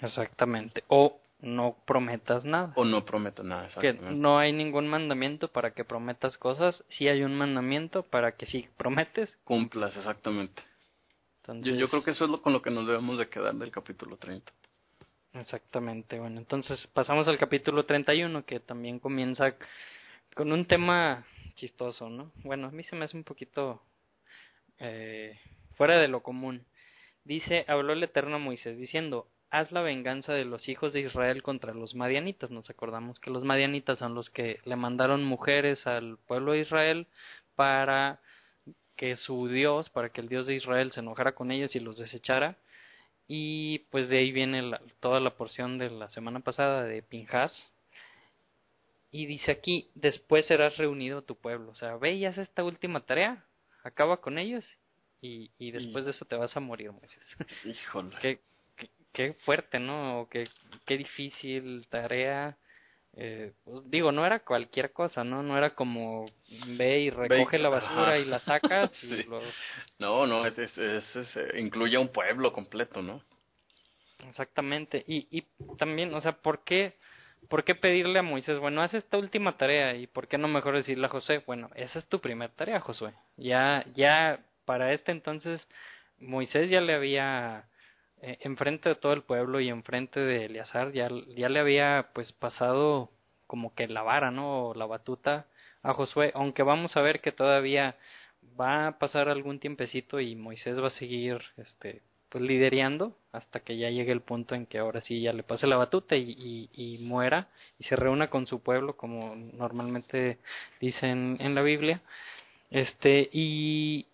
Exactamente. 0.00 0.84
O 0.88 1.20
no 1.40 1.76
prometas 1.86 2.44
nada. 2.44 2.72
O 2.76 2.84
no 2.84 3.04
prometas 3.04 3.44
nada, 3.44 3.66
exactamente. 3.66 4.08
Que 4.08 4.14
no 4.14 4.38
hay 4.38 4.52
ningún 4.52 4.88
mandamiento 4.88 5.48
para 5.48 5.72
que 5.72 5.84
prometas 5.84 6.36
cosas, 6.36 6.84
sí 6.90 7.08
hay 7.08 7.22
un 7.22 7.36
mandamiento 7.36 8.02
para 8.02 8.32
que 8.32 8.46
si 8.46 8.68
prometes... 8.76 9.36
Cumplas, 9.44 9.96
exactamente. 9.96 10.62
Yo, 11.62 11.74
yo, 11.74 11.88
creo 11.88 12.04
que 12.04 12.10
eso 12.10 12.24
es 12.24 12.30
lo, 12.30 12.42
con 12.42 12.52
lo 12.52 12.60
que 12.60 12.70
nos 12.70 12.86
debemos 12.86 13.16
de 13.16 13.28
quedar 13.28 13.54
del 13.54 13.70
capítulo 13.70 14.18
30. 14.18 14.52
Exactamente, 15.32 16.18
bueno, 16.18 16.38
entonces 16.38 16.86
pasamos 16.88 17.26
al 17.28 17.38
capítulo 17.38 17.84
31 17.84 18.44
que 18.44 18.60
también 18.60 18.98
comienza 18.98 19.54
con 20.34 20.52
un 20.52 20.66
tema 20.66 21.24
chistoso, 21.58 22.08
¿no? 22.08 22.32
Bueno, 22.44 22.68
a 22.68 22.70
mí 22.70 22.82
se 22.84 22.96
me 22.96 23.04
hace 23.04 23.16
un 23.16 23.24
poquito 23.24 23.82
eh, 24.78 25.38
fuera 25.76 25.98
de 25.98 26.08
lo 26.08 26.22
común. 26.22 26.64
Dice, 27.24 27.64
habló 27.68 27.92
el 27.92 28.02
Eterno 28.02 28.38
Moisés 28.38 28.78
diciendo, 28.78 29.28
haz 29.50 29.72
la 29.72 29.82
venganza 29.82 30.32
de 30.32 30.44
los 30.44 30.68
hijos 30.68 30.92
de 30.92 31.00
Israel 31.00 31.42
contra 31.42 31.74
los 31.74 31.94
madianitas. 31.94 32.50
Nos 32.50 32.70
acordamos 32.70 33.18
que 33.18 33.30
los 33.30 33.44
madianitas 33.44 33.98
son 33.98 34.14
los 34.14 34.30
que 34.30 34.60
le 34.64 34.76
mandaron 34.76 35.24
mujeres 35.24 35.86
al 35.86 36.18
pueblo 36.26 36.52
de 36.52 36.60
Israel 36.60 37.06
para 37.54 38.20
que 38.96 39.16
su 39.16 39.48
Dios, 39.48 39.90
para 39.90 40.10
que 40.10 40.20
el 40.20 40.28
Dios 40.28 40.46
de 40.46 40.54
Israel 40.54 40.92
se 40.92 41.00
enojara 41.00 41.34
con 41.34 41.50
ellos 41.50 41.74
y 41.76 41.80
los 41.80 41.98
desechara. 41.98 42.56
Y 43.26 43.80
pues 43.90 44.08
de 44.08 44.18
ahí 44.18 44.32
viene 44.32 44.72
toda 45.00 45.20
la 45.20 45.36
porción 45.36 45.78
de 45.78 45.90
la 45.90 46.08
semana 46.10 46.40
pasada 46.40 46.84
de 46.84 47.02
Pinjas, 47.02 47.52
y 49.10 49.26
dice 49.26 49.50
aquí, 49.52 49.90
después 49.94 50.46
serás 50.46 50.76
reunido 50.76 51.22
tu 51.22 51.36
pueblo. 51.36 51.72
O 51.72 51.74
sea, 51.74 51.96
ve 51.96 52.12
y 52.12 52.26
haz 52.26 52.38
esta 52.38 52.64
última 52.64 53.00
tarea, 53.00 53.44
acaba 53.82 54.20
con 54.20 54.38
ellos 54.38 54.64
y, 55.20 55.50
y 55.58 55.70
después 55.70 56.04
de 56.04 56.12
eso 56.12 56.24
te 56.24 56.36
vas 56.36 56.56
a 56.56 56.60
morir, 56.60 56.92
Moisés. 56.92 57.22
Híjole. 57.64 58.16
qué, 58.20 58.40
qué, 59.12 59.32
fuerte, 59.44 59.80
¿no? 59.80 60.28
Qué, 60.30 60.48
qué 60.84 60.96
difícil 60.98 61.86
tarea. 61.88 62.56
Eh, 63.14 63.52
pues, 63.64 63.90
digo, 63.90 64.12
no 64.12 64.24
era 64.26 64.40
cualquier 64.40 64.92
cosa, 64.92 65.24
¿no? 65.24 65.42
No 65.42 65.56
era 65.56 65.74
como 65.74 66.26
ve 66.76 67.00
y 67.00 67.10
recoge 67.10 67.58
la 67.58 67.70
basura 67.70 68.18
y 68.18 68.24
la 68.24 68.38
sacas. 68.40 68.92
Y 69.02 69.26
No, 69.98 70.26
no, 70.26 70.46
es, 70.46 70.56
es, 70.58 70.76
es, 70.78 71.36
eh, 71.36 71.58
incluye 71.58 71.96
a 71.96 72.00
un 72.00 72.12
pueblo 72.12 72.52
completo, 72.52 73.02
¿no? 73.02 73.22
Exactamente. 74.28 75.02
Y, 75.06 75.26
y 75.30 75.44
también, 75.78 76.14
o 76.14 76.20
sea, 76.20 76.32
¿por 76.32 76.62
qué? 76.62 76.96
¿Por 77.48 77.64
qué 77.64 77.74
pedirle 77.74 78.18
a 78.18 78.22
Moisés, 78.22 78.58
bueno, 78.58 78.82
haz 78.82 78.94
esta 78.94 79.18
última 79.18 79.56
tarea 79.56 79.94
y 79.94 80.06
por 80.06 80.28
qué 80.28 80.38
no 80.38 80.48
mejor 80.48 80.74
decirle 80.74 81.06
a 81.06 81.10
José, 81.10 81.42
bueno, 81.46 81.70
esa 81.74 81.98
es 81.98 82.06
tu 82.06 82.20
primera 82.20 82.52
tarea, 82.52 82.80
Josué. 82.80 83.12
Ya, 83.36 83.84
ya 83.94 84.40
para 84.64 84.92
este 84.92 85.12
entonces 85.12 85.66
Moisés 86.18 86.70
ya 86.70 86.80
le 86.80 86.94
había 86.94 87.64
eh, 88.20 88.38
enfrente 88.42 88.90
de 88.90 88.94
todo 88.96 89.12
el 89.12 89.22
pueblo 89.22 89.60
y 89.60 89.68
enfrente 89.68 90.20
de 90.20 90.46
Eleazar 90.46 90.92
ya, 90.92 91.08
ya 91.36 91.48
le 91.48 91.60
había 91.60 92.10
pues 92.12 92.32
pasado 92.32 93.10
como 93.46 93.74
que 93.74 93.88
la 93.88 94.02
vara, 94.02 94.30
¿no? 94.30 94.68
O 94.68 94.74
la 94.74 94.86
batuta 94.86 95.46
a 95.82 95.94
Josué, 95.94 96.32
aunque 96.34 96.62
vamos 96.62 96.96
a 96.96 97.00
ver 97.00 97.20
que 97.20 97.32
todavía 97.32 97.96
va 98.60 98.88
a 98.88 98.98
pasar 98.98 99.28
algún 99.28 99.58
tiempecito 99.60 100.20
y 100.20 100.36
Moisés 100.36 100.80
va 100.82 100.88
a 100.88 100.90
seguir 100.90 101.42
este 101.56 102.02
pues 102.28 102.44
liderando 102.44 103.16
hasta 103.32 103.60
que 103.60 103.76
ya 103.76 103.90
llegue 103.90 104.12
el 104.12 104.20
punto 104.20 104.54
en 104.54 104.66
que 104.66 104.78
ahora 104.78 105.00
sí 105.02 105.20
ya 105.20 105.32
le 105.32 105.42
pase 105.42 105.66
la 105.66 105.76
batuta 105.76 106.16
y, 106.16 106.68
y, 106.72 106.98
muera 106.98 107.48
y 107.78 107.84
se 107.84 107.96
reúna 107.96 108.28
con 108.28 108.46
su 108.46 108.62
pueblo 108.62 108.96
como 108.96 109.34
normalmente 109.36 110.38
dicen 110.80 111.36
en 111.40 111.54
la 111.54 111.62
Biblia. 111.62 112.00
Este 112.70 113.28
y 113.32 114.06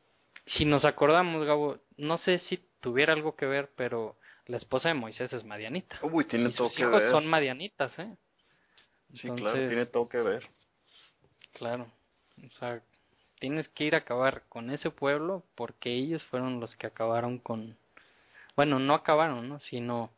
si 0.46 0.64
nos 0.64 0.84
acordamos 0.84 1.44
Gabo 1.46 1.78
no 1.96 2.18
sé 2.18 2.38
si 2.40 2.60
tuviera 2.80 3.12
algo 3.12 3.34
que 3.34 3.46
ver 3.46 3.70
pero 3.76 4.16
la 4.46 4.58
esposa 4.58 4.88
de 4.88 4.94
Moisés 4.94 5.32
es 5.32 5.44
madianita. 5.44 5.98
Uy, 6.02 6.24
tiene 6.26 6.50
todo 6.50 6.68
sus 6.68 6.76
que 6.76 6.82
hijos 6.82 7.00
ver. 7.00 7.10
son 7.10 7.26
madianitas 7.26 7.98
eh 7.98 8.14
sí 9.14 9.30
claro 9.30 9.68
tiene 9.68 9.86
todo 9.86 10.08
que 10.08 10.20
ver. 10.20 10.48
claro 11.52 11.88
o 12.46 12.50
sea 12.58 12.80
tienes 13.38 13.68
que 13.68 13.84
ir 13.84 13.94
a 13.94 13.98
acabar 13.98 14.42
con 14.48 14.70
ese 14.70 14.90
pueblo 14.90 15.44
porque 15.54 15.92
ellos 15.92 16.22
fueron 16.24 16.60
los 16.60 16.76
que 16.76 16.86
acabaron 16.86 17.38
con 17.38 17.76
bueno, 18.56 18.78
no 18.78 18.94
acabaron, 18.94 19.48
¿no? 19.48 19.60
sino 19.60 20.10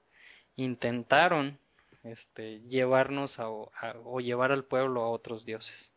intentaron 0.57 1.59
este, 2.05 2.61
llevarnos 2.63 3.39
a, 3.39 3.49
o 3.49 4.21
llevar 4.21 4.53
al 4.53 4.65
pueblo 4.65 5.03
a 5.03 5.11
otros 5.11 5.45
dioses. 5.45 5.91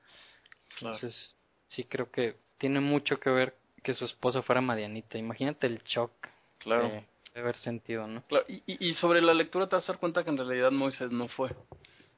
Entonces, 0.82 1.36
sí 1.70 1.84
creo 1.84 2.12
que 2.12 2.36
tiene 2.58 2.80
mucho 2.80 3.20
que 3.20 3.30
ver 3.30 3.56
que 3.84 3.94
su 3.94 4.06
esposa 4.06 4.42
fuera 4.42 4.62
Madianita. 4.62 5.18
Imagínate 5.18 5.68
el 5.68 5.84
shock 5.84 6.12
claro. 6.60 6.90
de, 6.90 7.06
haber 7.40 7.56
sentido, 7.58 8.08
¿no? 8.08 8.24
Claro. 8.24 8.46
Y, 8.48 8.64
y, 8.66 8.94
sobre 8.96 9.22
la 9.22 9.34
lectura 9.34 9.68
te 9.68 9.76
vas 9.76 9.88
a 9.88 9.94
dar 9.94 10.00
cuenta 10.00 10.24
que 10.24 10.30
en 10.30 10.38
realidad 10.38 10.72
Moisés 10.72 11.12
no 11.12 11.28
fue. 11.30 11.52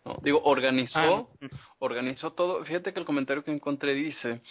¿no? 0.05 0.17
Digo, 0.23 0.41
organizó, 0.43 1.29
ah, 1.41 1.47
organizó 1.79 2.31
todo. 2.31 2.63
Fíjate 2.65 2.93
que 2.93 2.99
el 2.99 3.05
comentario 3.05 3.43
que 3.43 3.51
encontré 3.51 3.93
dice 3.93 4.41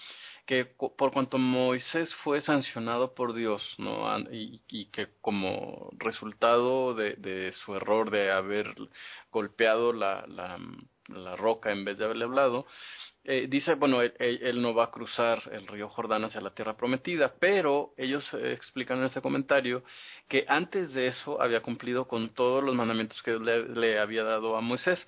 que 0.46 0.64
por 0.64 1.12
cuanto 1.12 1.38
Moisés 1.38 2.12
fue 2.24 2.40
sancionado 2.40 3.14
por 3.14 3.34
Dios, 3.34 3.62
¿no? 3.78 4.18
Y, 4.32 4.90
que 4.92 5.08
como 5.20 5.90
resultado 5.98 6.94
de, 6.94 7.52
su 7.64 7.74
error 7.74 8.10
de 8.10 8.30
haber 8.30 8.74
golpeado 9.30 9.92
la, 9.92 10.26
roca 11.36 11.72
en 11.72 11.84
vez 11.84 11.98
de 11.98 12.04
haberle 12.04 12.24
hablado, 12.24 12.66
eh, 13.24 13.46
dice, 13.48 13.74
bueno, 13.74 14.00
él, 14.02 14.14
él, 14.18 14.62
no 14.62 14.74
va 14.74 14.84
a 14.84 14.90
cruzar 14.90 15.42
el 15.52 15.66
río 15.66 15.88
Jordán 15.88 16.24
hacia 16.24 16.40
la 16.40 16.54
tierra 16.54 16.76
prometida, 16.76 17.34
pero 17.38 17.92
ellos 17.96 18.26
eh, 18.34 18.52
explican 18.52 18.98
en 18.98 19.04
este 19.04 19.20
comentario 19.20 19.84
que 20.28 20.44
antes 20.48 20.92
de 20.94 21.08
eso 21.08 21.40
había 21.40 21.60
cumplido 21.60 22.08
con 22.08 22.30
todos 22.34 22.64
los 22.64 22.74
mandamientos 22.74 23.20
que 23.22 23.32
le, 23.32 23.68
le 23.68 23.98
había 23.98 24.24
dado 24.24 24.56
a 24.56 24.60
Moisés. 24.60 25.06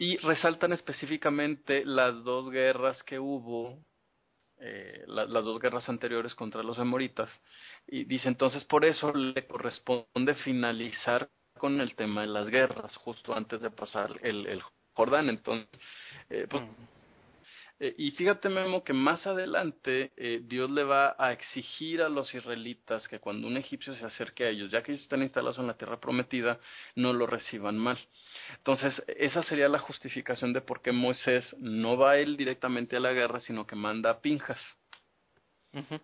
Y 0.00 0.16
resaltan 0.18 0.72
específicamente 0.72 1.84
las 1.84 2.22
dos 2.22 2.50
guerras 2.50 3.02
que 3.02 3.18
hubo 3.18 3.78
eh, 4.60 5.04
las 5.06 5.44
dos 5.44 5.60
guerras 5.60 5.88
anteriores 5.88 6.34
contra 6.34 6.62
los 6.62 6.78
amoritas. 6.78 7.30
Y 7.86 8.04
dice 8.04 8.28
entonces 8.28 8.64
por 8.64 8.84
eso 8.84 9.12
le 9.12 9.46
corresponde 9.46 10.34
finalizar 10.44 11.28
con 11.58 11.80
el 11.80 11.94
tema 11.94 12.22
de 12.22 12.28
las 12.28 12.48
guerras, 12.48 12.96
justo 12.96 13.34
antes 13.34 13.60
de 13.60 13.70
pasar 13.70 14.14
el, 14.22 14.46
el 14.46 14.62
Jordán. 14.94 15.28
Entonces, 15.28 15.68
eh, 16.30 16.46
pues, 16.48 16.62
mm. 16.62 16.97
Eh, 17.80 17.94
y 17.96 18.10
fíjate, 18.12 18.48
Memo, 18.48 18.82
que 18.82 18.92
más 18.92 19.24
adelante 19.26 20.10
eh, 20.16 20.40
Dios 20.44 20.68
le 20.70 20.82
va 20.82 21.14
a 21.16 21.32
exigir 21.32 22.02
a 22.02 22.08
los 22.08 22.34
israelitas 22.34 23.06
que 23.06 23.20
cuando 23.20 23.46
un 23.46 23.56
egipcio 23.56 23.94
se 23.94 24.04
acerque 24.04 24.44
a 24.44 24.48
ellos, 24.48 24.70
ya 24.72 24.82
que 24.82 24.92
ellos 24.92 25.04
están 25.04 25.22
instalados 25.22 25.58
en 25.58 25.68
la 25.68 25.76
tierra 25.76 26.00
prometida, 26.00 26.58
no 26.96 27.12
lo 27.12 27.26
reciban 27.26 27.78
mal. 27.78 27.98
Entonces, 28.56 29.00
esa 29.06 29.44
sería 29.44 29.68
la 29.68 29.78
justificación 29.78 30.52
de 30.52 30.60
por 30.60 30.82
qué 30.82 30.90
Moisés 30.90 31.54
no 31.60 31.96
va 31.96 32.16
él 32.16 32.36
directamente 32.36 32.96
a 32.96 33.00
la 33.00 33.12
guerra, 33.12 33.40
sino 33.40 33.66
que 33.66 33.76
manda 33.76 34.10
a 34.10 34.20
Pinjas. 34.20 34.60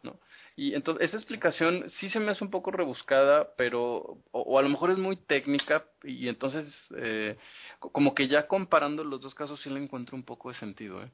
¿no? 0.02 0.20
Y 0.56 0.74
entonces, 0.74 1.08
esa 1.08 1.16
explicación 1.16 1.90
sí 1.98 2.08
se 2.10 2.20
me 2.20 2.30
hace 2.30 2.44
un 2.44 2.50
poco 2.50 2.70
rebuscada, 2.70 3.48
pero, 3.56 4.18
o, 4.30 4.58
a 4.58 4.62
lo 4.62 4.68
mejor 4.68 4.92
es 4.92 4.98
muy 4.98 5.16
técnica, 5.16 5.84
y 6.04 6.28
entonces, 6.28 6.72
eh, 6.96 7.36
como 7.80 8.14
que 8.14 8.28
ya 8.28 8.46
comparando 8.46 9.02
los 9.02 9.20
dos 9.20 9.34
casos 9.34 9.60
sí 9.60 9.70
le 9.70 9.82
encuentro 9.82 10.16
un 10.16 10.24
poco 10.24 10.50
de 10.50 10.58
sentido, 10.58 11.02
¿eh? 11.02 11.10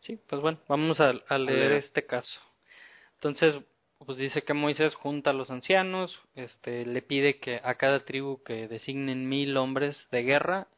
Sí, 0.00 0.18
pues 0.28 0.40
bueno, 0.40 0.58
vamos 0.68 1.00
a, 1.00 1.12
a 1.28 1.38
leer 1.38 1.72
este 1.72 2.06
caso. 2.06 2.40
Entonces, 3.14 3.56
pues 4.04 4.16
dice 4.16 4.42
que 4.42 4.54
Moisés 4.54 4.94
junta 4.94 5.30
a 5.30 5.34
los 5.34 5.50
ancianos, 5.50 6.20
este, 6.34 6.86
le 6.86 7.02
pide 7.02 7.38
que 7.38 7.60
a 7.64 7.74
cada 7.74 8.04
tribu 8.04 8.42
que 8.44 8.68
designen 8.68 9.28
mil 9.28 9.56
hombres 9.56 10.06
de 10.12 10.22
guerra, 10.22 10.68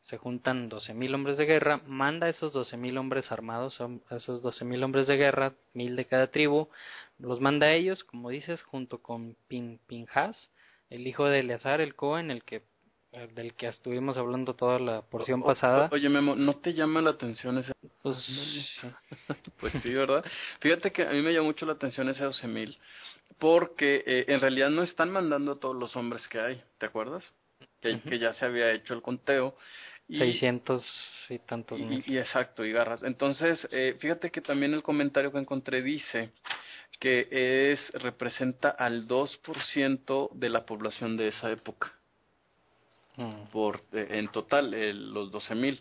se 0.00 0.18
juntan 0.18 0.68
doce 0.68 0.94
mil 0.94 1.14
hombres 1.14 1.36
de 1.36 1.46
guerra, 1.46 1.80
manda 1.86 2.26
a 2.26 2.30
esos 2.30 2.52
doce 2.52 2.76
mil 2.76 2.96
hombres 2.98 3.30
armados, 3.32 3.80
a 3.80 4.16
esos 4.16 4.42
doce 4.42 4.64
mil 4.64 4.82
hombres 4.82 5.06
de 5.06 5.16
guerra, 5.16 5.54
mil 5.74 5.96
de 5.96 6.04
cada 6.06 6.28
tribu, 6.28 6.68
los 7.18 7.40
manda 7.40 7.66
a 7.66 7.72
ellos, 7.72 8.04
como 8.04 8.30
dices, 8.30 8.62
junto 8.62 8.98
con 8.98 9.36
Pin, 9.48 9.80
Pinjas, 9.86 10.50
el 10.90 11.06
hijo 11.06 11.26
de 11.26 11.40
Eleazar, 11.40 11.80
el 11.80 11.94
Cohen, 11.96 12.30
el 12.30 12.44
que 12.44 12.62
del 13.34 13.54
que 13.54 13.68
estuvimos 13.68 14.16
hablando 14.16 14.54
toda 14.54 14.78
la 14.78 15.02
porción 15.02 15.42
pasada. 15.42 15.88
oye, 15.92 16.08
Memo, 16.08 16.36
¿no 16.36 16.54
te 16.56 16.74
llama 16.74 17.00
la 17.00 17.10
atención 17.10 17.58
ese? 17.58 17.72
Pues, 18.02 18.18
pues 19.60 19.72
sí, 19.82 19.92
¿verdad? 19.92 20.24
Fíjate 20.60 20.92
que 20.92 21.02
a 21.02 21.10
mí 21.10 21.22
me 21.22 21.32
llama 21.32 21.46
mucho 21.46 21.66
la 21.66 21.72
atención 21.72 22.08
ese 22.08 22.24
12 22.24 22.46
mil, 22.46 22.78
porque 23.38 24.02
eh, 24.06 24.24
en 24.28 24.40
realidad 24.40 24.70
no 24.70 24.82
están 24.82 25.10
mandando 25.10 25.52
a 25.52 25.60
todos 25.60 25.76
los 25.76 25.96
hombres 25.96 26.26
que 26.28 26.40
hay, 26.40 26.62
¿te 26.78 26.86
acuerdas? 26.86 27.24
Que, 27.80 28.00
que 28.00 28.18
ya 28.18 28.34
se 28.34 28.44
había 28.44 28.72
hecho 28.72 28.94
el 28.94 29.02
conteo. 29.02 29.56
Y, 30.08 30.18
600 30.18 30.84
y 31.30 31.38
tantos 31.40 31.80
mil. 31.80 32.04
Y, 32.06 32.18
exacto, 32.18 32.64
y 32.64 32.72
garras. 32.72 33.02
Entonces, 33.02 33.66
eh, 33.72 33.96
fíjate 33.98 34.30
que 34.30 34.40
también 34.40 34.74
el 34.74 34.82
comentario 34.82 35.32
que 35.32 35.38
encontré 35.38 35.82
dice 35.82 36.30
que 36.98 37.72
es 37.72 37.92
representa 38.02 38.70
al 38.70 39.06
2% 39.06 40.30
de 40.32 40.48
la 40.48 40.64
población 40.64 41.16
de 41.16 41.28
esa 41.28 41.50
época. 41.50 41.95
Mm. 43.16 43.50
Por, 43.50 43.82
eh, 43.92 44.08
en 44.10 44.28
total, 44.28 44.70
los 45.12 45.30
12 45.30 45.54
mil. 45.54 45.80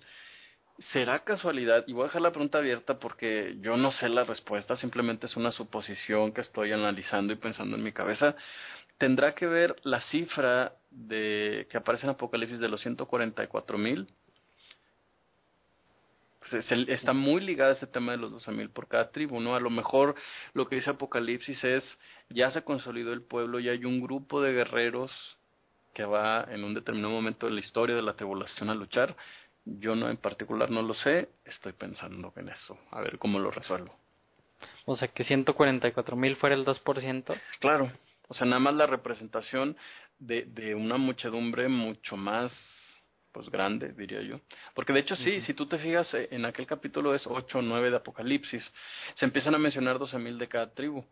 ¿Será 0.92 1.20
casualidad? 1.24 1.86
Y 1.88 1.94
voy 1.94 2.04
a 2.04 2.08
dejar 2.08 2.22
la 2.22 2.32
pregunta 2.32 2.58
abierta 2.58 3.00
porque 3.00 3.56
yo 3.62 3.78
no 3.78 3.94
sé 3.94 4.10
la 4.10 4.26
respuesta, 4.26 4.76
simplemente 4.76 5.26
es 5.26 5.38
una 5.38 5.52
suposición 5.52 6.34
que 6.34 6.42
estoy 6.42 6.74
analizando 6.74 7.32
y 7.32 7.38
pensando 7.38 7.78
en 7.78 7.84
mi 7.84 7.94
cabeza. 7.94 8.36
¿Tendrá 8.98 9.36
que 9.36 9.48
ver 9.48 9.76
la 9.84 10.02
cifra 10.02 10.74
de 10.90 11.68
que 11.70 11.78
aparece 11.78 12.06
en 12.06 12.12
Apocalipsis 12.12 12.60
de 12.60 12.70
los 12.70 12.82
144 12.82 13.78
mil? 13.78 14.08
Pues 16.40 16.72
está 16.72 17.14
muy 17.14 17.42
ligada 17.42 17.72
este 17.72 17.88
tema 17.88 18.12
de 18.12 18.18
los 18.20 18.32
12 18.32 18.52
mil 18.52 18.70
por 18.70 18.88
cada 18.88 19.12
tribu, 19.12 19.40
¿no? 19.40 19.56
A 19.56 19.60
lo 19.60 19.70
mejor 19.70 20.16
lo 20.54 20.68
que 20.68 20.76
dice 20.76 20.92
Apocalipsis 20.92 21.64
es, 21.64 21.84
ya 22.30 22.52
se 22.52 22.64
consolidó 22.64 23.14
el 23.14 23.22
pueblo, 23.22 23.60
ya 23.60 23.72
hay 23.72 23.86
un 23.86 24.02
grupo 24.02 24.42
de 24.42 24.54
guerreros 24.54 25.12
que 25.96 26.04
va 26.06 26.46
en 26.52 26.64
un 26.66 26.74
determinado 26.74 27.14
momento 27.14 27.46
de 27.48 27.54
la 27.54 27.62
historia 27.62 27.96
de 27.96 28.02
la 28.02 28.14
tribulación 28.14 28.70
a 28.70 28.76
luchar, 28.76 29.16
yo 29.64 29.96
no 29.96 30.10
en 30.10 30.18
particular 30.18 30.70
no 30.70 30.82
lo 30.82 30.94
sé, 30.94 31.30
estoy 31.46 31.72
pensando 31.72 32.34
en 32.36 32.50
eso, 32.50 32.78
a 32.92 33.00
ver 33.00 33.18
cómo 33.18 33.40
lo 33.40 33.50
resuelvo. 33.50 33.98
O 34.86 34.98
sea, 34.98 35.08
que 35.08 35.24
144 35.24 36.16
mil 36.18 36.36
fuera 36.36 36.56
el 36.56 36.66
2%. 36.66 37.42
Claro, 37.60 37.92
o 38.28 38.34
sea, 38.34 38.46
nada 38.46 38.60
más 38.60 38.76
la 38.76 38.88
representación 38.88 39.78
de, 40.20 40.44
de 40.44 40.76
una 40.76 40.98
muchedumbre 40.98 41.70
mucho 41.70 42.18
más 42.18 42.52
pues 43.32 43.50
grande, 43.50 43.94
diría 43.94 44.22
yo. 44.22 44.42
Porque 44.74 44.94
de 44.94 45.00
hecho 45.00 45.16
sí, 45.16 45.42
si 45.42 45.54
tú 45.54 45.66
te 45.66 45.78
fijas, 45.78 46.14
eh, 46.14 46.28
en 46.32 46.46
aquel 46.46 46.68
capítulo 46.68 47.16
es 47.16 47.26
8 47.26 47.60
o 47.60 47.62
9 47.62 47.90
de 47.90 47.98
Apocalipsis, 47.98 48.70
se 49.16 49.26
empiezan 49.26 49.56
a 49.56 49.60
mencionar 49.60 49.98
12 49.98 50.20
mil 50.20 50.38
de 50.38 50.48
cada 50.48 50.74
tribu, 50.74 51.06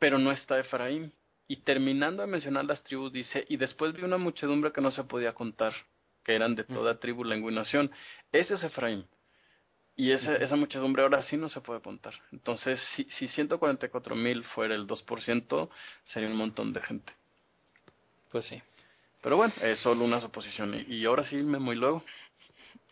pero 0.00 0.18
no 0.18 0.32
está 0.32 0.58
Efraín. 0.58 1.12
Y 1.50 1.56
terminando 1.62 2.22
de 2.22 2.28
mencionar 2.28 2.64
las 2.64 2.80
tribus, 2.84 3.12
dice, 3.12 3.44
y 3.48 3.56
después 3.56 3.92
vi 3.92 4.04
una 4.04 4.18
muchedumbre 4.18 4.70
que 4.70 4.80
no 4.80 4.92
se 4.92 5.02
podía 5.02 5.32
contar, 5.32 5.74
que 6.22 6.36
eran 6.36 6.54
de 6.54 6.62
toda 6.62 7.00
tribu, 7.00 7.24
lengua 7.24 7.50
y 7.50 7.54
nación. 7.56 7.90
Ese 8.30 8.54
es 8.54 8.62
Efraín. 8.62 9.04
Y 9.96 10.12
esa, 10.12 10.36
esa 10.36 10.54
muchedumbre 10.54 11.02
ahora 11.02 11.24
sí 11.24 11.36
no 11.36 11.48
se 11.48 11.60
puede 11.60 11.80
contar. 11.80 12.14
Entonces, 12.30 12.80
si, 12.94 13.02
si 13.18 13.26
144 13.26 14.14
mil 14.14 14.44
fuera 14.44 14.76
el 14.76 14.86
2%, 14.86 15.68
sería 16.04 16.28
un 16.28 16.36
montón 16.36 16.72
de 16.72 16.82
gente. 16.82 17.12
Pues 18.30 18.44
sí. 18.44 18.62
Pero 19.20 19.36
bueno, 19.36 19.52
es 19.60 19.80
solo 19.80 20.04
una 20.04 20.20
suposición. 20.20 20.84
Y, 20.86 21.04
ahora 21.04 21.24
sí, 21.24 21.34
me 21.34 21.58
muy 21.58 21.74
luego. 21.74 22.04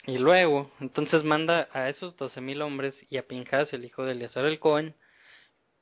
Y 0.05 0.19
luego, 0.19 0.73
entonces 0.81 1.23
manda 1.23 1.69
a 1.73 1.89
esos 1.89 2.17
doce 2.17 2.41
mil 2.41 2.61
hombres 2.63 3.01
y 3.09 3.19
a 3.19 3.23
Pinjas, 3.29 3.73
el 3.73 3.85
hijo 3.85 4.05
de 4.05 4.15
Eleazar 4.15 4.47
el 4.47 4.59
Cohen. 4.59 4.97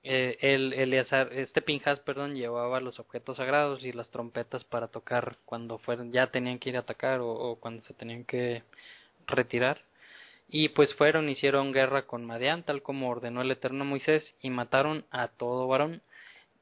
Eh, 0.09 0.39
el 0.41 0.73
Eleazar, 0.73 1.33
este 1.33 1.63
Pinjas, 1.63 1.99
perdón, 2.01 2.37
llevaba 2.37 2.81
los 2.81 3.01
objetos 3.01 3.39
sagrados 3.39 3.85
y 3.85 3.93
las 3.93 4.09
trompetas 4.11 4.63
para 4.63 4.87
tocar 4.87 5.37
cuando 5.45 5.79
fueron, 5.79 6.13
ya 6.13 6.29
tenían 6.29 6.61
que 6.61 6.71
ir 6.71 6.77
a 6.77 6.81
atacar 6.81 7.21
o, 7.21 7.57
cuando 7.61 7.83
se 7.85 7.93
tenían 7.95 8.25
que 8.25 8.63
retirar. 9.27 9.83
Y 10.49 10.69
pues 10.71 10.95
fueron, 10.95 11.29
hicieron 11.29 11.73
guerra 11.73 12.07
con 12.07 12.25
Madián, 12.25 12.63
tal 12.63 12.83
como 12.83 13.11
ordenó 13.11 13.43
el 13.43 13.51
Eterno 13.51 13.85
Moisés, 13.85 14.35
y 14.41 14.51
mataron 14.51 15.05
a 15.11 15.29
todo 15.29 15.67
varón 15.67 16.03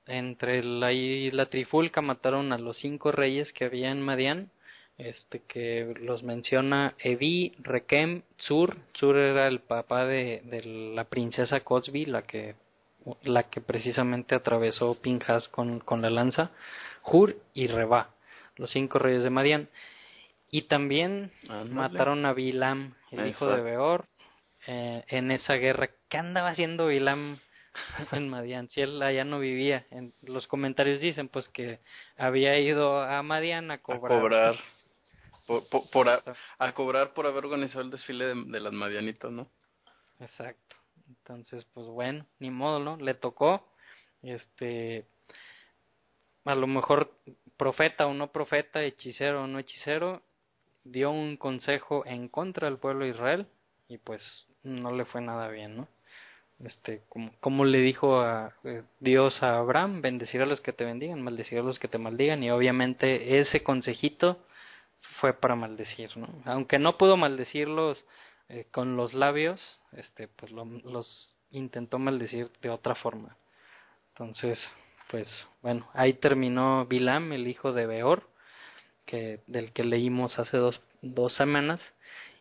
entre 0.06 0.62
la 0.62 0.92
isla 0.92 1.46
Trifulca 1.46 2.02
mataron 2.02 2.52
a 2.52 2.58
los 2.58 2.78
cinco 2.78 3.12
reyes 3.12 3.52
que 3.52 3.64
había 3.64 3.90
en 3.90 4.02
Madián, 4.02 4.50
este 4.98 5.40
que 5.48 5.94
los 6.00 6.22
menciona 6.22 6.94
Evi, 6.98 7.52
Rekem, 7.58 8.22
Zur, 8.38 8.76
Zur 8.94 9.16
era 9.16 9.48
el 9.48 9.60
papá 9.60 10.04
de, 10.06 10.42
de 10.44 10.64
la 10.94 11.04
princesa 11.04 11.60
Cosby, 11.60 12.06
la 12.06 12.22
que 12.22 12.54
la 13.22 13.44
que 13.44 13.60
precisamente 13.60 14.34
atravesó 14.34 15.00
Pinjas 15.00 15.48
con, 15.48 15.80
con 15.80 16.02
la 16.02 16.10
lanza, 16.10 16.50
Hur 17.04 17.36
y 17.52 17.66
Reba, 17.66 18.10
los 18.56 18.70
cinco 18.70 18.98
reyes 18.98 19.22
de 19.22 19.30
Madián. 19.30 19.68
Y 20.50 20.62
también 20.62 21.32
mataron 21.70 22.24
a 22.26 22.32
Bilam, 22.32 22.94
el 23.10 23.26
hijo 23.26 23.48
de 23.48 23.60
Beor, 23.60 24.06
eh, 24.66 25.04
en 25.08 25.30
esa 25.30 25.54
guerra. 25.54 25.90
¿Qué 26.08 26.16
andaba 26.16 26.50
haciendo 26.50 26.86
Bilam 26.86 27.40
en 28.12 28.28
Madian, 28.28 28.68
si 28.68 28.80
él 28.80 29.02
allá 29.02 29.24
no 29.24 29.38
vivía. 29.40 29.86
En 29.90 30.14
los 30.22 30.46
comentarios 30.46 31.00
dicen 31.00 31.28
pues 31.28 31.48
que 31.48 31.80
había 32.16 32.58
ido 32.58 33.00
a 33.02 33.22
Madian 33.22 33.70
a 33.70 33.78
cobrar. 33.78 34.12
A 34.12 34.20
cobrar. 34.20 34.56
Por, 35.92 36.08
a, 36.08 36.72
cobrar 36.72 37.12
por 37.12 37.26
haber 37.26 37.44
organizado 37.44 37.82
el 37.82 37.90
desfile 37.90 38.34
de, 38.34 38.60
las 38.60 38.72
Madianitas, 38.72 39.30
¿no? 39.30 39.46
Exacto. 40.18 40.76
Entonces, 41.18 41.64
pues 41.72 41.86
bueno, 41.86 42.26
ni 42.38 42.50
modo, 42.50 42.78
¿no? 42.78 42.96
Le 42.96 43.14
tocó. 43.14 43.66
Este. 44.22 45.06
A 46.44 46.54
lo 46.54 46.66
mejor 46.66 47.12
profeta 47.56 48.06
o 48.06 48.14
no 48.14 48.32
profeta, 48.32 48.82
hechicero 48.82 49.44
o 49.44 49.46
no 49.46 49.58
hechicero, 49.58 50.22
dio 50.84 51.10
un 51.10 51.36
consejo 51.36 52.04
en 52.06 52.28
contra 52.28 52.68
del 52.68 52.78
pueblo 52.78 53.04
de 53.04 53.12
Israel 53.12 53.46
y 53.88 53.98
pues 53.98 54.22
no 54.62 54.92
le 54.92 55.06
fue 55.06 55.22
nada 55.22 55.48
bien, 55.48 55.76
¿no? 55.76 55.88
este 56.62 57.02
como, 57.08 57.32
como 57.40 57.64
le 57.64 57.78
dijo 57.78 58.20
a 58.20 58.52
eh, 58.64 58.82
Dios 59.00 59.42
a 59.42 59.58
Abraham, 59.58 60.00
bendecir 60.00 60.42
a 60.42 60.46
los 60.46 60.60
que 60.60 60.72
te 60.72 60.84
bendigan, 60.84 61.22
maldecir 61.22 61.58
a 61.58 61.62
los 61.62 61.78
que 61.78 61.88
te 61.88 61.98
maldigan 61.98 62.42
y 62.42 62.50
obviamente 62.50 63.40
ese 63.40 63.62
consejito 63.62 64.38
fue 65.20 65.32
para 65.34 65.54
maldecir, 65.56 66.16
¿no? 66.16 66.28
Aunque 66.44 66.78
no 66.78 66.96
pudo 66.96 67.16
maldecirlos 67.16 68.04
eh, 68.54 68.66
con 68.70 68.96
los 68.96 69.14
labios, 69.14 69.60
este 69.96 70.28
pues 70.28 70.52
los 70.52 71.38
intentó 71.50 71.98
maldecir 71.98 72.50
de 72.62 72.70
otra 72.70 72.94
forma. 72.94 73.36
Entonces, 74.10 74.60
pues 75.10 75.28
bueno, 75.60 75.88
ahí 75.92 76.14
terminó 76.14 76.86
Bilam, 76.86 77.32
el 77.32 77.48
hijo 77.48 77.72
de 77.72 77.86
Beor, 77.86 78.28
que 79.06 79.40
del 79.48 79.72
que 79.72 79.82
leímos 79.82 80.38
hace 80.38 80.56
dos, 80.56 80.80
dos 81.02 81.34
semanas 81.34 81.80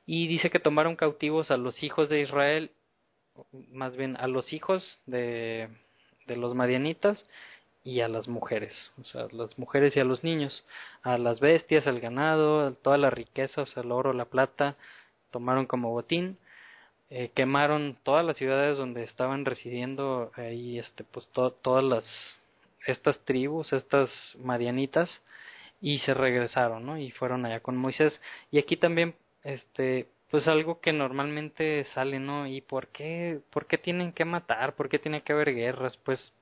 y 0.05 0.27
dice 0.27 0.51
que 0.51 0.59
tomaron 0.59 0.95
cautivos 0.95 1.49
a 1.49 1.57
los 1.57 1.81
hijos 1.81 2.09
de 2.09 2.21
Israel 2.21 2.71
más 3.71 3.95
bien 3.95 4.15
a 4.17 4.27
los 4.27 4.53
hijos 4.53 5.01
de, 5.07 5.67
de 6.27 6.37
los 6.37 6.53
madianitas 6.53 7.23
y 7.83 8.01
a 8.01 8.07
las 8.07 8.27
mujeres, 8.27 8.73
o 9.01 9.03
sea, 9.05 9.27
las 9.31 9.57
mujeres 9.57 9.95
y 9.97 9.99
a 9.99 10.05
los 10.05 10.23
niños, 10.23 10.63
a 11.01 11.17
las 11.17 11.39
bestias, 11.39 11.87
al 11.87 11.99
ganado, 11.99 12.67
a 12.67 12.71
toda 12.75 12.97
la 12.97 13.09
riqueza, 13.09 13.63
o 13.63 13.65
sea, 13.65 13.83
el 13.83 13.91
oro, 13.91 14.13
la 14.13 14.25
plata, 14.25 14.77
tomaron 15.33 15.65
como 15.65 15.91
botín, 15.91 16.37
eh, 17.09 17.31
quemaron 17.35 17.97
todas 18.03 18.25
las 18.25 18.37
ciudades 18.37 18.77
donde 18.77 19.03
estaban 19.03 19.45
residiendo 19.45 20.31
ahí, 20.35 20.79
este, 20.79 21.03
pues 21.03 21.29
todas 21.29 21.83
las, 21.83 22.05
estas 22.85 23.19
tribus, 23.25 23.73
estas 23.73 24.09
madianitas, 24.39 25.09
y 25.81 25.99
se 25.99 26.13
regresaron, 26.13 26.85
¿no? 26.85 26.97
Y 26.97 27.11
fueron 27.11 27.45
allá 27.45 27.59
con 27.59 27.75
Moisés. 27.75 28.21
Y 28.51 28.59
aquí 28.59 28.77
también, 28.77 29.15
este, 29.43 30.07
pues 30.31 30.47
algo 30.47 30.79
que 30.79 30.93
normalmente 30.93 31.85
sale, 31.93 32.19
¿no? 32.19 32.47
¿Y 32.47 32.61
por 32.61 32.87
qué, 32.87 33.41
por 33.51 33.67
qué 33.67 33.77
tienen 33.77 34.13
que 34.13 34.25
matar? 34.25 34.75
¿Por 34.75 34.89
qué 34.89 34.99
tiene 34.99 35.21
que 35.21 35.33
haber 35.33 35.53
guerras? 35.53 35.97
Pues 35.97 36.33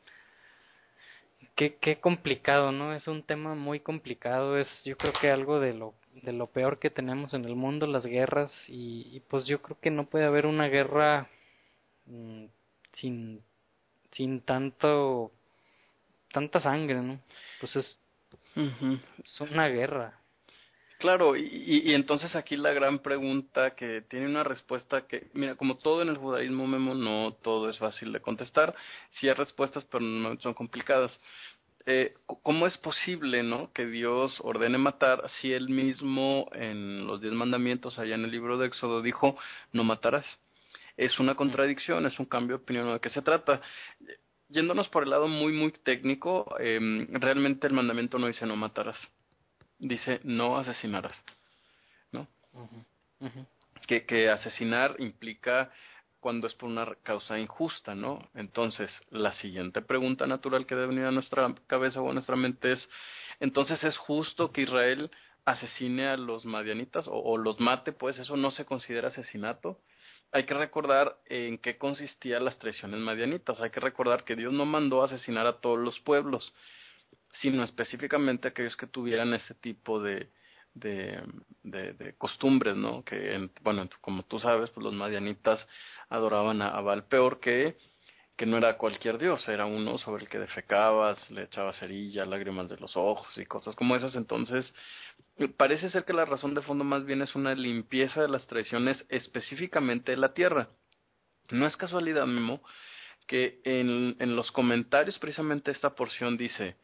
qué, 1.55 1.75
qué 1.81 1.99
complicado, 1.99 2.71
¿no? 2.71 2.93
Es 2.93 3.07
un 3.07 3.23
tema 3.23 3.55
muy 3.55 3.79
complicado, 3.79 4.57
es 4.57 4.67
yo 4.85 4.97
creo 4.97 5.13
que 5.19 5.31
algo 5.31 5.59
de 5.59 5.73
lo, 5.73 5.93
de 6.13 6.33
lo 6.33 6.47
peor 6.47 6.79
que 6.79 6.89
tenemos 6.89 7.33
en 7.33 7.45
el 7.45 7.55
mundo, 7.55 7.87
las 7.87 8.05
guerras, 8.05 8.51
y, 8.67 9.21
pues 9.29 9.45
yo 9.45 9.61
creo 9.61 9.79
que 9.79 9.91
no 9.91 10.07
puede 10.07 10.25
haber 10.25 10.45
una 10.45 10.67
guerra 10.67 11.29
mm, 12.05 12.45
sin, 12.93 13.41
sin 14.11 14.41
tanto, 14.41 15.31
tanta 16.31 16.59
sangre, 16.61 17.01
¿no? 17.01 17.19
Pues 17.59 17.75
es, 17.75 17.99
es 18.55 19.41
una 19.41 19.67
guerra. 19.67 20.21
Claro, 21.01 21.35
y, 21.35 21.81
y, 21.83 21.95
entonces 21.95 22.35
aquí 22.35 22.55
la 22.55 22.73
gran 22.73 22.99
pregunta 22.99 23.71
que 23.71 24.01
tiene 24.01 24.27
una 24.27 24.43
respuesta 24.43 25.07
que, 25.07 25.29
mira, 25.33 25.55
como 25.55 25.77
todo 25.77 26.03
en 26.03 26.09
el 26.09 26.17
judaísmo, 26.17 26.67
Memo, 26.67 26.93
no 26.93 27.33
todo 27.41 27.71
es 27.71 27.79
fácil 27.79 28.13
de 28.13 28.21
contestar. 28.21 28.75
Sí 29.09 29.27
hay 29.27 29.33
respuestas, 29.33 29.83
pero 29.85 30.03
no 30.03 30.39
son 30.39 30.53
complicadas. 30.53 31.19
Eh, 31.85 32.13
¿Cómo 32.25 32.67
es 32.67 32.77
posible, 32.77 33.43
no, 33.43 33.71
que 33.73 33.85
Dios 33.85 34.37
ordene 34.41 34.77
matar 34.77 35.29
si 35.39 35.51
Él 35.51 35.69
mismo 35.69 36.49
en 36.53 37.07
los 37.07 37.21
diez 37.21 37.33
mandamientos, 37.33 37.97
allá 37.97 38.15
en 38.15 38.25
el 38.25 38.31
libro 38.31 38.57
de 38.57 38.67
Éxodo, 38.67 39.01
dijo, 39.01 39.37
no 39.73 39.83
matarás? 39.83 40.25
Es 40.97 41.19
una 41.19 41.35
contradicción, 41.35 42.05
es 42.05 42.19
un 42.19 42.25
cambio 42.25 42.57
de 42.57 42.63
opinión. 42.63 42.93
¿De 42.93 42.99
qué 42.99 43.09
se 43.09 43.21
trata? 43.21 43.61
Yéndonos 44.49 44.89
por 44.89 45.03
el 45.03 45.09
lado 45.09 45.27
muy, 45.27 45.53
muy 45.53 45.71
técnico, 45.71 46.55
eh, 46.59 47.07
realmente 47.11 47.67
el 47.67 47.73
mandamiento 47.73 48.19
no 48.19 48.27
dice 48.27 48.45
no 48.45 48.55
matarás 48.55 48.97
dice 49.81 50.21
no 50.23 50.57
asesinarás, 50.57 51.21
¿no? 52.11 52.27
Que, 53.87 54.05
que 54.05 54.29
asesinar 54.29 54.95
implica 54.99 55.71
cuando 56.21 56.47
es 56.47 56.53
por 56.53 56.69
una 56.69 56.95
causa 57.03 57.37
injusta, 57.39 57.95
¿no? 57.95 58.29
Entonces, 58.35 58.89
la 59.09 59.33
siguiente 59.33 59.81
pregunta 59.81 60.27
natural 60.27 60.65
que 60.65 60.75
debe 60.75 60.87
venir 60.87 61.05
a 61.05 61.11
nuestra 61.11 61.53
cabeza 61.67 62.01
o 62.01 62.09
a 62.09 62.13
nuestra 62.13 62.37
mente 62.37 62.71
es, 62.71 62.89
entonces, 63.41 63.83
¿es 63.83 63.97
justo 63.97 64.51
que 64.51 64.61
Israel 64.61 65.11
asesine 65.43 66.07
a 66.07 66.17
los 66.17 66.45
madianitas 66.45 67.05
o, 67.09 67.37
los 67.37 67.59
mate? 67.59 67.91
Pues 67.91 68.19
eso 68.19 68.37
no 68.37 68.51
se 68.51 68.63
considera 68.63 69.09
asesinato 69.09 69.79
hay 70.33 70.45
que 70.45 70.53
recordar 70.53 71.17
en 71.25 71.57
qué 71.57 71.77
consistían 71.77 72.45
las 72.45 72.57
traiciones 72.57 73.01
madianitas. 73.01 73.59
Hay 73.59 73.69
que 73.69 73.81
recordar 73.81 74.23
que 74.23 74.37
Dios 74.37 74.53
no 74.53 74.65
mandó 74.65 75.01
a 75.01 75.07
asesinar 75.07 75.45
a 75.45 75.59
todos 75.59 75.77
los 75.77 75.99
pueblos, 75.99 76.53
sino 77.41 77.63
específicamente 77.63 78.47
a 78.47 78.51
aquellos 78.51 78.77
que 78.77 78.87
tuvieran 78.87 79.33
ese 79.33 79.53
tipo 79.55 80.01
de, 80.01 80.29
de, 80.73 81.23
costumbres, 82.17 82.75
¿no? 82.75 83.03
Que, 83.03 83.49
bueno, 83.61 83.89
como 84.01 84.23
tú 84.23 84.39
sabes, 84.39 84.69
pues 84.71 84.83
los 84.83 84.93
madianitas 84.93 85.67
adoraban 86.09 86.61
a, 86.61 86.77
a 86.77 87.01
peor 87.07 87.39
que 87.39 87.77
que 88.41 88.47
no 88.47 88.57
era 88.57 88.75
cualquier 88.75 89.19
dios, 89.19 89.47
era 89.47 89.67
uno 89.67 89.99
sobre 89.99 90.23
el 90.23 90.29
que 90.29 90.39
defecabas, 90.39 91.29
le 91.29 91.43
echabas 91.43 91.77
cerilla, 91.77 92.25
lágrimas 92.25 92.69
de 92.69 92.77
los 92.77 92.97
ojos 92.97 93.27
y 93.37 93.45
cosas 93.45 93.75
como 93.75 93.95
esas. 93.95 94.15
Entonces, 94.15 94.73
parece 95.57 95.91
ser 95.91 96.05
que 96.05 96.13
la 96.13 96.25
razón 96.25 96.55
de 96.55 96.63
fondo 96.63 96.83
más 96.83 97.05
bien 97.05 97.21
es 97.21 97.35
una 97.35 97.53
limpieza 97.53 98.19
de 98.19 98.29
las 98.29 98.47
tradiciones 98.47 99.05
específicamente 99.09 100.13
de 100.13 100.17
la 100.17 100.33
tierra. 100.33 100.69
No 101.51 101.67
es 101.67 101.77
casualidad, 101.77 102.25
Memo, 102.25 102.63
que 103.27 103.61
en, 103.63 104.15
en 104.17 104.35
los 104.35 104.51
comentarios 104.51 105.19
precisamente 105.19 105.69
esta 105.69 105.93
porción 105.93 106.35
dice, 106.35 106.77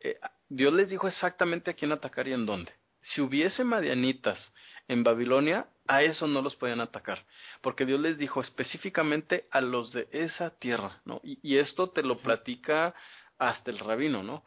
eh, 0.00 0.18
Dios 0.48 0.72
les 0.72 0.88
dijo 0.88 1.08
exactamente 1.08 1.72
a 1.72 1.74
quién 1.74 1.92
atacar 1.92 2.26
y 2.26 2.32
en 2.32 2.46
dónde. 2.46 2.72
Si 3.02 3.20
hubiese 3.20 3.64
madianitas 3.64 4.52
en 4.88 5.04
Babilonia, 5.04 5.66
a 5.86 6.02
eso 6.02 6.26
no 6.26 6.42
los 6.42 6.56
podían 6.56 6.80
atacar, 6.80 7.24
porque 7.62 7.86
Dios 7.86 8.00
les 8.00 8.18
dijo 8.18 8.40
específicamente 8.40 9.46
a 9.50 9.60
los 9.60 9.92
de 9.92 10.08
esa 10.12 10.50
tierra, 10.50 11.00
¿no? 11.04 11.20
Y, 11.24 11.38
y 11.42 11.58
esto 11.58 11.90
te 11.90 12.02
lo 12.02 12.18
platica 12.18 12.94
hasta 13.38 13.70
el 13.70 13.78
rabino, 13.78 14.22
¿no? 14.22 14.44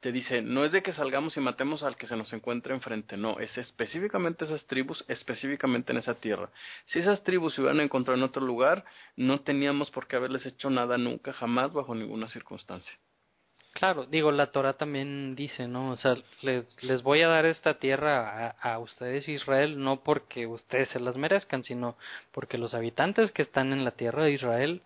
Te 0.00 0.10
dice, 0.10 0.42
no 0.42 0.64
es 0.64 0.72
de 0.72 0.82
que 0.82 0.92
salgamos 0.92 1.36
y 1.36 1.40
matemos 1.40 1.84
al 1.84 1.96
que 1.96 2.08
se 2.08 2.16
nos 2.16 2.32
encuentre 2.32 2.74
enfrente, 2.74 3.16
no, 3.16 3.38
es 3.38 3.56
específicamente 3.56 4.44
esas 4.44 4.66
tribus, 4.66 5.04
específicamente 5.06 5.92
en 5.92 5.98
esa 5.98 6.14
tierra. 6.16 6.50
Si 6.86 6.98
esas 6.98 7.22
tribus 7.22 7.54
se 7.54 7.60
hubieran 7.60 7.80
encontrado 7.80 8.18
en 8.18 8.24
otro 8.24 8.44
lugar, 8.44 8.84
no 9.14 9.42
teníamos 9.42 9.90
por 9.92 10.08
qué 10.08 10.16
haberles 10.16 10.44
hecho 10.44 10.70
nada 10.70 10.98
nunca, 10.98 11.32
jamás, 11.32 11.72
bajo 11.72 11.94
ninguna 11.94 12.28
circunstancia. 12.28 12.92
Claro, 13.72 14.04
digo, 14.04 14.30
la 14.32 14.52
Torah 14.52 14.74
también 14.74 15.34
dice, 15.34 15.66
¿no? 15.66 15.92
O 15.92 15.96
sea, 15.96 16.16
les, 16.42 16.64
les 16.82 17.02
voy 17.02 17.22
a 17.22 17.28
dar 17.28 17.46
esta 17.46 17.78
tierra 17.78 18.48
a, 18.48 18.74
a, 18.74 18.78
ustedes, 18.78 19.26
Israel, 19.28 19.80
no 19.80 20.02
porque 20.02 20.46
ustedes 20.46 20.90
se 20.90 21.00
las 21.00 21.16
merezcan, 21.16 21.64
sino 21.64 21.96
porque 22.32 22.58
los 22.58 22.74
habitantes 22.74 23.32
que 23.32 23.42
están 23.42 23.72
en 23.72 23.84
la 23.84 23.92
tierra 23.92 24.24
de 24.24 24.32
Israel 24.32 24.82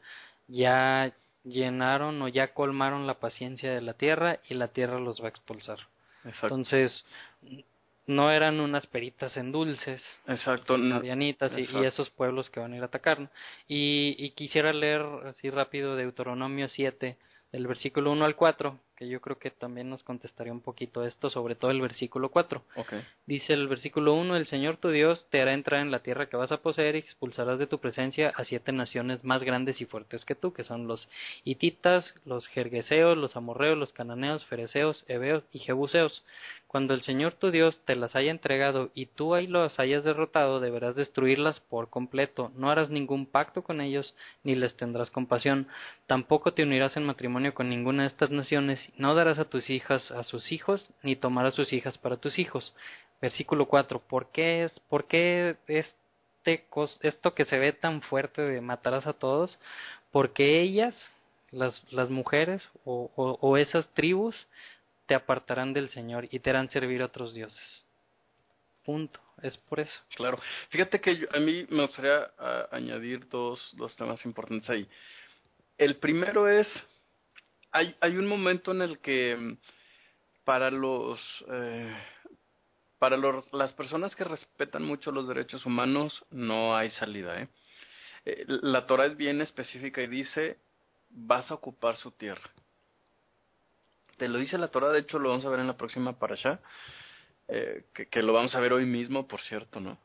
ya 0.46 1.12
llenaron 1.42 2.22
o 2.22 2.28
ya 2.28 2.54
colmaron 2.54 3.06
la 3.06 3.14
paciencia 3.14 3.72
de 3.72 3.80
la 3.80 3.94
tierra 3.94 4.38
y 4.48 4.54
la 4.54 4.68
tierra 4.68 5.00
los 5.00 5.20
va 5.20 5.26
a 5.26 5.30
expulsar. 5.30 5.78
Exacto. 6.24 6.46
Entonces, 6.46 7.04
no 8.06 8.30
eran 8.30 8.60
unas 8.60 8.86
peritas 8.86 9.36
en 9.36 9.50
dulces, 9.50 10.02
exacto, 10.28 10.76
y, 10.78 11.84
esos 11.84 12.10
pueblos 12.10 12.50
que 12.50 12.60
van 12.60 12.72
a 12.72 12.76
ir 12.76 12.82
a 12.82 12.86
atacar. 12.86 13.30
Y, 13.66 14.14
y 14.18 14.30
quisiera 14.30 14.72
leer 14.72 15.02
así 15.26 15.50
rápido 15.50 15.96
Deuteronomio 15.96 16.68
7, 16.68 17.16
del 17.52 17.66
versículo 17.66 18.12
1 18.12 18.24
al 18.24 18.36
4, 18.36 18.80
que 18.96 19.08
yo 19.08 19.20
creo 19.20 19.38
que 19.38 19.50
también 19.50 19.90
nos 19.90 20.02
contestaría 20.02 20.52
un 20.52 20.62
poquito 20.62 21.04
esto, 21.04 21.30
sobre 21.30 21.54
todo 21.54 21.70
el 21.70 21.80
versículo 21.80 22.30
4. 22.30 22.62
Okay. 22.76 23.02
Dice 23.26 23.52
el 23.52 23.68
versículo 23.68 24.14
1, 24.14 24.36
el 24.36 24.46
Señor 24.46 24.78
tu 24.78 24.88
Dios 24.88 25.26
te 25.30 25.40
hará 25.42 25.52
entrar 25.52 25.80
en 25.82 25.90
la 25.90 26.00
tierra 26.00 26.26
que 26.26 26.36
vas 26.36 26.50
a 26.52 26.62
poseer 26.62 26.96
y 26.96 27.00
expulsarás 27.00 27.58
de 27.58 27.66
tu 27.66 27.78
presencia 27.78 28.32
a 28.34 28.44
siete 28.44 28.72
naciones 28.72 29.22
más 29.22 29.42
grandes 29.42 29.80
y 29.80 29.84
fuertes 29.84 30.24
que 30.24 30.34
tú, 30.34 30.52
que 30.52 30.64
son 30.64 30.86
los 30.86 31.08
hititas, 31.44 32.14
los 32.24 32.46
jergueseos, 32.48 33.18
los 33.18 33.36
amorreos, 33.36 33.76
los 33.76 33.92
cananeos, 33.92 34.44
fereceos, 34.46 35.04
heveos 35.08 35.44
y 35.52 35.58
jebuseos. 35.58 36.24
Cuando 36.66 36.94
el 36.94 37.02
Señor 37.02 37.34
tu 37.34 37.50
Dios 37.50 37.80
te 37.84 37.96
las 37.96 38.16
haya 38.16 38.30
entregado 38.30 38.90
y 38.94 39.06
tú 39.06 39.34
ahí 39.34 39.46
los 39.46 39.78
hayas 39.78 40.04
derrotado, 40.04 40.60
deberás 40.60 40.94
destruirlas 40.94 41.60
por 41.60 41.90
completo. 41.90 42.50
No 42.56 42.70
harás 42.70 42.90
ningún 42.90 43.26
pacto 43.26 43.62
con 43.62 43.80
ellos, 43.80 44.14
ni 44.42 44.54
les 44.54 44.76
tendrás 44.76 45.10
compasión. 45.10 45.68
Tampoco 46.06 46.52
te 46.52 46.64
unirás 46.64 46.96
en 46.96 47.04
matrimonio 47.04 47.54
con 47.54 47.70
ninguna 47.70 48.02
de 48.02 48.08
estas 48.08 48.30
naciones 48.30 48.85
no 48.96 49.14
darás 49.14 49.38
a 49.38 49.48
tus 49.48 49.68
hijas 49.70 50.10
a 50.10 50.24
sus 50.24 50.52
hijos, 50.52 50.88
ni 51.02 51.16
tomarás 51.16 51.54
sus 51.54 51.72
hijas 51.72 51.98
para 51.98 52.16
tus 52.16 52.38
hijos. 52.38 52.74
Versículo 53.20 53.66
4. 53.66 54.00
¿Por 54.00 54.30
qué 54.30 54.64
es, 54.64 54.80
por 54.88 55.06
qué 55.06 55.56
este, 55.66 56.64
esto 57.02 57.34
que 57.34 57.44
se 57.44 57.58
ve 57.58 57.72
tan 57.72 58.02
fuerte 58.02 58.42
de 58.42 58.60
matarás 58.60 59.06
a 59.06 59.14
todos? 59.14 59.58
Porque 60.12 60.60
ellas, 60.60 60.94
las, 61.50 61.82
las 61.92 62.10
mujeres 62.10 62.68
o, 62.84 63.10
o, 63.16 63.56
esas 63.56 63.88
tribus, 63.94 64.46
te 65.06 65.14
apartarán 65.14 65.72
del 65.72 65.88
Señor 65.90 66.28
y 66.30 66.40
te 66.40 66.50
harán 66.50 66.68
servir 66.70 67.02
a 67.02 67.06
otros 67.06 67.34
dioses. 67.34 67.84
Punto. 68.84 69.20
Es 69.42 69.56
por 69.58 69.80
eso. 69.80 70.00
Claro. 70.16 70.38
Fíjate 70.70 71.00
que 71.00 71.28
a 71.30 71.38
mí 71.38 71.66
me 71.68 71.82
gustaría 71.82 72.20
uh, 72.38 72.74
añadir 72.74 73.28
dos, 73.28 73.60
dos 73.74 73.94
temas 73.96 74.24
importantes 74.24 74.68
ahí. 74.70 74.88
El 75.76 75.96
primero 75.96 76.48
es 76.48 76.66
hay, 77.76 77.94
hay 78.00 78.16
un 78.16 78.26
momento 78.26 78.72
en 78.72 78.82
el 78.82 78.98
que 79.00 79.36
mm, 79.36 79.58
para 80.44 80.70
los 80.70 81.20
eh, 81.50 81.94
para 82.98 83.16
los, 83.18 83.52
las 83.52 83.72
personas 83.74 84.16
que 84.16 84.24
respetan 84.24 84.82
mucho 84.82 85.12
los 85.12 85.28
derechos 85.28 85.66
humanos 85.66 86.24
no 86.30 86.76
hay 86.76 86.90
salida 86.92 87.42
¿eh? 87.42 87.48
eh 88.24 88.44
la 88.46 88.86
Torah 88.86 89.06
es 89.06 89.16
bien 89.16 89.40
específica 89.42 90.00
y 90.00 90.06
dice 90.06 90.58
vas 91.10 91.50
a 91.50 91.54
ocupar 91.54 91.96
su 91.96 92.12
tierra 92.12 92.50
te 94.16 94.28
lo 94.28 94.38
dice 94.38 94.56
la 94.56 94.68
Torah 94.68 94.88
de 94.88 95.00
hecho 95.00 95.18
lo 95.18 95.28
vamos 95.28 95.44
a 95.44 95.50
ver 95.50 95.60
en 95.60 95.66
la 95.66 95.76
próxima 95.76 96.18
parasha 96.18 96.60
eh, 97.48 97.84
que, 98.10 98.22
lo 98.22 98.32
vamos 98.32 98.54
a 98.54 98.60
ver 98.60 98.72
hoy 98.72 98.86
mismo 98.86 99.28
por 99.28 99.40
cierto 99.42 99.80
no 99.80 99.98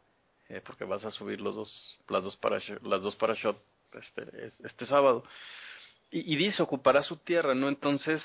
eh, 0.49 0.61
porque 0.65 0.83
vas 0.83 1.05
a 1.05 1.11
subir 1.11 1.39
los 1.39 1.55
dos 1.55 1.97
las 2.09 2.23
dos 2.23 2.35
parashot, 2.35 2.83
las 2.83 3.01
dos 3.01 3.15
parashot 3.15 3.57
este 3.93 4.51
este 4.63 4.85
sábado 4.85 5.23
y, 6.11 6.33
y 6.33 6.35
dice 6.37 6.61
ocupará 6.61 7.01
su 7.03 7.17
tierra, 7.17 7.55
¿no? 7.55 7.69
Entonces 7.69 8.21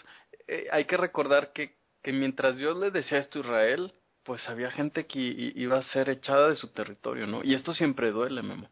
eh, 0.49 0.67
hay 0.71 0.85
que 0.85 0.97
recordar 0.97 1.53
que, 1.53 1.75
que 2.03 2.13
mientras 2.13 2.57
Dios 2.57 2.77
le 2.77 2.91
decía 2.91 3.19
esto 3.19 3.39
a 3.39 3.43
Israel, 3.43 3.93
pues 4.23 4.47
había 4.49 4.71
gente 4.71 5.07
que 5.07 5.19
iba 5.55 5.79
a 5.79 5.83
ser 5.83 6.11
echada 6.11 6.49
de 6.49 6.57
su 6.57 6.69
territorio, 6.69 7.27
¿no? 7.27 7.43
Y 7.45 7.55
esto 7.55 7.75
siempre 7.75 8.11
duele, 8.11 8.43
Memo. 8.43 8.69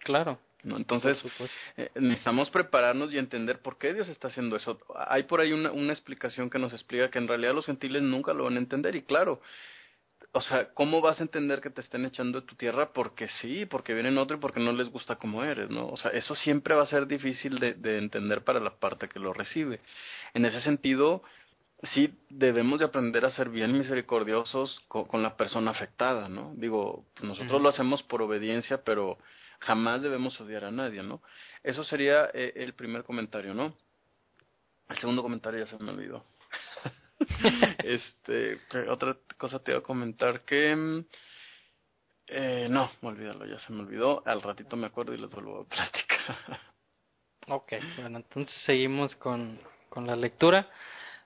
Claro. 0.00 0.38
¿no? 0.64 0.76
Entonces, 0.76 1.22
eh, 1.76 1.90
necesitamos 1.94 2.50
prepararnos 2.50 3.12
y 3.12 3.18
entender 3.18 3.60
por 3.60 3.78
qué 3.78 3.94
Dios 3.94 4.08
está 4.08 4.28
haciendo 4.28 4.56
eso. 4.56 4.80
Hay 5.08 5.22
por 5.22 5.40
ahí 5.40 5.52
una, 5.52 5.70
una 5.70 5.92
explicación 5.92 6.50
que 6.50 6.58
nos 6.58 6.72
explica 6.72 7.08
que 7.10 7.18
en 7.18 7.28
realidad 7.28 7.54
los 7.54 7.66
gentiles 7.66 8.02
nunca 8.02 8.34
lo 8.34 8.44
van 8.44 8.56
a 8.56 8.58
entender 8.58 8.96
y 8.96 9.02
claro, 9.02 9.40
o 10.36 10.40
sea, 10.42 10.68
¿cómo 10.74 11.00
vas 11.00 11.18
a 11.18 11.22
entender 11.22 11.62
que 11.62 11.70
te 11.70 11.80
estén 11.80 12.04
echando 12.04 12.42
de 12.42 12.46
tu 12.46 12.56
tierra? 12.56 12.92
Porque 12.92 13.26
sí, 13.40 13.64
porque 13.64 13.94
vienen 13.94 14.18
otro 14.18 14.36
y 14.36 14.40
porque 14.40 14.60
no 14.60 14.70
les 14.72 14.90
gusta 14.90 15.16
como 15.16 15.42
eres, 15.42 15.70
¿no? 15.70 15.88
O 15.88 15.96
sea, 15.96 16.10
eso 16.10 16.34
siempre 16.34 16.74
va 16.74 16.82
a 16.82 16.86
ser 16.86 17.06
difícil 17.06 17.58
de, 17.58 17.72
de 17.72 17.96
entender 17.96 18.44
para 18.44 18.60
la 18.60 18.76
parte 18.78 19.08
que 19.08 19.18
lo 19.18 19.32
recibe. 19.32 19.80
En 20.34 20.44
ese 20.44 20.60
sentido, 20.60 21.22
sí 21.94 22.12
debemos 22.28 22.80
de 22.80 22.84
aprender 22.84 23.24
a 23.24 23.30
ser 23.30 23.48
bien 23.48 23.72
misericordiosos 23.72 24.78
con, 24.88 25.06
con 25.06 25.22
la 25.22 25.38
persona 25.38 25.70
afectada, 25.70 26.28
¿no? 26.28 26.52
Digo, 26.54 27.06
nosotros 27.22 27.52
uh 27.52 27.56
-huh. 27.56 27.62
lo 27.62 27.68
hacemos 27.70 28.02
por 28.02 28.20
obediencia, 28.20 28.82
pero 28.84 29.16
jamás 29.60 30.02
debemos 30.02 30.38
odiar 30.38 30.64
a 30.64 30.70
nadie, 30.70 31.02
¿no? 31.02 31.22
Eso 31.62 31.82
sería 31.82 32.30
eh, 32.34 32.52
el 32.56 32.74
primer 32.74 33.04
comentario, 33.04 33.54
¿no? 33.54 33.74
El 34.90 34.98
segundo 34.98 35.22
comentario 35.22 35.64
ya 35.64 35.66
se 35.66 35.82
me 35.82 35.92
olvidó. 35.92 36.26
este, 37.84 38.60
otra 38.88 39.16
cosa 39.36 39.58
te 39.60 39.72
iba 39.72 39.80
a 39.80 39.82
comentar 39.82 40.44
que 40.44 41.04
eh, 42.28 42.66
no, 42.68 42.90
olvídalo, 43.02 43.46
ya 43.46 43.58
se 43.60 43.72
me 43.72 43.82
olvidó. 43.82 44.22
Al 44.26 44.42
ratito 44.42 44.76
me 44.76 44.86
acuerdo 44.86 45.14
y 45.14 45.18
les 45.18 45.30
vuelvo 45.30 45.60
a 45.60 45.64
platicar. 45.64 46.60
ok, 47.48 47.72
bueno, 47.98 48.18
entonces 48.18 48.54
seguimos 48.64 49.14
con, 49.16 49.60
con 49.88 50.06
la 50.06 50.16
lectura. 50.16 50.68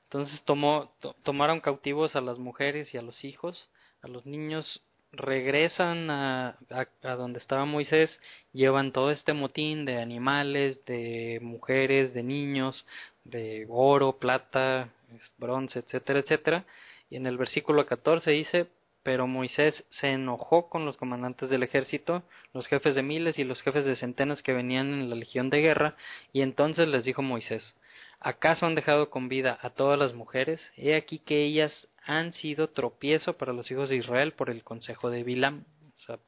Entonces 0.04 0.42
tomó, 0.44 0.94
to, 1.00 1.14
tomaron 1.22 1.60
cautivos 1.60 2.16
a 2.16 2.20
las 2.20 2.38
mujeres 2.38 2.92
y 2.92 2.98
a 2.98 3.02
los 3.02 3.24
hijos, 3.24 3.70
a 4.02 4.08
los 4.08 4.26
niños 4.26 4.82
regresan 5.12 6.10
a, 6.10 6.58
a, 6.70 6.86
a, 7.02 7.14
donde 7.14 7.38
estaba 7.38 7.64
Moisés, 7.64 8.10
llevan 8.52 8.92
todo 8.92 9.10
este 9.10 9.32
motín 9.32 9.84
de 9.84 10.00
animales, 10.00 10.84
de 10.84 11.38
mujeres, 11.42 12.12
de 12.12 12.22
niños, 12.22 12.86
de 13.24 13.66
oro, 13.68 14.18
plata, 14.18 14.90
bronce, 15.38 15.80
etcétera, 15.80 16.20
etcétera. 16.20 16.64
Y 17.08 17.16
en 17.16 17.26
el 17.26 17.36
versículo 17.36 17.86
14 17.86 18.30
dice, 18.30 18.68
pero 19.02 19.26
Moisés 19.26 19.84
se 19.90 20.08
enojó 20.08 20.68
con 20.68 20.84
los 20.84 20.96
comandantes 20.96 21.48
del 21.50 21.62
ejército, 21.62 22.22
los 22.52 22.66
jefes 22.66 22.94
de 22.94 23.02
miles 23.02 23.38
y 23.38 23.44
los 23.44 23.62
jefes 23.62 23.84
de 23.84 23.96
centenas 23.96 24.42
que 24.42 24.52
venían 24.52 24.92
en 24.92 25.10
la 25.10 25.16
legión 25.16 25.48
de 25.50 25.60
guerra, 25.60 25.94
y 26.32 26.42
entonces 26.42 26.86
les 26.88 27.04
dijo 27.04 27.22
Moisés, 27.22 27.74
¿Acaso 28.22 28.66
han 28.66 28.74
dejado 28.74 29.08
con 29.08 29.30
vida 29.30 29.58
a 29.62 29.70
todas 29.70 29.98
las 29.98 30.12
mujeres? 30.12 30.60
He 30.76 30.94
aquí 30.94 31.20
que 31.20 31.42
ellas 31.42 31.88
han 32.04 32.34
sido 32.34 32.68
tropiezo 32.68 33.38
para 33.38 33.54
los 33.54 33.70
hijos 33.70 33.88
de 33.88 33.96
Israel 33.96 34.32
por 34.32 34.50
el 34.50 34.62
consejo 34.62 35.08
de 35.08 35.24
Bilam. 35.24 35.64
O 35.96 36.00
sea, 36.02 36.18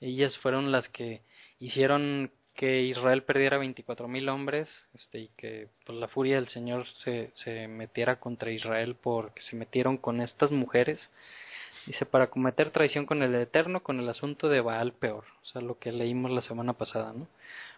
ellas 0.00 0.38
fueron 0.38 0.70
las 0.70 0.88
que 0.90 1.22
hicieron 1.58 2.30
que 2.54 2.82
Israel 2.82 3.22
perdiera 3.22 3.58
veinticuatro 3.58 4.08
mil 4.08 4.28
hombres 4.28 4.68
este, 4.94 5.18
y 5.20 5.28
que 5.36 5.68
por 5.84 5.96
la 5.96 6.08
furia 6.08 6.36
del 6.36 6.48
Señor 6.48 6.86
se, 6.86 7.30
se 7.32 7.66
metiera 7.68 8.20
contra 8.20 8.52
Israel 8.52 8.96
porque 9.00 9.40
se 9.42 9.56
metieron 9.56 9.96
con 9.96 10.20
estas 10.20 10.52
mujeres. 10.52 11.10
Dice, 11.86 12.06
para 12.06 12.28
cometer 12.28 12.70
traición 12.70 13.04
con 13.04 13.22
el 13.22 13.34
Eterno, 13.34 13.82
con 13.82 14.00
el 14.00 14.08
asunto 14.08 14.48
de 14.48 14.60
Baal 14.60 14.92
peor. 14.92 15.24
O 15.42 15.46
sea, 15.46 15.60
lo 15.60 15.78
que 15.78 15.92
leímos 15.92 16.30
la 16.30 16.40
semana 16.40 16.72
pasada, 16.72 17.12
¿no? 17.12 17.26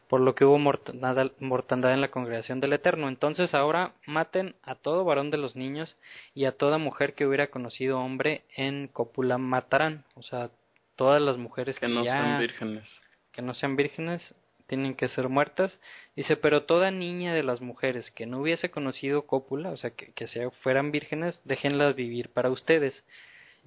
Por 0.09 0.21
lo 0.21 0.37
que 0.37 0.45
hubo 0.45 0.59
mortandad, 0.59 1.33
mortandad 1.41 1.93
en 1.93 2.01
la 2.01 2.13
congregación 2.13 2.61
del 2.61 2.75
Eterno. 2.75 3.09
Entonces 3.09 3.55
ahora 3.55 3.95
maten 4.05 4.55
a 4.63 4.77
todo 4.77 5.05
varón 5.05 5.33
de 5.33 5.39
los 5.39 5.57
niños 5.57 5.97
y 6.35 6.45
a 6.45 6.53
toda 6.53 6.79
mujer 6.79 7.15
que 7.15 7.27
hubiera 7.27 7.49
conocido 7.49 7.99
hombre 7.99 8.43
en 8.55 8.87
cópula 8.87 9.39
matarán. 9.39 10.05
O 10.15 10.23
sea, 10.23 10.51
todas 10.95 11.21
las 11.21 11.39
mujeres 11.39 11.81
que, 11.81 11.89
no 11.89 12.05
sean 12.05 12.39
vírgenes. 12.39 12.89
Que 13.33 13.43
no 13.43 13.55
sean 13.55 13.75
vírgenes 13.75 14.35
tienen 14.67 14.95
que 14.95 15.09
ser 15.09 15.29
muertas. 15.29 15.79
Dice, 16.15 16.37
pero 16.37 16.65
toda 16.65 16.91
niña 16.91 17.35
de 17.35 17.43
las 17.43 17.61
mujeres 17.61 18.11
que 18.11 18.27
no 18.27 18.41
hubiese 18.41 18.71
conocido 18.71 19.27
cópula, 19.27 19.71
o 19.71 19.77
sea, 19.77 19.91
que, 19.91 20.13
que 20.13 20.51
fueran 20.63 20.93
vírgenes, 20.93 21.41
déjenlas 21.45 21.95
vivir 21.95 22.31
para 22.31 22.51
ustedes. 22.51 23.05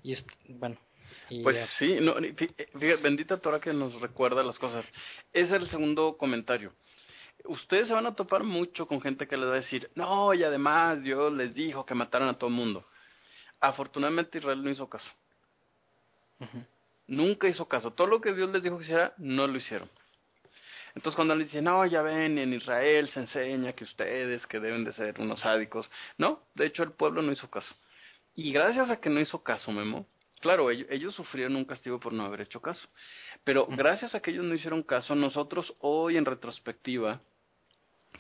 Y 0.04 0.16
bueno. 0.48 0.78
pues 1.44 1.70
sí, 1.78 1.98
no, 2.02 2.16
fíjate, 2.16 2.70
bendita 3.02 3.38
Torah 3.38 3.60
que 3.60 3.74
nos 3.74 4.00
recuerda 4.02 4.44
las 4.44 4.58
cosas. 4.58 4.86
Ese 5.34 5.56
es 5.56 5.62
el 5.62 5.70
segundo 5.70 6.18
comentario. 6.18 6.74
Ustedes 7.46 7.88
se 7.88 7.94
van 7.94 8.06
a 8.06 8.16
topar 8.16 8.44
mucho 8.44 8.86
con 8.86 9.02
gente 9.02 9.28
que 9.28 9.38
les 9.38 9.48
va 9.48 9.54
a 9.54 9.62
decir, 9.62 9.90
no, 9.96 10.34
y 10.34 10.44
además 10.44 11.02
Dios 11.04 11.32
les 11.34 11.54
dijo 11.54 11.86
que 11.86 11.96
mataran 11.96 12.30
a 12.30 12.38
todo 12.38 12.50
el 12.50 12.56
mundo. 12.56 12.86
Afortunadamente 13.62 14.38
Israel 14.38 14.64
no 14.64 14.70
hizo 14.70 14.90
caso. 14.90 15.10
Nunca 17.08 17.48
hizo 17.48 17.68
caso. 17.68 17.92
Todo 17.92 18.08
lo 18.08 18.22
que 18.22 18.34
Dios 18.34 18.50
les 18.52 18.64
dijo 18.64 18.78
que 18.78 18.84
hiciera, 18.84 19.14
no 19.18 19.48
lo 19.48 19.58
hicieron. 19.58 19.90
Entonces 21.00 21.16
cuando 21.16 21.34
le 21.34 21.46
dicen, 21.46 21.64
no, 21.64 21.86
ya 21.86 22.02
ven, 22.02 22.38
en 22.38 22.52
Israel 22.52 23.08
se 23.08 23.22
enseña 23.22 23.72
que 23.72 23.86
ustedes, 23.86 24.46
que 24.48 24.60
deben 24.60 24.84
de 24.84 24.92
ser 24.92 25.18
unos 25.22 25.40
sádicos. 25.40 25.90
No, 26.18 26.42
de 26.56 26.66
hecho 26.66 26.84
el 26.84 26.92
pueblo 26.92 27.22
no 27.22 27.32
hizo 27.32 27.50
caso. 27.50 27.74
Y 28.36 28.52
gracias 28.52 28.90
a 28.90 29.00
que 29.00 29.10
no 29.10 29.22
hizo 29.22 29.42
caso, 29.42 29.72
Memo, 29.72 30.06
claro, 30.42 30.70
ellos, 30.70 31.16
sufrieron 31.16 31.56
un 31.56 31.64
castigo 31.64 32.02
por 32.02 32.12
no 32.12 32.26
haber 32.26 32.42
hecho 32.42 32.62
caso. 32.62 32.86
Pero 33.46 33.66
gracias 33.68 34.14
a 34.14 34.20
que 34.20 34.32
ellos 34.32 34.44
no 34.44 34.54
hicieron 34.54 34.84
caso, 34.84 35.16
nosotros 35.16 35.74
hoy 35.80 36.18
en 36.18 36.26
retrospectiva 36.26 37.22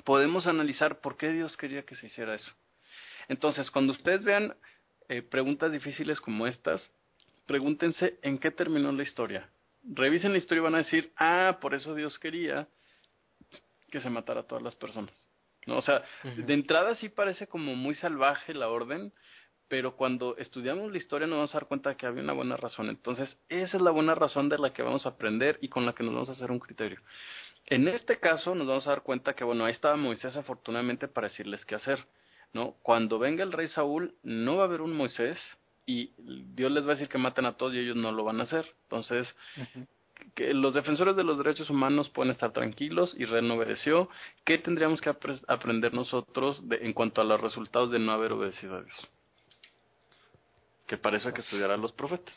podemos 0.05 0.47
analizar 0.47 1.01
por 1.01 1.17
qué 1.17 1.33
Dios 1.33 1.57
quería 1.57 1.83
que 1.83 1.97
se 1.97 2.05
hiciera 2.05 2.33
eso. 2.33 2.51
Entonces, 3.27 3.69
cuando 3.71 3.91
ustedes 3.91 4.23
vean 4.23 4.55
eh, 5.09 5.21
preguntas 5.21 5.73
difíciles 5.73 6.21
como 6.21 6.47
estas, 6.47 6.93
pregúntense 7.45 8.17
en 8.21 8.37
qué 8.37 8.51
terminó 8.51 8.89
la 8.93 9.03
historia 9.03 9.49
revisen 9.93 10.31
la 10.31 10.37
historia 10.37 10.61
y 10.61 10.63
van 10.63 10.75
a 10.75 10.79
decir, 10.79 11.11
ah, 11.17 11.57
por 11.61 11.73
eso 11.73 11.95
Dios 11.95 12.17
quería 12.19 12.67
que 13.91 14.01
se 14.01 14.09
matara 14.09 14.41
a 14.41 14.47
todas 14.47 14.63
las 14.63 14.75
personas. 14.75 15.27
¿No? 15.65 15.77
O 15.77 15.81
sea, 15.81 16.03
de 16.23 16.53
entrada 16.53 16.95
sí 16.95 17.09
parece 17.09 17.47
como 17.47 17.75
muy 17.75 17.93
salvaje 17.95 18.53
la 18.53 18.69
orden, 18.69 19.13
pero 19.67 19.95
cuando 19.95 20.35
estudiamos 20.37 20.91
la 20.91 20.97
historia 20.97 21.27
nos 21.27 21.37
vamos 21.37 21.55
a 21.55 21.59
dar 21.59 21.67
cuenta 21.67 21.89
de 21.91 21.97
que 21.97 22.05
había 22.05 22.23
una 22.23 22.33
buena 22.33 22.57
razón. 22.57 22.89
Entonces, 22.89 23.39
esa 23.49 23.77
es 23.77 23.83
la 23.83 23.91
buena 23.91 24.15
razón 24.15 24.49
de 24.49 24.57
la 24.57 24.73
que 24.73 24.81
vamos 24.81 25.05
a 25.05 25.09
aprender 25.09 25.59
y 25.61 25.69
con 25.69 25.85
la 25.85 25.93
que 25.93 26.03
nos 26.03 26.13
vamos 26.13 26.29
a 26.29 26.31
hacer 26.31 26.49
un 26.49 26.59
criterio. 26.59 26.99
En 27.67 27.87
este 27.87 28.19
caso 28.19 28.55
nos 28.55 28.65
vamos 28.65 28.87
a 28.87 28.91
dar 28.91 29.03
cuenta 29.03 29.33
que, 29.33 29.43
bueno, 29.43 29.65
ahí 29.65 29.73
estaba 29.73 29.95
Moisés 29.95 30.35
afortunadamente 30.35 31.07
para 31.07 31.27
decirles 31.27 31.65
qué 31.65 31.75
hacer. 31.75 32.03
¿no? 32.53 32.75
Cuando 32.81 33.19
venga 33.19 33.43
el 33.43 33.51
rey 33.51 33.67
Saúl, 33.67 34.15
no 34.23 34.57
va 34.57 34.63
a 34.63 34.67
haber 34.67 34.81
un 34.81 34.95
Moisés, 34.95 35.37
y 35.89 36.13
Dios 36.19 36.71
les 36.71 36.83
va 36.85 36.91
a 36.91 36.93
decir 36.93 37.09
que 37.09 37.17
maten 37.17 37.47
a 37.47 37.53
todos 37.53 37.73
y 37.73 37.79
ellos 37.79 37.95
no 37.95 38.11
lo 38.11 38.23
van 38.23 38.39
a 38.39 38.43
hacer. 38.43 38.71
Entonces, 38.83 39.27
que 40.35 40.53
los 40.53 40.75
defensores 40.75 41.15
de 41.15 41.23
los 41.23 41.39
derechos 41.39 41.71
humanos 41.71 42.11
pueden 42.11 42.31
estar 42.31 42.51
tranquilos, 42.51 43.15
Israel 43.17 43.47
no 43.47 43.55
obedeció. 43.55 44.07
¿Qué 44.45 44.59
tendríamos 44.59 45.01
que 45.01 45.09
aprender 45.47 45.95
nosotros 45.95 46.69
de, 46.69 46.75
en 46.85 46.93
cuanto 46.93 47.21
a 47.21 47.23
los 47.23 47.41
resultados 47.41 47.89
de 47.89 47.97
no 47.97 48.11
haber 48.11 48.33
obedecido 48.33 48.75
a 48.75 48.83
Dios? 48.83 49.09
Que 50.85 50.97
para 50.97 51.17
eso 51.17 51.29
hay 51.29 51.33
que 51.33 51.41
estudiar 51.41 51.71
a 51.71 51.77
los 51.77 51.91
profetas. 51.91 52.35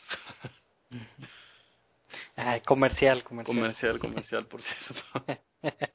comercial, 2.65 3.23
comercial. 3.23 3.55
Comercial, 3.55 3.99
comercial, 3.99 4.47
por 4.47 4.63
cierto. 4.63 5.25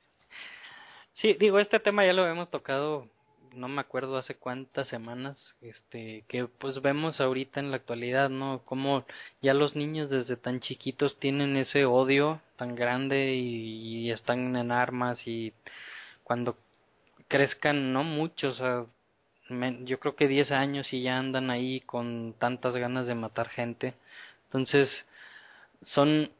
sí, 1.14 1.34
digo, 1.40 1.58
este 1.58 1.80
tema 1.80 2.06
ya 2.06 2.12
lo 2.12 2.24
hemos 2.24 2.50
tocado 2.50 3.08
no 3.54 3.68
me 3.68 3.80
acuerdo 3.80 4.16
hace 4.16 4.34
cuántas 4.34 4.88
semanas, 4.88 5.54
este, 5.60 6.24
que 6.28 6.46
pues 6.46 6.80
vemos 6.82 7.20
ahorita 7.20 7.60
en 7.60 7.70
la 7.70 7.76
actualidad, 7.76 8.30
¿no? 8.30 8.62
Como 8.64 9.04
ya 9.42 9.54
los 9.54 9.76
niños 9.76 10.10
desde 10.10 10.36
tan 10.36 10.60
chiquitos 10.60 11.18
tienen 11.18 11.56
ese 11.56 11.84
odio 11.84 12.40
tan 12.56 12.74
grande 12.74 13.34
y, 13.34 14.10
están 14.10 14.56
en 14.56 14.72
armas 14.72 15.20
y 15.26 15.52
cuando 16.24 16.56
crezcan, 17.28 17.92
no 17.92 18.04
muchos, 18.04 18.60
yo 19.84 20.00
creo 20.00 20.16
que 20.16 20.28
10 20.28 20.50
años 20.52 20.92
y 20.92 21.02
ya 21.02 21.18
andan 21.18 21.50
ahí 21.50 21.80
con 21.80 22.34
tantas 22.38 22.74
ganas 22.76 23.06
de 23.06 23.14
matar 23.14 23.48
gente. 23.48 23.94
Entonces, 24.46 24.90
son 25.82 26.30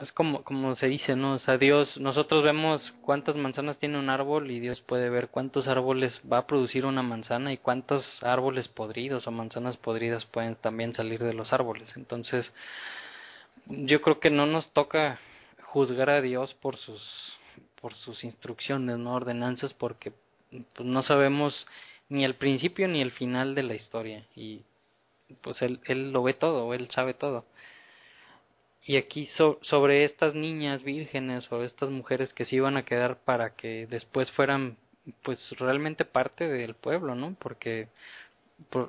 es 0.00 0.12
como, 0.12 0.44
como 0.44 0.74
se 0.76 0.86
dice, 0.88 1.16
¿no? 1.16 1.34
O 1.34 1.38
sea, 1.38 1.58
Dios, 1.58 1.98
nosotros 1.98 2.44
vemos 2.44 2.92
cuántas 3.02 3.36
manzanas 3.36 3.78
tiene 3.78 3.98
un 3.98 4.10
árbol 4.10 4.50
y 4.50 4.60
Dios 4.60 4.80
puede 4.80 5.10
ver 5.10 5.28
cuántos 5.28 5.68
árboles 5.68 6.20
va 6.30 6.38
a 6.38 6.46
producir 6.46 6.84
una 6.86 7.02
manzana 7.02 7.52
y 7.52 7.58
cuántos 7.58 8.22
árboles 8.22 8.68
podridos 8.68 9.26
o 9.26 9.30
manzanas 9.30 9.76
podridas 9.76 10.26
pueden 10.26 10.56
también 10.56 10.94
salir 10.94 11.22
de 11.22 11.34
los 11.34 11.52
árboles. 11.52 11.92
Entonces, 11.96 12.52
yo 13.66 14.00
creo 14.00 14.20
que 14.20 14.30
no 14.30 14.46
nos 14.46 14.70
toca 14.72 15.18
juzgar 15.62 16.10
a 16.10 16.20
Dios 16.20 16.54
por 16.54 16.76
sus 16.76 17.36
por 17.80 17.94
sus 17.94 18.24
instrucciones, 18.24 18.98
no 18.98 19.14
ordenanzas, 19.14 19.72
porque 19.72 20.12
pues, 20.50 20.86
no 20.86 21.02
sabemos 21.02 21.66
ni 22.10 22.24
el 22.24 22.34
principio 22.34 22.88
ni 22.88 23.00
el 23.00 23.12
final 23.12 23.54
de 23.54 23.62
la 23.62 23.74
historia 23.74 24.26
y 24.36 24.62
pues 25.40 25.62
él, 25.62 25.80
él 25.84 26.10
lo 26.12 26.22
ve 26.22 26.34
todo, 26.34 26.74
él 26.74 26.90
sabe 26.90 27.14
todo. 27.14 27.46
Y 28.82 28.96
aquí 28.96 29.28
sobre 29.62 30.04
estas 30.04 30.34
niñas 30.34 30.82
vírgenes 30.82 31.50
o 31.52 31.62
estas 31.62 31.90
mujeres 31.90 32.32
que 32.32 32.46
se 32.46 32.56
iban 32.56 32.76
a 32.76 32.84
quedar 32.84 33.18
para 33.18 33.54
que 33.54 33.86
después 33.86 34.30
fueran 34.32 34.76
pues 35.22 35.50
realmente 35.58 36.04
parte 36.04 36.48
del 36.48 36.74
pueblo, 36.74 37.14
¿no? 37.14 37.36
Porque 37.38 37.88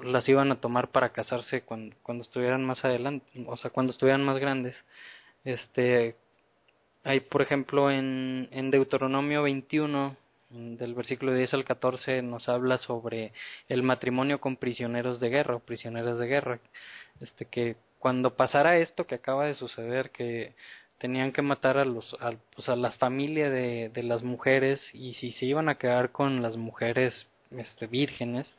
las 0.03 0.27
iban 0.27 0.51
a 0.51 0.59
tomar 0.59 0.89
para 0.89 1.09
casarse 1.09 1.61
cuando, 1.61 1.95
cuando 2.03 2.23
estuvieran 2.23 2.63
más 2.65 2.83
adelante, 2.83 3.25
o 3.47 3.57
sea, 3.57 3.71
cuando 3.71 3.91
estuvieran 3.91 4.23
más 4.23 4.37
grandes. 4.37 4.75
Este, 5.43 6.15
hay 7.03 7.21
por 7.21 7.41
ejemplo 7.41 7.89
en, 7.89 8.47
en 8.51 8.71
Deuteronomio 8.71 9.43
21, 9.43 10.15
del 10.51 10.93
versículo 10.93 11.33
10 11.33 11.53
al 11.53 11.63
14, 11.63 12.21
nos 12.21 12.49
habla 12.49 12.77
sobre 12.77 13.31
el 13.69 13.83
matrimonio 13.83 14.41
con 14.41 14.57
prisioneros 14.57 15.19
de 15.19 15.29
guerra 15.29 15.55
o 15.55 15.59
prisioneras 15.59 16.19
de 16.19 16.27
guerra, 16.27 16.59
este 17.21 17.45
que 17.45 17.77
cuando 18.01 18.35
pasara 18.35 18.77
esto 18.79 19.05
que 19.05 19.15
acaba 19.15 19.45
de 19.45 19.55
suceder, 19.55 20.09
que 20.09 20.55
tenían 20.97 21.31
que 21.31 21.43
matar 21.43 21.77
a 21.77 21.85
los 21.85 22.15
a, 22.19 22.33
pues 22.55 22.67
a 22.67 22.75
las 22.75 22.95
familias 22.97 23.51
de, 23.51 24.03
las 24.03 24.23
mujeres 24.23 24.81
y 24.93 25.13
si 25.15 25.31
se 25.33 25.45
iban 25.45 25.69
a 25.69 25.75
quedar 25.75 26.11
con 26.11 26.41
las 26.41 26.57
mujeres 26.57 27.27
este, 27.51 27.85
vírgenes, 27.87 28.51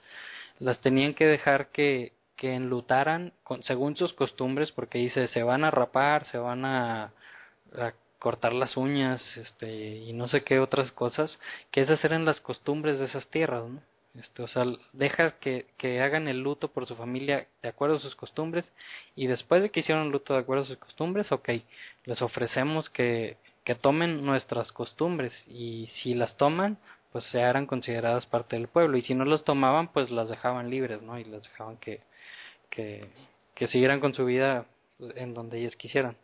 las 0.61 0.81
tenían 0.81 1.15
que 1.15 1.27
dejar 1.27 1.69
que, 1.71 2.13
que 2.37 2.55
enlutaran 2.55 3.33
con, 3.43 3.63
según 3.65 3.97
sus 3.97 4.13
costumbres, 4.15 4.71
porque 4.73 4.99
dice 4.99 5.27
se 5.29 5.43
van 5.43 5.65
a 5.65 5.73
rapar, 5.73 6.27
se 6.27 6.39
van 6.39 6.65
a, 6.65 7.13
a 7.77 7.93
cortar 8.21 8.53
las 8.53 8.77
uñas, 8.77 9.21
este, 9.37 9.97
y 10.09 10.13
no 10.13 10.29
sé 10.29 10.45
qué 10.45 10.61
otras 10.61 10.93
cosas, 10.93 11.41
que 11.73 11.81
esas 11.83 12.05
eran 12.05 12.25
las 12.25 12.41
costumbres 12.41 13.01
de 13.01 13.07
esas 13.07 13.27
tierras, 13.29 13.65
¿no? 13.69 13.81
Este, 14.15 14.43
o 14.43 14.49
sea, 14.49 14.65
deja 14.93 15.39
que, 15.39 15.67
que 15.79 16.03
hagan 16.03 16.29
el 16.29 16.41
luto 16.41 16.69
por 16.69 16.87
su 16.87 16.95
familia 16.97 17.47
de 17.63 17.69
acuerdo 17.71 17.97
a 17.97 18.01
sus 18.01 18.15
costumbres 18.15 18.71
y 19.17 19.27
después 19.27 19.63
de 19.63 19.71
que 19.71 19.81
hicieron 19.81 20.05
el 20.07 20.13
luto 20.13 20.35
de 20.35 20.41
acuerdo 20.41 20.65
a 20.65 20.67
sus 20.67 20.77
costumbres, 20.77 21.33
ok, 21.33 21.49
les 22.05 22.21
ofrecemos 22.21 22.91
que, 22.91 23.39
que 23.65 23.75
tomen 23.75 24.25
nuestras 24.25 24.71
costumbres 24.73 25.33
y 25.49 25.89
si 26.03 26.13
las 26.13 26.37
toman, 26.37 26.77
pues 27.11 27.25
se 27.27 27.43
harán 27.43 27.67
consideradas 27.67 28.27
parte 28.27 28.57
del 28.57 28.69
pueblo 28.69 28.99
y 28.99 29.03
si 29.03 29.15
no 29.15 29.25
las 29.25 29.45
tomaban, 29.45 29.89
pues 29.93 30.11
las 30.11 30.29
dejaban 30.29 30.69
libres, 30.71 31.01
¿no? 31.03 31.19
Y 31.19 31.25
las 31.25 31.43
dejaban 31.45 31.79
que, 31.79 32.01
que, 32.69 33.07
que 33.55 33.67
siguieran 33.69 34.01
con 34.01 34.15
su 34.15 34.25
vida 34.27 34.67
en 35.17 35.33
donde 35.33 35.59
ellos 35.59 35.77
quisieran. 35.77 36.17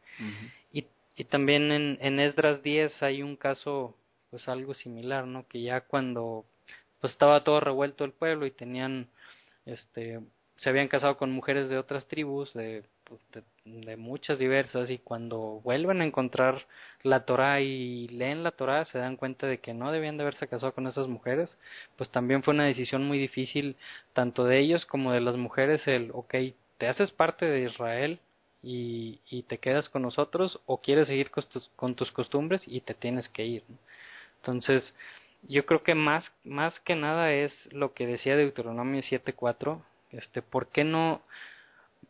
y, 0.73 0.87
y 1.17 1.25
también 1.25 1.73
en, 1.73 1.99
en 2.01 2.21
Esdras 2.21 2.63
10 2.63 3.03
hay 3.03 3.23
un 3.23 3.37
caso, 3.37 3.95
pues 4.31 4.47
algo 4.49 4.75
similar, 4.75 5.27
¿no? 5.27 5.47
Que 5.47 5.63
ya 5.63 5.83
cuando 5.83 6.45
pues 7.01 7.13
estaba 7.13 7.45
todo 7.45 7.61
revuelto 7.61 8.05
el 8.05 8.13
pueblo 8.13 8.47
y 8.47 8.51
tenían, 8.51 9.09
este, 9.67 10.21
se 10.57 10.69
habían 10.69 10.89
casado 10.89 11.17
con 11.17 11.31
mujeres 11.31 11.69
de 11.69 11.79
otras 11.79 12.07
tribus, 12.07 12.53
de, 12.55 12.85
pues, 13.05 13.21
de, 13.65 13.97
muchas 13.97 14.39
diversas 14.39 14.91
y 14.91 14.99
cuando 14.99 15.61
vuelven 15.63 16.01
a 16.01 16.05
encontrar 16.05 16.67
la 17.03 17.25
Torah 17.25 17.61
y 17.61 18.09
leen 18.09 18.43
la 18.43 18.53
Torah 18.53 18.85
se 18.87 18.99
dan 18.99 19.17
cuenta 19.17 19.47
de 19.47 19.59
que 19.59 19.75
no 19.75 19.93
debían 19.93 20.17
de 20.17 20.23
haberse 20.23 20.49
casado 20.49 20.73
con 20.73 20.87
esas 20.87 21.07
mujeres, 21.09 21.59
pues 21.97 22.11
también 22.11 22.43
fue 22.43 22.55
una 22.55 22.65
decisión 22.65 23.05
muy 23.07 23.19
difícil 23.19 23.77
tanto 24.13 24.45
de 24.45 24.59
ellos 24.59 24.87
como 24.87 25.13
de 25.13 25.21
las 25.21 25.37
mujeres 25.37 25.87
el, 25.87 26.11
ok, 26.13 26.35
te 26.79 26.89
haces 26.89 27.11
parte 27.13 27.47
de 27.47 27.65
Israel 27.65 28.21
y, 28.63 29.21
y 29.31 29.43
te 29.43 29.59
quedas 29.59 29.89
con 29.89 30.03
nosotros 30.03 30.61
o 30.67 30.81
quieres 30.81 31.09
seguir 31.09 31.31
con 31.31 31.45
tus, 31.45 31.69
con 31.77 31.95
tus 31.95 32.11
costumbres 32.13 32.63
y 32.67 32.81
te 32.81 32.95
tienes 32.95 33.29
que 33.29 33.45
ir. 33.45 33.63
Entonces, 34.41 34.95
yo 35.43 35.67
creo 35.67 35.83
que 35.83 35.95
más, 35.95 36.31
más 36.45 36.79
que 36.81 36.97
nada 36.97 37.33
es 37.33 37.53
lo 37.73 37.95
que 37.95 38.07
decía 38.07 38.37
Deuteronomio 38.37 39.03
7.4, 39.03 39.83
este, 40.13 40.43
¿por 40.43 40.69
qué 40.69 40.85
no, 40.85 41.23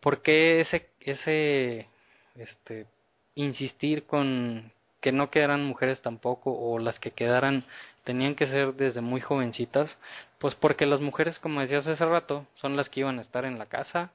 por 0.00 0.22
qué 0.22 0.60
ese, 0.60 0.88
ese, 1.00 1.88
este, 2.36 2.86
insistir 3.34 4.04
con 4.04 4.72
que 5.00 5.12
no 5.12 5.30
quedaran 5.30 5.64
mujeres 5.64 6.02
tampoco 6.02 6.52
o 6.52 6.78
las 6.78 6.98
que 6.98 7.12
quedaran 7.12 7.64
tenían 8.04 8.34
que 8.34 8.46
ser 8.46 8.74
desde 8.74 9.00
muy 9.00 9.20
jovencitas, 9.20 9.96
pues 10.38 10.54
porque 10.54 10.86
las 10.86 11.00
mujeres, 11.00 11.38
como 11.38 11.60
decías 11.60 11.86
hace 11.86 12.04
rato, 12.04 12.46
son 12.56 12.76
las 12.76 12.88
que 12.88 13.00
iban 13.00 13.18
a 13.18 13.22
estar 13.22 13.44
en 13.44 13.58
la 13.58 13.66
casa, 13.66 14.12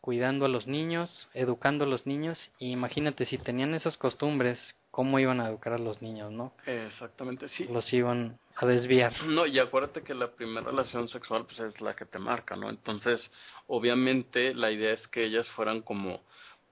cuidando 0.00 0.44
a 0.44 0.48
los 0.48 0.66
niños, 0.66 1.28
educando 1.34 1.84
a 1.84 1.88
los 1.88 2.06
niños, 2.06 2.50
y 2.58 2.70
imagínate 2.70 3.26
si 3.26 3.38
tenían 3.38 3.74
esas 3.74 3.96
costumbres, 3.96 4.58
cómo 4.90 5.18
iban 5.18 5.40
a 5.40 5.48
educar 5.48 5.72
a 5.72 5.78
los 5.78 6.02
niños, 6.02 6.32
¿no? 6.32 6.52
Exactamente, 6.66 7.48
sí. 7.48 7.66
Los 7.70 7.92
iban 7.92 8.38
a 8.56 8.66
desviar. 8.66 9.24
No, 9.24 9.46
y 9.46 9.58
acuérdate 9.58 10.02
que 10.02 10.14
la 10.14 10.32
primera 10.32 10.62
relación 10.62 11.08
sexual 11.08 11.46
pues 11.46 11.60
es 11.60 11.80
la 11.80 11.94
que 11.94 12.06
te 12.06 12.18
marca, 12.18 12.56
¿no? 12.56 12.68
Entonces, 12.68 13.30
obviamente 13.66 14.54
la 14.54 14.70
idea 14.70 14.92
es 14.92 15.06
que 15.08 15.24
ellas 15.24 15.48
fueran 15.50 15.80
como 15.80 16.20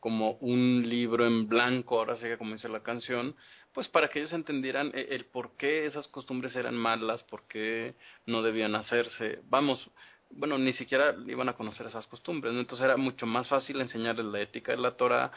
como 0.00 0.32
un 0.40 0.88
libro 0.88 1.26
en 1.26 1.48
blanco, 1.48 1.98
ahora 1.98 2.16
sí 2.16 2.22
que 2.22 2.38
como 2.38 2.52
dice 2.52 2.68
la 2.68 2.84
canción, 2.84 3.34
pues 3.72 3.88
para 3.88 4.08
que 4.08 4.20
ellos 4.20 4.32
entendieran 4.32 4.92
el, 4.94 5.12
el 5.12 5.24
por 5.24 5.56
qué 5.56 5.86
esas 5.86 6.06
costumbres 6.08 6.54
eran 6.56 6.76
malas, 6.76 7.22
por 7.24 7.46
qué 7.48 7.94
no 8.26 8.42
debían 8.42 8.74
hacerse. 8.74 9.40
Vamos, 9.48 9.90
bueno, 10.30 10.58
ni 10.58 10.72
siquiera 10.72 11.16
iban 11.26 11.48
a 11.48 11.54
conocer 11.54 11.86
esas 11.86 12.06
costumbres, 12.06 12.52
¿no? 12.52 12.60
entonces 12.60 12.84
era 12.84 12.96
mucho 12.96 13.26
más 13.26 13.48
fácil 13.48 13.80
enseñarles 13.80 14.26
la 14.26 14.40
ética 14.40 14.72
de 14.72 14.78
la 14.78 14.96
Torah, 14.96 15.32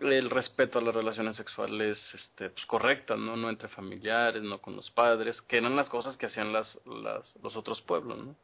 el 0.00 0.30
respeto 0.30 0.78
a 0.78 0.82
las 0.82 0.94
relaciones 0.94 1.36
sexuales 1.36 1.98
este, 2.14 2.50
pues, 2.50 2.64
correctas, 2.66 3.18
¿no? 3.18 3.36
No 3.36 3.50
entre 3.50 3.68
familiares, 3.68 4.42
no 4.42 4.58
con 4.58 4.76
los 4.76 4.90
padres, 4.90 5.40
que 5.42 5.58
eran 5.58 5.76
las 5.76 5.88
cosas 5.88 6.16
que 6.16 6.26
hacían 6.26 6.52
las, 6.52 6.80
las, 6.86 7.34
los 7.42 7.56
otros 7.56 7.82
pueblos, 7.82 8.18
¿no? 8.18 8.34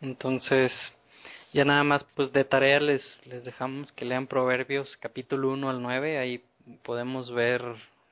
Entonces, 0.00 0.72
ya 1.52 1.64
nada 1.64 1.82
más, 1.84 2.04
pues 2.14 2.32
de 2.32 2.44
tarea 2.44 2.80
les, 2.80 3.02
les 3.26 3.44
dejamos 3.44 3.90
que 3.92 4.04
lean 4.04 4.26
Proverbios 4.26 4.96
capítulo 4.98 5.50
1 5.50 5.70
al 5.70 5.82
9, 5.82 6.18
ahí 6.18 6.44
podemos 6.82 7.32
ver 7.32 7.62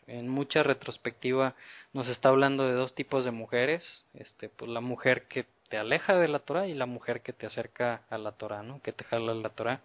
en 0.07 0.28
mucha 0.28 0.62
retrospectiva, 0.62 1.55
nos 1.93 2.09
está 2.09 2.28
hablando 2.28 2.64
de 2.64 2.72
dos 2.72 2.95
tipos 2.95 3.24
de 3.24 3.32
mujeres, 3.32 4.05
este, 4.14 4.49
pues 4.49 4.70
la 4.70 4.80
mujer 4.80 5.26
que 5.28 5.47
te 5.69 5.79
aleja 5.79 6.14
de 6.14 6.29
la 6.29 6.41
Torah 6.41 6.67
y 6.67 6.75
la 6.75 6.87
mujer 6.87 7.23
que 7.23 7.33
te 7.33 7.47
acerca 7.47 8.03
a 8.11 8.19
la 8.19 8.33
Torah, 8.33 8.62
¿no? 8.62 8.81
Que 8.83 8.93
te 8.93 9.05
jala 9.05 9.35
la 9.35 9.51
Torah 9.51 9.81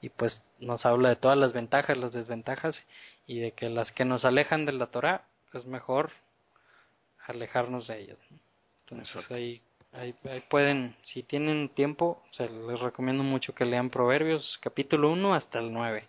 y 0.00 0.08
pues 0.08 0.42
nos 0.58 0.86
habla 0.86 1.10
de 1.10 1.16
todas 1.16 1.38
las 1.38 1.52
ventajas, 1.52 1.96
las 1.96 2.12
desventajas 2.12 2.76
y 3.26 3.40
de 3.40 3.52
que 3.52 3.68
las 3.68 3.92
que 3.92 4.04
nos 4.04 4.24
alejan 4.24 4.66
de 4.66 4.72
la 4.72 4.86
Torah 4.86 5.24
es 5.52 5.66
mejor 5.66 6.10
alejarnos 7.26 7.86
de 7.86 8.00
ellas. 8.00 8.18
Entonces 8.80 9.30
ahí, 9.30 9.62
ahí, 9.92 10.14
pueden, 10.48 10.96
si 11.04 11.22
tienen 11.22 11.68
tiempo, 11.70 12.22
se 12.32 12.48
les 12.48 12.80
recomiendo 12.80 13.22
mucho 13.22 13.54
que 13.54 13.64
lean 13.64 13.90
Proverbios 13.90 14.58
capítulo 14.60 15.10
1 15.10 15.34
hasta 15.34 15.58
el 15.58 15.72
9. 15.72 16.04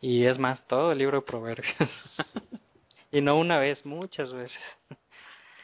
Y 0.00 0.24
es 0.24 0.38
más, 0.38 0.64
todo 0.66 0.92
el 0.92 0.98
libro 0.98 1.20
de 1.20 1.26
Proverbios. 1.26 1.74
y 3.10 3.20
no 3.20 3.36
una 3.36 3.58
vez, 3.58 3.84
muchas 3.84 4.32
veces. 4.32 4.58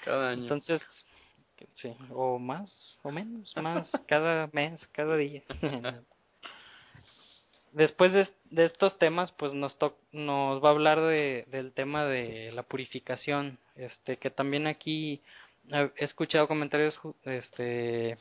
Cada 0.04 0.30
año. 0.30 0.42
Entonces, 0.42 0.82
Sí, 1.74 1.94
o 2.10 2.38
más, 2.38 2.98
o 3.02 3.10
menos, 3.10 3.54
más, 3.56 3.90
cada 4.06 4.48
mes, 4.52 4.86
cada 4.92 5.16
día. 5.16 5.42
Después 7.72 8.12
de, 8.12 8.28
de, 8.50 8.66
estos 8.66 8.98
temas, 8.98 9.32
pues 9.32 9.52
nos, 9.52 9.76
nos 10.12 10.62
va 10.62 10.68
a 10.68 10.72
hablar 10.72 11.00
de, 11.00 11.44
del 11.50 11.72
tema 11.72 12.04
de 12.04 12.52
la 12.52 12.62
purificación, 12.62 13.58
este, 13.74 14.16
que 14.16 14.30
también 14.30 14.66
aquí 14.66 15.20
he 15.70 16.04
escuchado 16.04 16.46
comentarios 16.46 16.98
este, 17.24 18.16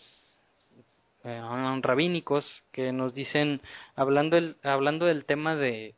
eh, 1.23 1.79
rabínicos 1.81 2.45
que 2.71 2.91
nos 2.91 3.13
dicen, 3.13 3.61
hablando, 3.95 4.37
el, 4.37 4.57
hablando 4.63 5.05
del 5.05 5.25
tema 5.25 5.55
de 5.55 5.93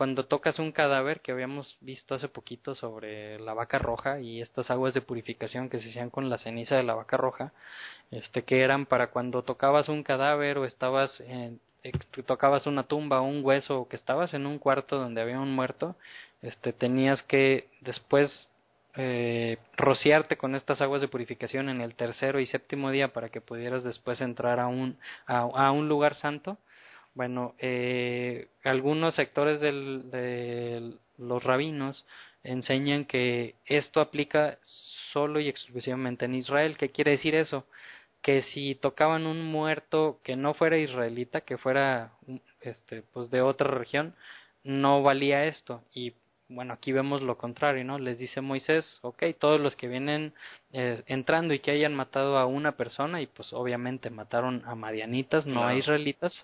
cuando 0.00 0.24
tocas 0.24 0.58
un 0.58 0.72
cadáver 0.72 1.20
que 1.20 1.30
habíamos 1.30 1.76
visto 1.82 2.14
hace 2.14 2.26
poquito 2.26 2.74
sobre 2.74 3.38
la 3.38 3.52
vaca 3.52 3.78
roja 3.78 4.18
y 4.18 4.40
estas 4.40 4.70
aguas 4.70 4.94
de 4.94 5.02
purificación 5.02 5.68
que 5.68 5.78
se 5.78 5.90
hacían 5.90 6.08
con 6.08 6.30
la 6.30 6.38
ceniza 6.38 6.74
de 6.74 6.84
la 6.84 6.94
vaca 6.94 7.18
roja, 7.18 7.52
este 8.10 8.42
que 8.44 8.62
eran 8.62 8.86
para 8.86 9.08
cuando 9.10 9.42
tocabas 9.42 9.90
un 9.90 10.02
cadáver 10.02 10.56
o 10.56 10.64
estabas 10.64 11.20
en, 11.20 11.60
eh, 11.82 11.92
tocabas 12.24 12.66
una 12.66 12.84
tumba 12.84 13.20
o 13.20 13.24
un 13.24 13.44
hueso 13.44 13.80
o 13.80 13.88
que 13.88 13.96
estabas 13.96 14.32
en 14.32 14.46
un 14.46 14.58
cuarto 14.58 14.96
donde 14.96 15.20
había 15.20 15.38
un 15.38 15.54
muerto, 15.54 15.96
este 16.40 16.72
tenías 16.72 17.22
que 17.24 17.68
después 17.82 18.48
eh, 18.96 19.58
rociarte 19.76 20.38
con 20.38 20.54
estas 20.54 20.80
aguas 20.80 21.02
de 21.02 21.08
purificación 21.08 21.68
en 21.68 21.82
el 21.82 21.94
tercero 21.94 22.40
y 22.40 22.46
séptimo 22.46 22.90
día 22.90 23.12
para 23.12 23.28
que 23.28 23.42
pudieras 23.42 23.84
después 23.84 24.22
entrar 24.22 24.60
a 24.60 24.66
un 24.66 24.96
a 25.26 25.70
un 25.72 25.88
lugar 25.90 26.14
santo 26.14 26.56
bueno, 27.14 27.54
eh, 27.58 28.48
algunos 28.64 29.14
sectores 29.14 29.60
de 29.60 30.94
los 31.18 31.44
rabinos 31.44 32.06
enseñan 32.42 33.04
que 33.04 33.56
esto 33.66 34.00
aplica 34.00 34.58
solo 35.12 35.40
y 35.40 35.48
exclusivamente 35.48 36.24
en 36.24 36.34
Israel. 36.34 36.76
¿Qué 36.78 36.90
quiere 36.90 37.12
decir 37.12 37.34
eso? 37.34 37.66
Que 38.22 38.42
si 38.42 38.74
tocaban 38.74 39.26
un 39.26 39.44
muerto 39.44 40.20
que 40.24 40.36
no 40.36 40.54
fuera 40.54 40.78
israelita, 40.78 41.42
que 41.42 41.58
fuera 41.58 42.12
este, 42.60 43.02
pues 43.02 43.30
de 43.30 43.42
otra 43.42 43.68
región, 43.70 44.14
no 44.62 45.02
valía 45.02 45.44
esto. 45.46 45.82
Y 45.94 46.14
bueno, 46.50 46.74
aquí 46.74 46.90
vemos 46.90 47.22
lo 47.22 47.38
contrario, 47.38 47.84
¿no? 47.84 47.98
Les 47.98 48.18
dice 48.18 48.40
Moisés, 48.40 48.98
ok, 49.02 49.22
todos 49.38 49.60
los 49.60 49.76
que 49.76 49.86
vienen 49.86 50.34
eh, 50.72 51.02
entrando 51.06 51.54
y 51.54 51.60
que 51.60 51.70
hayan 51.70 51.94
matado 51.94 52.38
a 52.38 52.46
una 52.46 52.72
persona, 52.72 53.22
y 53.22 53.28
pues 53.28 53.52
obviamente 53.52 54.10
mataron 54.10 54.62
a 54.66 54.74
madianitas, 54.74 55.46
no 55.46 55.64
a 55.64 55.74
israelitas, 55.74 56.34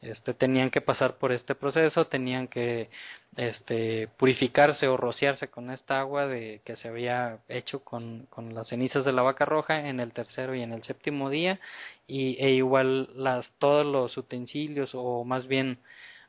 este, 0.00 0.32
tenían 0.32 0.70
que 0.70 0.80
pasar 0.80 1.18
por 1.18 1.32
este 1.32 1.56
proceso, 1.56 2.06
tenían 2.06 2.46
que 2.46 2.88
este, 3.36 4.08
purificarse 4.16 4.86
o 4.86 4.96
rociarse 4.96 5.48
con 5.48 5.70
esta 5.70 5.98
agua 5.98 6.28
de, 6.28 6.60
que 6.64 6.76
se 6.76 6.86
había 6.86 7.38
hecho 7.48 7.80
con, 7.80 8.26
con 8.30 8.54
las 8.54 8.68
cenizas 8.68 9.04
de 9.04 9.12
la 9.12 9.22
vaca 9.22 9.44
roja 9.44 9.88
en 9.88 9.98
el 9.98 10.12
tercero 10.12 10.54
y 10.54 10.62
en 10.62 10.72
el 10.72 10.84
séptimo 10.84 11.30
día, 11.30 11.58
y, 12.06 12.36
e 12.38 12.50
igual 12.50 13.10
las, 13.16 13.50
todos 13.58 13.84
los 13.84 14.16
utensilios, 14.16 14.92
o 14.94 15.24
más 15.24 15.48
bien 15.48 15.78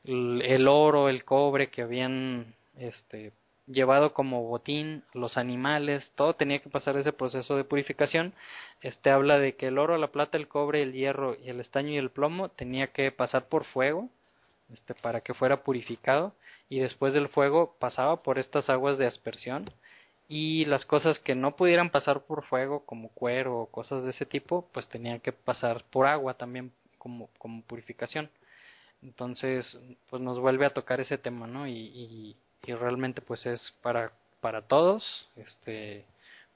el 0.03 0.67
oro, 0.67 1.09
el 1.09 1.25
cobre 1.25 1.69
que 1.69 1.83
habían 1.83 2.55
este 2.79 3.33
llevado 3.69 4.13
como 4.13 4.43
botín 4.43 5.03
los 5.13 5.37
animales, 5.37 6.11
todo 6.15 6.33
tenía 6.35 6.59
que 6.59 6.69
pasar 6.69 6.97
ese 6.97 7.13
proceso 7.13 7.55
de 7.55 7.63
purificación. 7.63 8.33
Este 8.81 9.11
habla 9.11 9.39
de 9.39 9.55
que 9.55 9.67
el 9.67 9.77
oro, 9.77 9.97
la 9.97 10.11
plata, 10.11 10.37
el 10.37 10.47
cobre, 10.47 10.81
el 10.81 10.93
hierro 10.93 11.35
y 11.35 11.49
el 11.49 11.59
estaño 11.59 11.91
y 11.91 11.97
el 11.97 12.09
plomo 12.09 12.49
tenía 12.49 12.87
que 12.87 13.11
pasar 13.11 13.47
por 13.47 13.65
fuego, 13.65 14.09
este 14.73 14.95
para 14.95 15.21
que 15.21 15.33
fuera 15.33 15.63
purificado 15.63 16.33
y 16.69 16.79
después 16.79 17.13
del 17.13 17.29
fuego 17.29 17.75
pasaba 17.79 18.23
por 18.23 18.39
estas 18.39 18.69
aguas 18.69 18.97
de 18.97 19.07
aspersión 19.07 19.69
y 20.27 20.65
las 20.65 20.85
cosas 20.85 21.19
que 21.19 21.35
no 21.35 21.55
pudieran 21.55 21.89
pasar 21.91 22.21
por 22.21 22.45
fuego 22.45 22.85
como 22.85 23.09
cuero 23.09 23.59
o 23.61 23.65
cosas 23.67 24.03
de 24.03 24.11
ese 24.11 24.25
tipo, 24.25 24.67
pues 24.73 24.87
tenían 24.89 25.19
que 25.19 25.31
pasar 25.33 25.83
por 25.91 26.05
agua 26.07 26.35
también 26.35 26.71
como 26.97 27.29
como 27.37 27.63
purificación. 27.63 28.29
Entonces, 29.01 29.77
pues 30.09 30.21
nos 30.21 30.39
vuelve 30.39 30.65
a 30.65 30.73
tocar 30.73 30.99
ese 31.01 31.17
tema, 31.17 31.47
¿no? 31.47 31.67
y 31.67 31.73
y 31.73 32.35
realmente 32.63 33.21
pues 33.21 33.45
es 33.45 33.73
para 33.81 34.11
para 34.41 34.61
todos 34.61 35.27
este 35.35 36.05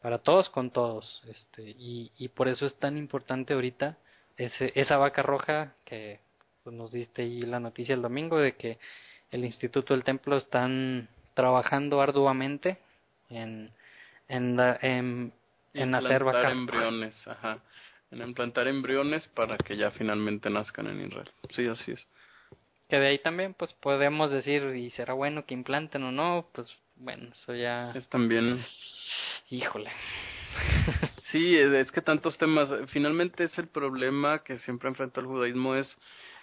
para 0.02 0.20
todos 0.20 0.50
con 0.50 0.72
todos 0.72 1.22
este 1.28 1.70
y, 1.78 2.12
y 2.18 2.30
por 2.30 2.48
eso 2.48 2.66
es 2.66 2.76
tan 2.76 2.98
importante 2.98 3.54
ahorita 3.54 3.98
ese, 4.38 4.72
esa 4.76 4.98
vaca 4.98 5.22
roja 5.22 5.74
que 5.86 6.20
pues, 6.64 6.76
nos 6.76 6.92
diste 6.92 7.24
ahí 7.24 7.42
la 7.42 7.60
noticia 7.60 7.96
el 7.96 8.02
domingo 8.02 8.38
de 8.38 8.56
que 8.56 8.78
el 9.32 9.46
Instituto 9.46 9.94
del 9.94 10.04
Templo 10.04 10.38
están 10.38 11.08
trabajando 11.34 12.02
arduamente 12.02 12.78
en 13.30 13.72
en, 14.28 14.60
en, 14.82 15.34
en 15.74 15.96
hacer 15.96 16.24
vacas 16.24 16.52
embriones 16.52 17.28
ajá. 17.28 17.60
En 18.12 18.22
implantar 18.22 18.68
embriones 18.68 19.28
para 19.30 19.58
que 19.58 19.76
ya 19.76 19.90
finalmente 19.90 20.48
nazcan 20.48 20.86
en 20.86 21.08
Israel. 21.08 21.32
Sí 21.50 21.68
así 21.68 21.92
es 21.94 22.06
que 22.90 23.00
de 23.00 23.08
ahí 23.08 23.20
también 23.20 23.54
pues 23.54 23.74
podemos 23.74 24.32
decir 24.32 24.64
y 24.76 24.92
será 24.92 25.14
bueno 25.14 25.46
que 25.46 25.54
implanten 25.54 26.04
o 26.04 26.12
no 26.12 26.48
pues 26.54 26.68
bueno 26.96 27.30
eso 27.32 27.56
ya 27.56 27.92
es 27.92 28.08
también 28.10 28.64
híjole 29.50 29.92
sí 31.32 31.56
es 31.56 31.92
que 31.92 32.02
tantos 32.02 32.38
temas 32.38 32.70
finalmente 32.88 33.46
es 33.46 33.58
el 33.58 33.68
problema 33.68 34.44
que 34.44 34.60
siempre 34.60 34.90
enfrenta 34.90 35.22
el 35.22 35.28
judaísmo 35.28 35.76
es 35.76 35.98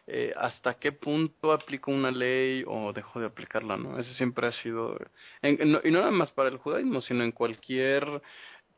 eh, 0.07 0.33
hasta 0.37 0.75
qué 0.75 0.91
punto 0.91 1.53
aplico 1.53 1.93
una 1.93 2.11
ley 2.11 2.65
o 2.67 2.93
dejo 2.93 3.21
de 3.21 3.27
aplicarla, 3.27 3.77
¿no? 3.77 3.97
Ese 3.97 4.13
siempre 4.15 4.49
ha 4.49 4.53
sido, 4.53 4.99
y 5.43 5.53
no 5.67 6.01
nada 6.01 6.11
más 6.11 6.33
para 6.33 6.49
el 6.49 6.57
judaísmo, 6.57 7.01
sino 7.01 7.23
en 7.23 7.31
cualquier 7.31 8.21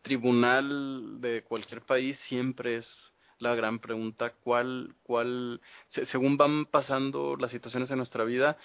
tribunal 0.02 1.20
de 1.20 1.42
cualquier 1.42 1.80
país 1.82 2.18
siempre 2.28 2.78
es 2.78 3.11
la 3.42 3.54
gran 3.54 3.78
pregunta, 3.80 4.32
¿cuál, 4.44 4.94
cuál, 5.02 5.60
según 5.90 6.36
van 6.36 6.66
pasando 6.66 7.36
las 7.36 7.50
situaciones 7.50 7.90
en 7.90 7.98
nuestra 7.98 8.24
vida, 8.24 8.56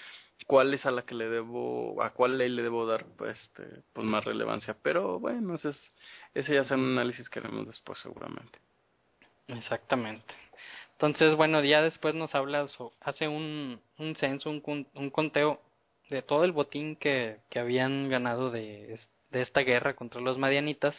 cuál 0.46 0.74
es 0.74 0.86
a 0.86 0.92
la 0.92 1.02
que 1.02 1.16
le 1.16 1.28
debo, 1.28 2.02
a 2.02 2.12
cuál 2.12 2.38
ley 2.38 2.50
le 2.50 2.62
debo 2.62 2.86
dar 2.86 3.06
pues, 3.18 3.40
este, 3.40 3.64
pues 3.94 4.06
más 4.06 4.24
relevancia? 4.24 4.78
Pero 4.82 5.20
bueno, 5.20 5.56
ese, 5.56 5.70
es, 5.70 5.94
ese 6.36 6.54
ya 6.54 6.62
es 6.62 6.72
un 6.72 6.92
análisis 6.98 7.30
que 7.30 7.40
haremos 7.40 7.66
después 7.66 8.00
seguramente. 8.00 8.60
Exactamente. 9.48 10.34
Entonces, 10.94 11.36
bueno, 11.36 11.64
ya 11.64 11.82
después 11.82 12.16
nos 12.16 12.34
habla, 12.34 12.66
hace 13.02 13.28
un, 13.28 13.80
un 13.98 14.16
censo, 14.16 14.50
un, 14.50 14.88
un 14.94 15.10
conteo 15.10 15.62
de 16.10 16.22
todo 16.22 16.44
el 16.44 16.52
botín 16.52 16.96
que, 16.96 17.40
que 17.50 17.60
habían 17.60 18.10
ganado 18.10 18.50
de, 18.50 19.00
de 19.32 19.42
esta 19.42 19.62
guerra 19.62 19.96
contra 19.96 20.22
los 20.22 20.38
madianitas 20.38 20.96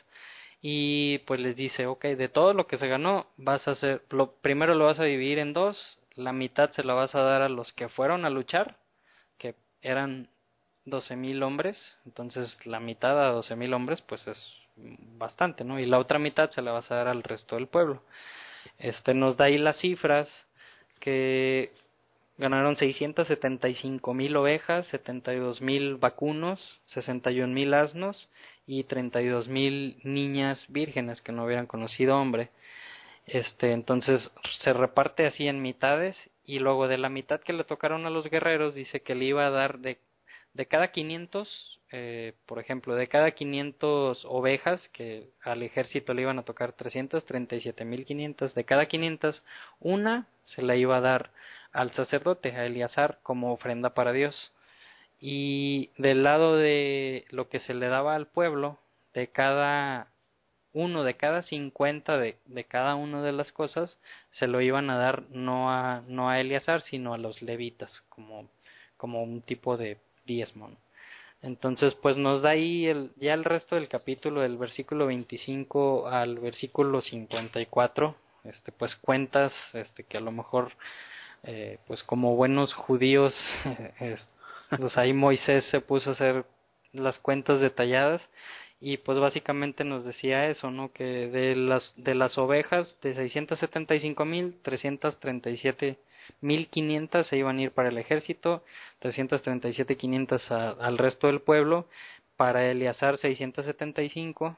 y 0.60 1.18
pues 1.20 1.40
les 1.40 1.56
dice, 1.56 1.86
ok, 1.86 2.04
de 2.04 2.28
todo 2.28 2.52
lo 2.52 2.66
que 2.66 2.78
se 2.78 2.88
ganó, 2.88 3.26
vas 3.36 3.66
a 3.68 3.72
hacer, 3.72 4.02
lo, 4.10 4.32
primero 4.36 4.74
lo 4.74 4.86
vas 4.86 4.98
a 4.98 5.04
dividir 5.04 5.38
en 5.38 5.52
dos, 5.52 5.98
la 6.16 6.32
mitad 6.32 6.72
se 6.72 6.82
la 6.82 6.94
vas 6.94 7.14
a 7.14 7.20
dar 7.20 7.42
a 7.42 7.48
los 7.48 7.72
que 7.72 7.88
fueron 7.88 8.24
a 8.24 8.30
luchar, 8.30 8.76
que 9.38 9.54
eran 9.82 10.28
doce 10.84 11.14
mil 11.16 11.42
hombres, 11.42 11.76
entonces 12.06 12.56
la 12.66 12.80
mitad 12.80 13.24
a 13.24 13.32
doce 13.32 13.54
mil 13.54 13.72
hombres 13.72 14.00
pues 14.02 14.26
es 14.26 14.54
bastante, 14.76 15.64
¿no? 15.64 15.78
Y 15.78 15.86
la 15.86 15.98
otra 15.98 16.18
mitad 16.18 16.50
se 16.50 16.62
la 16.62 16.72
vas 16.72 16.90
a 16.90 16.96
dar 16.96 17.08
al 17.08 17.22
resto 17.22 17.56
del 17.56 17.68
pueblo. 17.68 18.02
Este 18.78 19.14
nos 19.14 19.36
da 19.36 19.46
ahí 19.46 19.58
las 19.58 19.78
cifras 19.78 20.28
que 21.00 21.72
ganaron 22.36 22.76
675 22.76 24.14
mil 24.14 24.36
ovejas, 24.36 24.86
72 24.88 25.60
mil 25.60 25.96
vacunos, 25.96 26.80
61 26.86 27.52
mil 27.52 27.74
asnos 27.74 28.28
y 28.68 28.84
32 28.84 29.48
mil 29.48 29.98
niñas 30.04 30.62
vírgenes 30.68 31.22
que 31.22 31.32
no 31.32 31.46
hubieran 31.46 31.66
conocido 31.66 32.18
hombre. 32.18 32.50
Este, 33.26 33.72
entonces 33.72 34.30
se 34.60 34.74
reparte 34.74 35.26
así 35.26 35.48
en 35.48 35.62
mitades 35.62 36.16
y 36.44 36.58
luego 36.58 36.86
de 36.86 36.98
la 36.98 37.08
mitad 37.08 37.40
que 37.40 37.54
le 37.54 37.64
tocaron 37.64 38.04
a 38.04 38.10
los 38.10 38.28
guerreros 38.28 38.74
dice 38.74 39.00
que 39.00 39.14
le 39.14 39.24
iba 39.24 39.46
a 39.46 39.50
dar 39.50 39.78
de, 39.78 39.98
de 40.52 40.66
cada 40.66 40.88
500, 40.92 41.80
eh, 41.92 42.34
por 42.44 42.58
ejemplo, 42.58 42.94
de 42.94 43.08
cada 43.08 43.30
500 43.30 44.26
ovejas 44.26 44.86
que 44.90 45.30
al 45.42 45.62
ejército 45.62 46.12
le 46.12 46.22
iban 46.22 46.38
a 46.38 46.44
tocar 46.44 46.76
337.500, 46.76 48.52
de 48.52 48.64
cada 48.64 48.86
500 48.86 49.42
una 49.80 50.28
se 50.44 50.60
la 50.60 50.76
iba 50.76 50.98
a 50.98 51.00
dar 51.00 51.30
al 51.72 51.92
sacerdote, 51.92 52.52
a 52.52 52.66
Eleazar, 52.66 53.18
como 53.22 53.52
ofrenda 53.52 53.94
para 53.94 54.12
Dios. 54.12 54.52
Y 55.20 55.90
del 55.98 56.22
lado 56.22 56.56
de 56.56 57.26
lo 57.30 57.48
que 57.48 57.60
se 57.60 57.74
le 57.74 57.88
daba 57.88 58.14
al 58.14 58.28
pueblo, 58.28 58.78
de 59.14 59.28
cada 59.28 60.08
uno, 60.72 61.02
de 61.02 61.14
cada 61.14 61.42
cincuenta 61.42 62.18
de, 62.18 62.36
de 62.46 62.64
cada 62.64 62.94
una 62.94 63.22
de 63.22 63.32
las 63.32 63.50
cosas, 63.52 63.98
se 64.30 64.46
lo 64.46 64.60
iban 64.60 64.90
a 64.90 64.98
dar 64.98 65.24
no 65.30 65.72
a, 65.72 66.02
no 66.06 66.30
a 66.30 66.40
Eleazar, 66.40 66.82
sino 66.82 67.14
a 67.14 67.18
los 67.18 67.42
levitas, 67.42 68.02
como, 68.08 68.48
como 68.96 69.22
un 69.22 69.42
tipo 69.42 69.76
de 69.76 69.98
diezmo. 70.24 70.70
Entonces, 71.42 71.94
pues 71.94 72.16
nos 72.16 72.42
da 72.42 72.50
ahí 72.50 72.86
el, 72.86 73.12
ya 73.16 73.34
el 73.34 73.44
resto 73.44 73.76
del 73.76 73.88
capítulo, 73.88 74.40
del 74.40 74.56
versículo 74.56 75.06
25 75.06 76.08
al 76.08 76.38
versículo 76.38 77.00
54, 77.00 78.16
este, 78.44 78.72
pues 78.72 78.96
cuentas, 78.96 79.52
este, 79.72 80.04
que 80.04 80.18
a 80.18 80.20
lo 80.20 80.32
mejor 80.32 80.72
eh, 81.44 81.78
pues 81.86 82.02
como 82.02 82.34
buenos 82.34 82.74
judíos, 82.74 83.34
pues 84.76 84.96
ahí 84.98 85.12
Moisés 85.12 85.64
se 85.66 85.80
puso 85.80 86.10
a 86.10 86.12
hacer 86.14 86.44
las 86.92 87.18
cuentas 87.18 87.60
detalladas 87.60 88.22
y 88.80 88.98
pues 88.98 89.18
básicamente 89.18 89.84
nos 89.84 90.04
decía 90.04 90.46
eso, 90.48 90.70
¿no? 90.70 90.92
Que 90.92 91.28
de 91.28 91.56
las 91.56 91.92
de 91.96 92.14
las 92.14 92.38
ovejas 92.38 92.96
de 93.02 93.14
675 93.14 94.24
mil, 94.24 94.56
337 94.62 95.98
mil 96.40 96.68
500 96.68 97.26
se 97.26 97.36
iban 97.36 97.58
a 97.58 97.62
ir 97.62 97.72
para 97.72 97.88
el 97.88 97.98
ejército, 97.98 98.62
337 99.00 99.96
500 99.96 100.50
al 100.52 100.98
resto 100.98 101.26
del 101.26 101.40
pueblo, 101.40 101.88
para 102.36 102.70
Eleazar 102.70 103.18
675 103.18 104.56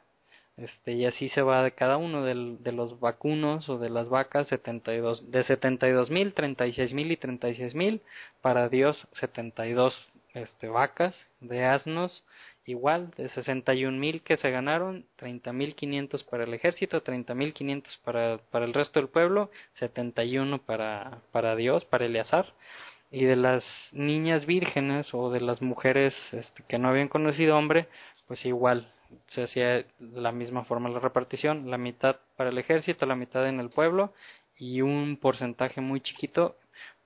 este, 0.61 0.93
y 0.93 1.07
así 1.07 1.29
se 1.31 1.43
va 1.43 1.63
de 1.63 1.73
cada 1.73 1.97
uno 1.97 2.23
del, 2.25 2.63
de 2.63 2.73
los 2.73 3.01
vacunos 3.01 3.69
o 3.69 3.79
de 3.79 3.89
las 3.89 4.09
vacas 4.09 4.49
72, 4.49 5.31
de 5.31 5.43
72 5.45 6.11
mil, 6.11 6.35
36 6.35 6.93
mil 6.93 7.11
y 7.11 7.17
36 7.17 7.75
mil, 7.75 8.03
para 8.43 8.69
Dios 8.69 9.09
72 9.13 9.95
este, 10.35 10.69
vacas, 10.69 11.15
de 11.41 11.65
asnos 11.65 12.25
igual, 12.67 13.11
de 13.17 13.31
61 13.31 13.99
mil 13.99 14.23
que 14.23 14.37
se 14.37 14.51
ganaron, 14.51 15.07
30 15.17 15.53
mil 15.53 15.75
500 15.75 16.25
para 16.25 16.45
el 16.45 16.55
ejército, 16.55 17.03
30 17.03 17.35
mil 17.35 17.55
500 17.55 17.97
para, 18.05 18.39
para 18.51 18.65
el 18.67 18.75
resto 18.75 19.01
del 19.01 19.09
pueblo, 19.09 19.51
71 19.79 20.59
para, 20.59 21.23
para 21.33 21.57
Dios, 21.57 21.85
para 21.87 22.05
Eleazar, 22.05 22.53
y 23.11 23.25
de 23.25 23.37
las 23.37 23.65
niñas 23.93 24.47
vírgenes 24.47 25.13
o 25.15 25.31
de 25.31 25.41
las 25.41 25.63
mujeres 25.63 26.15
este, 26.33 26.63
que 26.69 26.79
no 26.79 26.89
habían 26.89 27.09
conocido 27.09 27.57
hombre, 27.57 27.89
pues 28.29 28.45
igual, 28.45 28.93
se 29.29 29.45
hacía 29.45 29.85
la 29.99 30.33
misma 30.33 30.65
forma 30.65 30.89
la 30.89 31.01
repartición, 31.01 31.71
la 31.71 31.79
mitad 31.79 32.17
para 32.37 32.51
el 32.51 32.59
ejército, 32.59 33.07
la 33.07 33.17
mitad 33.17 33.49
en 33.49 33.61
el 33.61 33.71
pueblo 33.71 34.13
y 34.57 34.83
un 34.83 35.17
porcentaje 35.17 35.81
muy 35.81 36.01
chiquito 36.01 36.57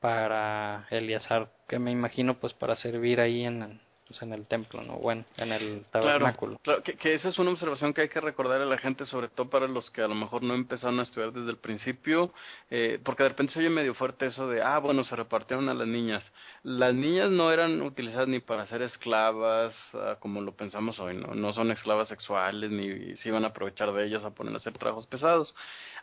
para 0.01 0.87
Eliazar, 0.91 1.51
que 1.69 1.79
me 1.79 1.91
imagino 1.91 2.39
pues 2.39 2.53
para 2.53 2.77
servir 2.77 3.21
ahí 3.21 3.45
en, 3.45 3.81
pues, 4.07 4.21
en 4.21 4.35
el 4.35 4.47
templo, 4.47 4.83
¿no? 4.83 4.97
Bueno, 4.97 5.25
en 5.39 5.53
el 5.53 5.85
tabernáculo. 5.91 6.59
Claro, 6.63 6.83
que, 6.83 7.15
esa 7.15 7.31
es 7.31 7.39
una 7.39 7.51
observación 7.51 7.95
que 7.95 8.03
hay 8.03 8.09
que 8.09 8.21
recordar 8.21 8.61
a 8.61 8.67
la 8.67 8.77
gente, 8.77 9.07
sobre 9.07 9.29
todo 9.29 9.49
para 9.49 9.67
los 9.67 9.91
que 9.91 10.03
a 10.03 10.09
lo 10.09 10.15
mejor 10.15 10.43
no 10.43 10.55
empezaron 10.55 11.01
a 11.01 11.05
estudiar 11.05 11.33
desde 11.33 11.51
el 11.51 11.57
principio, 11.57 12.33
eh, 12.71 13.01
porque 13.03 13.23
de 13.23 13.31
repente 13.31 13.55
se 13.55 13.61
oye 13.61 13.71
medio 13.71 13.95
fuerte 13.95 14.27
eso 14.27 14.47
de, 14.49 14.63
ah, 14.63 14.79
bueno, 14.79 15.05
se 15.05 15.17
repartieron 15.17 15.69
a 15.71 15.75
las 15.75 15.87
niñas. 15.87 16.31
Las 16.63 16.95
niñas 16.95 17.31
no 17.31 17.51
eran 17.51 17.81
utilizadas 17.81 18.29
ni 18.29 18.41
para 18.41 18.67
ser 18.67 18.83
esclavas, 18.83 19.75
ah, 19.95 20.17
como 20.21 20.43
lo 20.43 20.53
pensamos 20.53 20.99
hoy, 20.99 21.17
¿no? 21.17 21.35
No 21.35 21.53
son 21.55 21.71
esclavas 21.71 22.09
sexuales, 22.09 22.71
ni 22.71 23.17
se 23.17 23.29
iban 23.31 23.45
a 23.45 23.49
aprovechar 23.49 23.93
de 23.93 24.05
ellas 24.05 24.25
a 24.25 24.31
poner 24.31 24.53
a 24.53 24.59
hacer 24.59 24.75
trabajos 24.75 25.07
pesados. 25.07 25.55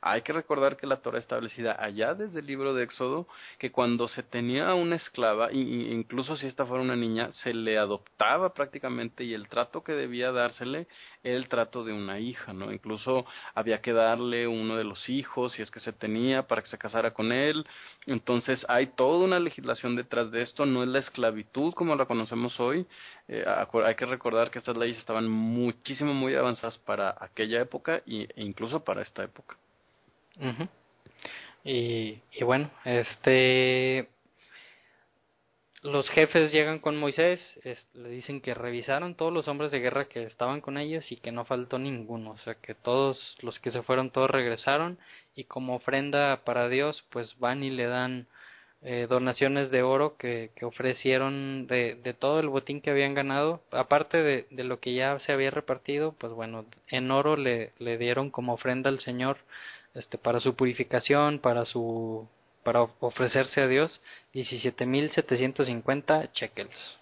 Hay 0.01 0.23
que 0.23 0.33
recordar 0.33 0.77
que 0.77 0.87
la 0.87 1.01
Torah 1.01 1.19
establecida 1.19 1.77
allá 1.79 2.15
desde 2.15 2.39
el 2.39 2.47
libro 2.47 2.73
de 2.73 2.83
Éxodo, 2.83 3.27
que 3.59 3.71
cuando 3.71 4.07
se 4.07 4.23
tenía 4.23 4.73
una 4.73 4.95
esclava, 4.95 5.51
incluso 5.53 6.35
si 6.37 6.47
esta 6.47 6.65
fuera 6.65 6.81
una 6.81 6.95
niña, 6.95 7.31
se 7.33 7.53
le 7.53 7.77
adoptaba 7.91 8.53
prácticamente 8.53 9.23
y 9.23 9.33
el 9.33 9.47
trato 9.47 9.83
que 9.83 9.91
debía 9.93 10.31
dársele 10.31 10.87
era 11.23 11.35
el 11.35 11.49
trato 11.49 11.83
de 11.83 11.93
una 11.93 12.19
hija, 12.19 12.53
¿no? 12.53 12.71
Incluso 12.71 13.25
había 13.53 13.81
que 13.81 13.93
darle 13.93 14.47
uno 14.47 14.77
de 14.77 14.83
los 14.83 15.09
hijos, 15.09 15.53
si 15.53 15.61
es 15.61 15.69
que 15.69 15.79
se 15.79 15.93
tenía, 15.93 16.47
para 16.47 16.61
que 16.61 16.69
se 16.69 16.77
casara 16.77 17.11
con 17.11 17.31
él. 17.31 17.65
Entonces 18.05 18.65
hay 18.69 18.87
toda 18.87 19.25
una 19.25 19.39
legislación 19.39 19.95
detrás 19.95 20.31
de 20.31 20.41
esto, 20.41 20.65
no 20.65 20.83
es 20.83 20.89
la 20.89 20.99
esclavitud 20.99 21.73
como 21.73 21.95
la 21.95 22.05
conocemos 22.05 22.59
hoy. 22.59 22.85
Eh, 23.27 23.45
hay 23.85 23.95
que 23.95 24.05
recordar 24.05 24.51
que 24.51 24.59
estas 24.59 24.77
leyes 24.77 24.97
estaban 24.97 25.27
muchísimo, 25.27 26.13
muy 26.13 26.35
avanzadas 26.35 26.77
para 26.79 27.15
aquella 27.19 27.61
época 27.61 28.01
e 28.07 28.27
incluso 28.37 28.83
para 28.83 29.01
esta 29.01 29.23
época 29.23 29.57
y, 31.63 32.19
y 32.31 32.43
bueno, 32.43 32.71
este 32.85 34.09
los 35.83 36.09
jefes 36.09 36.51
llegan 36.51 36.79
con 36.79 36.97
Moisés, 36.97 37.39
le 37.93 38.09
dicen 38.09 38.41
que 38.41 38.53
revisaron 38.53 39.15
todos 39.15 39.33
los 39.33 39.47
hombres 39.47 39.71
de 39.71 39.79
guerra 39.79 40.05
que 40.05 40.23
estaban 40.23 40.61
con 40.61 40.77
ellos 40.77 41.11
y 41.11 41.17
que 41.17 41.31
no 41.31 41.45
faltó 41.45 41.79
ninguno, 41.79 42.31
o 42.31 42.37
sea 42.39 42.55
que 42.55 42.75
todos 42.75 43.37
los 43.41 43.59
que 43.59 43.71
se 43.71 43.81
fueron 43.81 44.11
todos 44.11 44.29
regresaron 44.29 44.99
y 45.35 45.45
como 45.45 45.75
ofrenda 45.75 46.43
para 46.45 46.69
Dios 46.69 47.03
pues 47.09 47.37
van 47.39 47.63
y 47.63 47.71
le 47.71 47.87
dan 47.87 48.27
eh, 48.83 49.07
donaciones 49.09 49.71
de 49.71 49.83
oro 49.83 50.17
que, 50.17 50.51
que 50.55 50.65
ofrecieron 50.65 51.67
de, 51.67 51.95
de, 51.95 52.13
todo 52.13 52.39
el 52.39 52.49
botín 52.49 52.81
que 52.81 52.89
habían 52.89 53.13
ganado, 53.13 53.61
aparte 53.71 54.17
de, 54.17 54.47
de, 54.49 54.63
lo 54.63 54.79
que 54.79 54.93
ya 54.95 55.19
se 55.19 55.31
había 55.31 55.51
repartido, 55.51 56.13
pues 56.13 56.33
bueno, 56.33 56.65
en 56.87 57.11
oro 57.11 57.37
le, 57.37 57.73
le 57.77 57.97
dieron 57.99 58.31
como 58.31 58.53
ofrenda 58.53 58.89
al 58.89 58.99
Señor 58.99 59.37
este 59.93 60.17
para 60.17 60.39
su 60.39 60.55
purificación, 60.55 61.39
para 61.39 61.65
su 61.65 62.27
para 62.63 62.81
ofrecerse 62.81 63.61
a 63.61 63.67
Dios 63.67 64.01
17.750 64.33 66.31
shekels. 66.33 66.97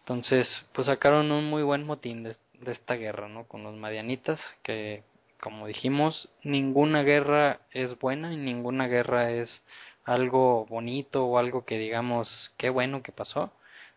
Entonces, 0.00 0.48
pues 0.72 0.86
sacaron 0.86 1.32
un 1.32 1.44
muy 1.50 1.62
buen 1.62 1.84
motín 1.84 2.22
de, 2.22 2.36
esta 2.66 2.94
guerra, 2.94 3.28
¿no? 3.28 3.46
Con 3.48 3.62
los 3.62 3.74
madianitas, 3.74 4.40
que 4.62 5.02
como 5.40 5.66
dijimos, 5.66 6.30
ninguna 6.42 7.02
guerra 7.02 7.60
es 7.72 7.98
buena 7.98 8.32
y 8.32 8.36
ninguna 8.36 8.86
guerra 8.86 9.30
es 9.30 9.62
algo 10.04 10.64
bonito 10.66 11.26
o 11.26 11.38
algo 11.38 11.64
que 11.64 11.78
digamos, 11.78 12.52
qué 12.56 12.70
bueno 12.70 13.02
que 13.02 13.12
pasó. 13.12 13.52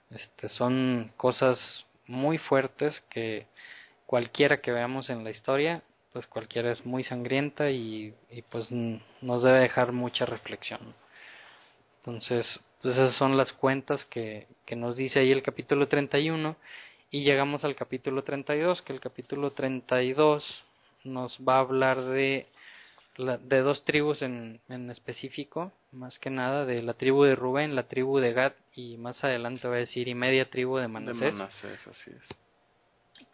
Este, 0.09 0.49
son 0.49 1.11
cosas 1.15 1.86
muy 2.07 2.38
fuertes 2.39 2.99
que 3.09 3.45
cualquiera 4.05 4.61
que 4.61 4.72
veamos 4.72 5.09
en 5.09 5.24
la 5.24 5.30
historia 5.30 5.84
pues 6.14 6.26
cualquiera 6.28 6.72
es 6.72 6.86
muy 6.86 7.03
sangrienta 7.03 7.70
y, 7.70 8.14
y 8.32 8.41
pues 8.43 8.70
nos 8.72 9.43
debe 9.43 9.60
dejar 9.60 9.91
mucha 9.91 10.26
reflexión. 10.26 10.95
Entonces, 11.99 12.60
pues 12.82 12.95
esas 12.95 13.16
son 13.16 13.38
las 13.38 13.51
cuentas 13.53 14.05
que, 14.05 14.47
que 14.66 14.76
nos 14.76 14.95
dice 14.95 15.20
ahí 15.20 15.32
el 15.32 15.43
capítulo 15.43 15.88
31 15.88 16.55
y 17.12 17.24
llegamos 17.24 17.64
al 17.64 17.76
capítulo 17.76 18.24
32, 18.24 18.82
que 18.84 18.93
el 18.93 18.99
capítulo 18.99 19.51
32 19.51 20.64
nos 21.03 21.38
va 21.39 21.57
a 21.57 21.60
hablar 21.60 22.01
de, 22.01 22.47
de 23.18 23.60
dos 23.62 23.84
tribus 23.84 24.22
en, 24.22 24.60
en 24.70 24.89
específico, 24.91 25.72
más 25.91 26.20
que 26.20 26.30
nada 26.30 26.66
de 26.66 26.82
la 26.82 26.93
tribu 26.93 27.24
de 27.24 27.36
Rubén, 27.36 27.76
la 27.76 27.88
tribu 27.88 28.20
de 28.20 28.34
Gad 28.34 28.53
y 28.74 28.97
más 28.97 29.24
adelante 29.24 29.68
va 29.68 29.76
a 29.76 29.80
decir 29.80 30.07
y 30.07 30.16
media 30.16 30.49
tribu 30.49 30.78
de 30.78 30.88
Manasés. 30.88 31.22
De 31.22 31.32
Manasés, 31.32 31.88
así 31.88 32.12
es. 32.12 32.38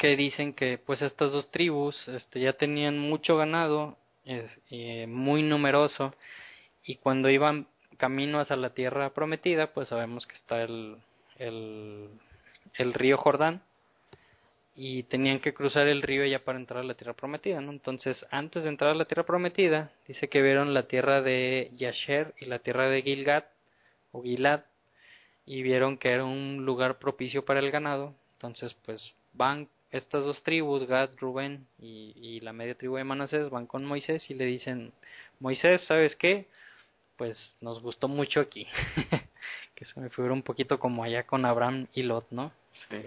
Que 0.06 0.16
dicen 0.16 0.54
que 0.54 0.78
pues 0.78 1.02
estas 1.02 1.32
dos 1.32 1.50
tribus 1.50 2.08
este, 2.10 2.40
ya 2.40 2.54
tenían 2.54 3.00
mucho 3.00 3.38
ganado, 3.38 3.98
eh, 4.24 5.08
muy 5.10 5.42
numeroso, 5.42 6.14
y 6.84 6.98
cuando 6.98 7.28
iban 7.28 7.66
camino 7.98 8.40
hacia 8.40 8.56
la 8.56 8.70
tierra 8.76 9.16
prometida, 9.16 9.74
pues 9.74 9.88
sabemos 9.88 10.28
que 10.28 10.36
está 10.36 10.62
el, 10.62 10.98
el, 11.40 12.08
el 12.76 12.94
río 12.94 13.18
Jordán, 13.18 13.64
y 14.76 15.02
tenían 15.02 15.40
que 15.40 15.56
cruzar 15.56 15.88
el 15.88 16.04
río 16.04 16.24
ya 16.24 16.38
para 16.38 16.60
entrar 16.60 16.82
a 16.82 16.86
la 16.86 16.94
tierra 16.94 17.16
prometida, 17.16 17.60
¿no? 17.60 17.72
Entonces, 17.72 18.28
antes 18.30 18.62
de 18.62 18.70
entrar 18.70 18.92
a 18.92 18.94
la 18.94 19.06
tierra 19.06 19.26
prometida, 19.26 19.92
dice 20.08 20.30
que 20.30 20.44
vieron 20.44 20.76
la 20.76 20.84
tierra 20.84 21.24
de 21.24 21.72
Yasher 21.78 22.36
y 22.38 22.46
la 22.46 22.60
tierra 22.60 22.90
de 22.90 23.02
Gilgad 23.02 23.46
o 24.12 24.22
Gilad 24.22 24.66
y 25.48 25.64
vieron 25.64 25.98
que 25.98 26.12
era 26.12 26.26
un 26.26 26.64
lugar 26.64 27.00
propicio 27.00 27.44
para 27.44 27.60
el 27.60 27.72
ganado. 27.72 28.14
Entonces, 28.36 28.76
pues 28.86 29.12
van 29.34 29.68
estas 29.92 30.26
dos 30.26 30.44
tribus, 30.44 30.88
Gad, 30.88 31.12
Rubén 31.18 31.68
y, 31.80 32.14
y 32.16 32.40
la 32.42 32.54
media 32.54 32.76
tribu 32.76 32.98
de 32.98 33.04
Manasés, 33.04 33.50
van 33.50 33.68
con 33.68 33.86
Moisés 33.86 34.30
y 34.30 34.34
le 34.34 34.46
dicen, 34.46 34.94
Moisés, 35.40 35.82
¿sabes 35.86 36.16
qué? 36.16 36.48
Pues 37.18 37.38
nos 37.62 37.82
gustó 37.82 38.08
mucho 38.08 38.40
aquí. 38.40 38.68
que 39.76 39.86
se 39.86 40.00
me 40.00 40.10
figura 40.10 40.34
un 40.34 40.44
poquito 40.44 40.80
como 40.80 41.04
allá 41.04 41.24
con 41.24 41.46
Abraham 41.46 41.88
y 41.94 42.04
Lot, 42.04 42.28
¿no? 42.32 42.52
Sí. 42.90 43.04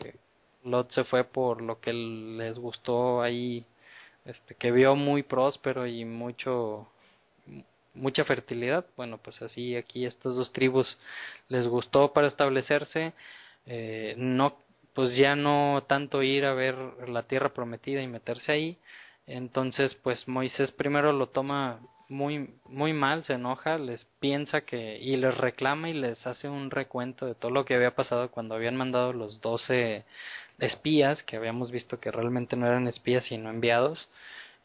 Lot 0.65 0.91
se 0.91 1.05
fue 1.05 1.25
por 1.25 1.63
lo 1.63 1.81
que 1.81 1.93
les 1.93 2.59
gustó 2.59 3.23
ahí, 3.23 3.65
este, 4.25 4.55
que 4.55 4.71
vio 4.71 4.95
muy 4.97 5.23
próspero 5.23 5.87
y 5.87 6.05
mucho 6.05 6.89
mucha 7.95 8.25
fertilidad. 8.25 8.87
Bueno, 8.97 9.19
pues 9.19 9.41
así 9.43 9.77
aquí 9.77 10.07
estas 10.07 10.37
dos 10.37 10.53
tribus 10.53 10.99
les 11.49 11.67
gustó 11.67 12.13
para 12.13 12.29
establecerse, 12.29 13.13
eh, 13.67 14.15
no, 14.17 14.59
pues 14.99 15.15
ya 15.15 15.37
no 15.37 15.85
tanto 15.87 16.25
ir 16.25 16.45
a 16.45 16.55
ver 16.55 16.75
la 17.07 17.23
tierra 17.23 17.51
prometida 17.51 18.03
y 18.03 18.09
meterse 18.09 18.51
ahí. 18.51 18.79
Entonces, 19.29 19.95
pues 19.95 20.27
Moisés 20.27 20.73
primero 20.73 21.13
lo 21.13 21.29
toma 21.29 21.79
muy 22.09 22.51
muy 22.65 22.93
mal, 22.93 23.23
se 23.23 23.35
enoja, 23.35 23.79
les 23.79 24.05
piensa 24.19 24.63
que 24.63 24.99
y 24.99 25.15
les 25.17 25.39
reclama 25.39 25.89
y 25.89 25.95
les 25.95 26.27
hace 26.27 26.49
un 26.49 26.73
recuento 26.73 27.27
de 27.27 27.37
todo 27.37 27.53
lo 27.53 27.65
que 27.65 27.77
había 27.77 27.95
pasado 27.95 28.33
cuando 28.33 28.57
habían 28.57 28.75
mandado 28.75 29.13
los 29.13 29.41
doce 29.41 30.05
espías 30.59 31.23
que 31.23 31.37
habíamos 31.37 31.71
visto 31.71 32.01
que 32.01 32.11
realmente 32.11 32.57
no 32.57 32.67
eran 32.67 32.89
espías 32.89 33.25
sino 33.27 33.51
enviados 33.51 34.09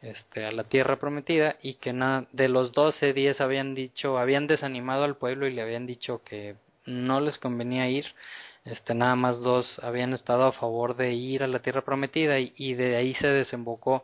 este 0.01 0.45
a 0.45 0.51
la 0.51 0.63
tierra 0.63 0.97
prometida 0.97 1.57
y 1.61 1.75
que 1.75 1.93
nada 1.93 2.25
de 2.31 2.47
los 2.47 2.71
doce 2.71 3.13
diez 3.13 3.39
habían 3.39 3.75
dicho 3.75 4.17
habían 4.17 4.47
desanimado 4.47 5.03
al 5.03 5.15
pueblo 5.15 5.45
y 5.45 5.53
le 5.53 5.61
habían 5.61 5.85
dicho 5.85 6.23
que 6.25 6.55
no 6.87 7.21
les 7.21 7.37
convenía 7.37 7.87
ir 7.87 8.07
este 8.65 8.95
nada 8.95 9.15
más 9.15 9.39
dos 9.41 9.79
habían 9.83 10.13
estado 10.13 10.45
a 10.45 10.53
favor 10.53 10.95
de 10.95 11.13
ir 11.13 11.43
a 11.43 11.47
la 11.47 11.59
tierra 11.59 11.83
prometida 11.83 12.39
y, 12.39 12.73
de 12.75 12.95
ahí 12.95 13.13
se 13.15 13.27
desembocó 13.27 14.03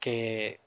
que 0.00 0.60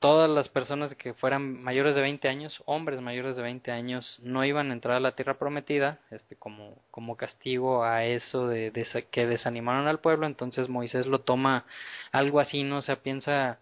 todas 0.00 0.28
las 0.28 0.48
personas 0.48 0.94
que 0.96 1.14
fueran 1.14 1.62
mayores 1.62 1.94
de 1.94 2.02
20 2.02 2.28
años, 2.28 2.62
hombres 2.66 3.00
mayores 3.00 3.36
de 3.36 3.42
20 3.42 3.70
años, 3.70 4.18
no 4.22 4.44
iban 4.44 4.70
a 4.70 4.74
entrar 4.74 4.96
a 4.96 5.00
la 5.00 5.14
tierra 5.14 5.38
prometida, 5.38 6.00
este, 6.10 6.36
como, 6.36 6.76
como 6.90 7.16
castigo 7.16 7.84
a 7.84 8.04
eso 8.04 8.46
de, 8.48 8.70
que 9.10 9.26
desanimaron 9.26 9.86
al 9.86 10.00
pueblo, 10.00 10.26
entonces 10.26 10.68
Moisés 10.68 11.06
lo 11.06 11.20
toma 11.20 11.64
algo 12.12 12.40
así, 12.40 12.64
no 12.64 12.78
o 12.78 12.82
sea, 12.82 12.96
piensa, 12.96 13.60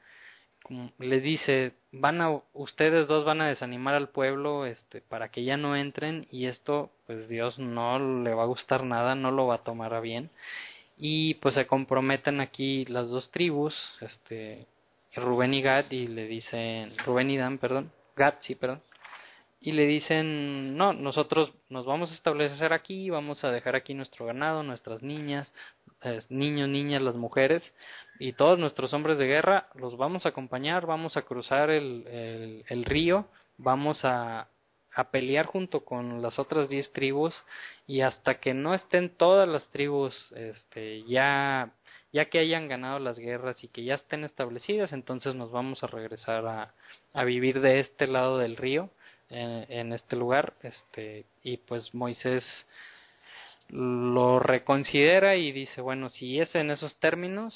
les 0.99 1.23
dice, 1.23 1.73
van 1.91 2.21
a, 2.21 2.41
ustedes 2.53 3.07
dos 3.07 3.25
van 3.25 3.41
a 3.41 3.49
desanimar 3.49 3.95
al 3.95 4.09
pueblo, 4.09 4.67
este, 4.67 5.01
para 5.01 5.29
que 5.31 5.45
ya 5.45 5.57
no 5.57 5.77
entren, 5.77 6.27
y 6.31 6.47
esto, 6.47 6.91
pues 7.07 7.29
Dios 7.29 7.59
no 7.59 7.99
le 8.23 8.35
va 8.35 8.45
a 8.45 8.47
gustar 8.47 8.85
nada, 8.85 9.15
no 9.15 9.31
lo 9.31 9.47
va 9.47 9.57
a 9.57 9.65
tomar 9.65 9.95
a 9.95 10.01
bien, 10.01 10.31
y 10.97 11.35
pues 11.35 11.55
se 11.55 11.67
comprometen 11.67 12.41
aquí 12.41 12.85
las 12.87 13.09
dos 13.09 13.31
tribus, 13.31 13.75
este, 14.01 14.67
Rubén 15.15 15.55
y 15.55 15.63
Gad 15.63 15.91
y 15.91 16.07
le 16.07 16.27
dicen, 16.27 16.93
Rubén 17.05 17.31
y 17.31 17.37
Dan, 17.37 17.59
perdón, 17.59 17.93
Gad, 18.17 18.35
sí, 18.41 18.55
perdón, 18.55 18.81
y 19.61 19.73
le 19.73 19.87
dicen, 19.87 20.77
no, 20.77 20.93
nosotros 20.93 21.53
nos 21.69 21.87
vamos 21.87 22.11
a 22.11 22.15
establecer 22.15 22.73
aquí, 22.73 23.11
vamos 23.11 23.45
a 23.45 23.51
dejar 23.51 23.77
aquí 23.77 23.95
nuestro 23.95 24.27
ganado, 24.27 24.65
nuestras 24.65 25.03
niñas, 25.03 25.53
niños, 26.29 26.69
niñas, 26.69 27.03
las 27.03 27.15
mujeres, 27.15 27.63
y 28.19 28.33
todos 28.33 28.59
nuestros 28.59 28.93
hombres 28.93 29.19
de 29.19 29.27
guerra 29.27 29.69
los 29.75 29.97
vamos 29.97 30.27
a 30.27 30.31
acompañar, 30.31 30.87
vamos 30.87 31.17
a 31.17 31.23
cruzar 31.23 31.71
el, 31.71 32.07
el, 32.07 32.65
el 32.69 32.85
río, 32.85 33.27
vamos 33.59 34.05
a, 34.05 34.49
a 34.95 35.11
pelear 35.11 35.47
junto 35.47 35.85
con 35.85 36.23
las 36.23 36.39
otras 36.39 36.69
diez 36.69 36.93
tribus 36.93 37.35
y 37.87 38.03
hasta 38.03 38.41
que 38.41 38.55
no 38.55 38.75
estén 38.75 39.11
todas 39.11 39.49
las 39.49 39.67
tribus 39.69 40.33
este 40.37 41.03
ya 41.05 41.73
ya 42.13 42.27
que 42.27 42.39
hayan 42.39 42.69
ganado 42.69 42.99
las 42.99 43.19
guerras 43.19 43.65
y 43.65 43.69
que 43.69 43.85
ya 43.85 43.95
estén 43.95 44.25
establecidas, 44.25 44.93
entonces 44.93 45.35
nos 45.35 45.51
vamos 45.51 45.83
a 45.83 45.87
regresar 45.87 46.47
a, 46.47 46.75
a 47.15 47.25
vivir 47.25 47.61
de 47.63 47.81
este 47.81 48.07
lado 48.07 48.37
del 48.37 48.59
río, 48.59 48.91
en, 49.31 49.65
en 49.71 49.93
este 49.95 50.17
lugar, 50.17 50.53
este, 50.63 51.25
y 51.43 51.57
pues 51.57 51.95
Moisés 51.95 52.45
lo 53.73 54.39
reconsidera 54.39 55.37
y 55.37 55.51
dice, 55.51 55.81
bueno, 55.81 56.11
si 56.11 56.39
es 56.39 56.55
en 56.55 56.70
esos 56.70 56.95
términos, 57.01 57.55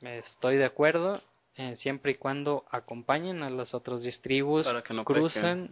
estoy 0.00 0.56
de 0.56 0.64
acuerdo, 0.64 1.20
eh, 1.56 1.76
siempre 1.76 2.12
y 2.12 2.14
cuando 2.14 2.64
acompañen 2.70 3.42
a 3.42 3.50
las 3.50 3.74
otras 3.74 4.02
diez 4.02 4.20
tribus, 4.22 4.64
para 4.64 4.82
que 4.82 4.94
no 4.94 5.04
cruzan, 5.04 5.68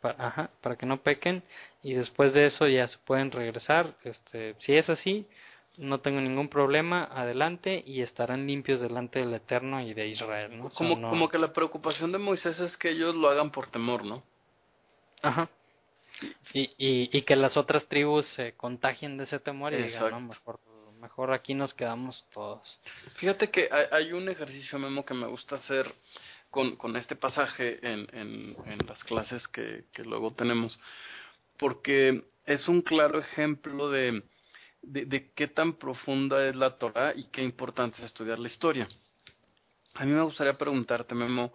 para, 0.00 0.26
ajá, 0.26 0.50
para 0.60 0.76
que 0.76 0.86
no 0.86 1.02
pequen, 1.02 1.42
y 1.82 1.94
después 1.94 2.34
de 2.34 2.46
eso 2.46 2.66
ya 2.66 2.86
se 2.88 2.98
pueden 2.98 3.30
regresar, 3.30 3.94
este, 4.04 4.54
si 4.58 4.74
es 4.74 4.88
así, 4.90 5.26
no 5.78 6.00
tengo 6.00 6.20
ningún 6.20 6.48
problema, 6.48 7.04
adelante 7.04 7.82
y 7.86 8.02
estarán 8.02 8.46
limpios 8.46 8.80
delante 8.80 9.20
del 9.20 9.32
Eterno 9.32 9.80
y 9.80 9.94
de 9.94 10.08
Israel, 10.08 10.58
¿no? 10.58 10.66
O 10.66 10.70
sea, 10.70 10.76
Como, 10.78 10.96
no- 11.00 11.08
como 11.08 11.28
que 11.30 11.38
la 11.38 11.52
preocupación 11.52 12.12
de 12.12 12.18
Moisés 12.18 12.58
es 12.60 12.76
que 12.76 12.90
ellos 12.90 13.14
lo 13.14 13.30
hagan 13.30 13.50
por 13.52 13.70
temor, 13.70 14.04
¿no? 14.04 14.22
Ajá. 15.22 15.48
Y, 16.52 16.60
y, 16.78 17.10
y 17.12 17.22
que 17.22 17.36
las 17.36 17.56
otras 17.56 17.86
tribus 17.86 18.26
se 18.34 18.52
contagien 18.54 19.16
de 19.16 19.24
ese 19.24 19.38
temor 19.40 19.72
y 19.72 19.76
digan, 19.76 19.90
Exacto. 19.90 20.10
no, 20.10 20.20
mejor, 20.28 20.60
mejor 21.00 21.32
aquí 21.32 21.54
nos 21.54 21.74
quedamos 21.74 22.24
todos. 22.32 22.78
Fíjate 23.16 23.50
que 23.50 23.68
hay, 23.70 23.86
hay 23.90 24.12
un 24.12 24.28
ejercicio, 24.28 24.78
Memo, 24.78 25.04
que 25.04 25.14
me 25.14 25.26
gusta 25.26 25.56
hacer 25.56 25.92
con, 26.50 26.76
con 26.76 26.96
este 26.96 27.16
pasaje 27.16 27.78
en, 27.82 28.06
en, 28.12 28.56
en 28.66 28.78
las 28.86 29.02
clases 29.04 29.46
que, 29.48 29.84
que 29.92 30.04
luego 30.04 30.32
tenemos, 30.32 30.78
porque 31.58 32.22
es 32.44 32.68
un 32.68 32.82
claro 32.82 33.18
ejemplo 33.18 33.90
de, 33.90 34.22
de, 34.82 35.06
de 35.06 35.30
qué 35.32 35.48
tan 35.48 35.74
profunda 35.74 36.46
es 36.46 36.54
la 36.54 36.76
Torah 36.76 37.14
y 37.16 37.24
qué 37.24 37.42
importante 37.42 37.98
es 37.98 38.04
estudiar 38.04 38.38
la 38.38 38.48
historia. 38.48 38.86
A 39.94 40.04
mí 40.04 40.12
me 40.12 40.22
gustaría 40.22 40.56
preguntarte, 40.56 41.14
Memo, 41.14 41.52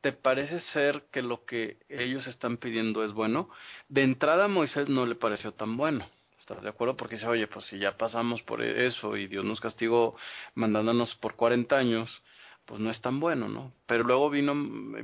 ¿te 0.00 0.12
parece 0.12 0.60
ser 0.72 1.04
que 1.10 1.22
lo 1.22 1.44
que 1.44 1.78
ellos 1.88 2.26
están 2.26 2.56
pidiendo 2.56 3.04
es 3.04 3.12
bueno? 3.12 3.50
De 3.88 4.02
entrada 4.02 4.48
Moisés 4.48 4.88
no 4.88 5.06
le 5.06 5.14
pareció 5.14 5.52
tan 5.52 5.76
bueno. 5.76 6.08
¿Estás 6.38 6.62
de 6.62 6.68
acuerdo? 6.68 6.96
Porque 6.96 7.16
dice, 7.16 7.26
oye, 7.26 7.46
pues 7.46 7.66
si 7.66 7.78
ya 7.78 7.96
pasamos 7.96 8.42
por 8.42 8.62
eso 8.62 9.16
y 9.16 9.26
Dios 9.26 9.44
nos 9.44 9.60
castigó 9.60 10.16
mandándonos 10.54 11.14
por 11.16 11.34
40 11.34 11.76
años, 11.76 12.22
pues 12.64 12.80
no 12.80 12.90
es 12.90 13.00
tan 13.00 13.18
bueno, 13.20 13.48
¿no? 13.48 13.72
Pero 13.86 14.04
luego 14.04 14.30
vino, 14.30 14.54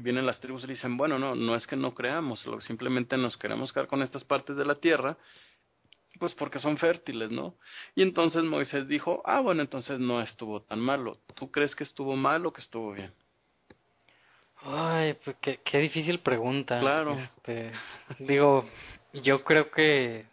vienen 0.00 0.26
las 0.26 0.40
tribus 0.40 0.64
y 0.64 0.68
dicen, 0.68 0.96
bueno, 0.96 1.18
no, 1.18 1.34
no 1.34 1.54
es 1.54 1.66
que 1.66 1.76
no 1.76 1.94
creamos, 1.94 2.44
simplemente 2.60 3.16
nos 3.16 3.36
queremos 3.36 3.72
quedar 3.72 3.88
con 3.88 4.02
estas 4.02 4.24
partes 4.24 4.56
de 4.56 4.64
la 4.64 4.76
tierra, 4.76 5.16
pues 6.18 6.34
porque 6.34 6.60
son 6.60 6.78
fértiles, 6.78 7.30
¿no? 7.30 7.56
Y 7.94 8.02
entonces 8.02 8.42
Moisés 8.44 8.86
dijo, 8.86 9.22
ah, 9.24 9.40
bueno, 9.40 9.62
entonces 9.62 9.98
no 9.98 10.20
estuvo 10.20 10.62
tan 10.62 10.80
malo. 10.80 11.18
¿Tú 11.34 11.50
crees 11.50 11.74
que 11.74 11.84
estuvo 11.84 12.16
mal 12.16 12.46
o 12.46 12.52
que 12.52 12.60
estuvo 12.60 12.92
bien? 12.92 13.12
Ay, 14.64 15.14
pues 15.24 15.36
qué, 15.40 15.60
qué 15.64 15.78
difícil 15.78 16.20
pregunta. 16.20 16.80
Claro. 16.80 17.18
Este, 17.18 17.70
digo, 18.18 18.68
yo 19.12 19.44
creo 19.44 19.70
que 19.70 20.24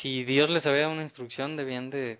si 0.00 0.24
Dios 0.24 0.50
les 0.50 0.66
había 0.66 0.82
dado 0.82 0.92
una 0.92 1.02
instrucción, 1.02 1.56
debían 1.56 1.90
de, 1.90 2.18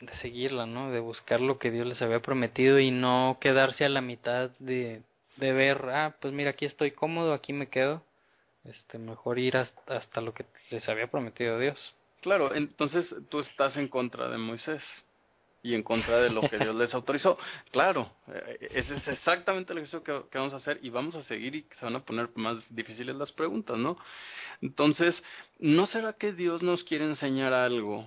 de 0.00 0.16
seguirla, 0.16 0.66
¿no? 0.66 0.90
De 0.90 1.00
buscar 1.00 1.40
lo 1.40 1.58
que 1.58 1.70
Dios 1.70 1.86
les 1.86 2.02
había 2.02 2.20
prometido 2.20 2.80
y 2.80 2.90
no 2.90 3.38
quedarse 3.40 3.84
a 3.84 3.88
la 3.88 4.00
mitad 4.00 4.50
de, 4.58 5.02
de 5.36 5.52
ver, 5.52 5.88
ah, 5.90 6.16
pues 6.20 6.32
mira, 6.32 6.50
aquí 6.50 6.64
estoy 6.64 6.90
cómodo, 6.90 7.32
aquí 7.32 7.52
me 7.52 7.68
quedo. 7.68 8.02
Este, 8.64 8.98
mejor 8.98 9.38
ir 9.38 9.56
hasta, 9.58 9.98
hasta 9.98 10.20
lo 10.20 10.32
que 10.32 10.46
les 10.70 10.88
había 10.88 11.06
prometido 11.06 11.58
Dios. 11.58 11.94
Claro, 12.22 12.54
entonces 12.54 13.14
tú 13.28 13.40
estás 13.40 13.76
en 13.76 13.88
contra 13.88 14.28
de 14.30 14.38
Moisés. 14.38 14.82
Y 15.64 15.74
en 15.74 15.82
contra 15.82 16.20
de 16.20 16.30
lo 16.30 16.42
que 16.42 16.58
Dios 16.58 16.76
les 16.76 16.94
autorizó. 16.94 17.36
Claro, 17.72 18.12
eh, 18.28 18.68
ese 18.70 18.94
es 18.96 19.08
exactamente 19.08 19.72
el 19.72 19.78
ejercicio 19.78 20.04
que, 20.04 20.28
que, 20.30 20.38
vamos 20.38 20.52
a 20.52 20.58
hacer 20.58 20.78
y 20.82 20.90
vamos 20.90 21.16
a 21.16 21.24
seguir 21.24 21.56
y 21.56 21.66
se 21.78 21.84
van 21.84 21.96
a 21.96 22.04
poner 22.04 22.28
más 22.36 22.62
difíciles 22.72 23.16
las 23.16 23.32
preguntas, 23.32 23.76
¿no? 23.76 23.96
Entonces, 24.60 25.20
¿no 25.58 25.86
será 25.86 26.12
que 26.12 26.32
Dios 26.32 26.62
nos 26.62 26.84
quiere 26.84 27.06
enseñar 27.06 27.52
algo? 27.52 28.06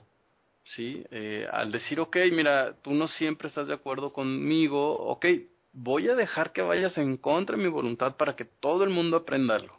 ¿Sí? 0.75 1.03
Eh, 1.11 1.47
al 1.51 1.71
decir, 1.71 1.99
ok, 1.99 2.15
mira, 2.31 2.75
tú 2.83 2.91
no 2.91 3.07
siempre 3.07 3.47
estás 3.47 3.67
de 3.67 3.73
acuerdo 3.73 4.13
conmigo, 4.13 4.95
ok, 4.95 5.25
voy 5.73 6.09
a 6.09 6.15
dejar 6.15 6.51
que 6.51 6.61
vayas 6.61 6.97
en 6.97 7.17
contra 7.17 7.57
de 7.57 7.63
mi 7.63 7.69
voluntad 7.69 8.17
para 8.17 8.35
que 8.35 8.45
todo 8.45 8.83
el 8.83 8.89
mundo 8.89 9.17
aprenda 9.17 9.55
algo. 9.55 9.76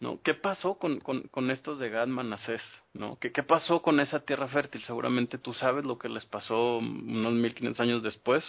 ¿No? 0.00 0.20
¿Qué 0.22 0.34
pasó 0.34 0.74
con, 0.74 1.00
con, 1.00 1.22
con 1.28 1.50
estos 1.50 1.78
de 1.78 1.88
Gad 1.90 2.08
Manasés? 2.08 2.62
¿no? 2.94 3.18
¿Qué, 3.18 3.32
¿Qué 3.32 3.42
pasó 3.42 3.82
con 3.82 4.00
esa 4.00 4.20
tierra 4.20 4.48
fértil? 4.48 4.82
Seguramente 4.82 5.38
tú 5.38 5.54
sabes 5.54 5.84
lo 5.84 5.98
que 5.98 6.08
les 6.08 6.24
pasó 6.26 6.78
unos 6.78 7.32
1500 7.32 7.80
años 7.80 8.02
después. 8.02 8.44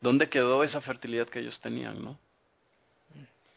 ¿Dónde 0.00 0.28
quedó 0.28 0.62
esa 0.64 0.80
fertilidad 0.80 1.28
que 1.28 1.40
ellos 1.40 1.60
tenían, 1.60 2.02
no? 2.04 2.18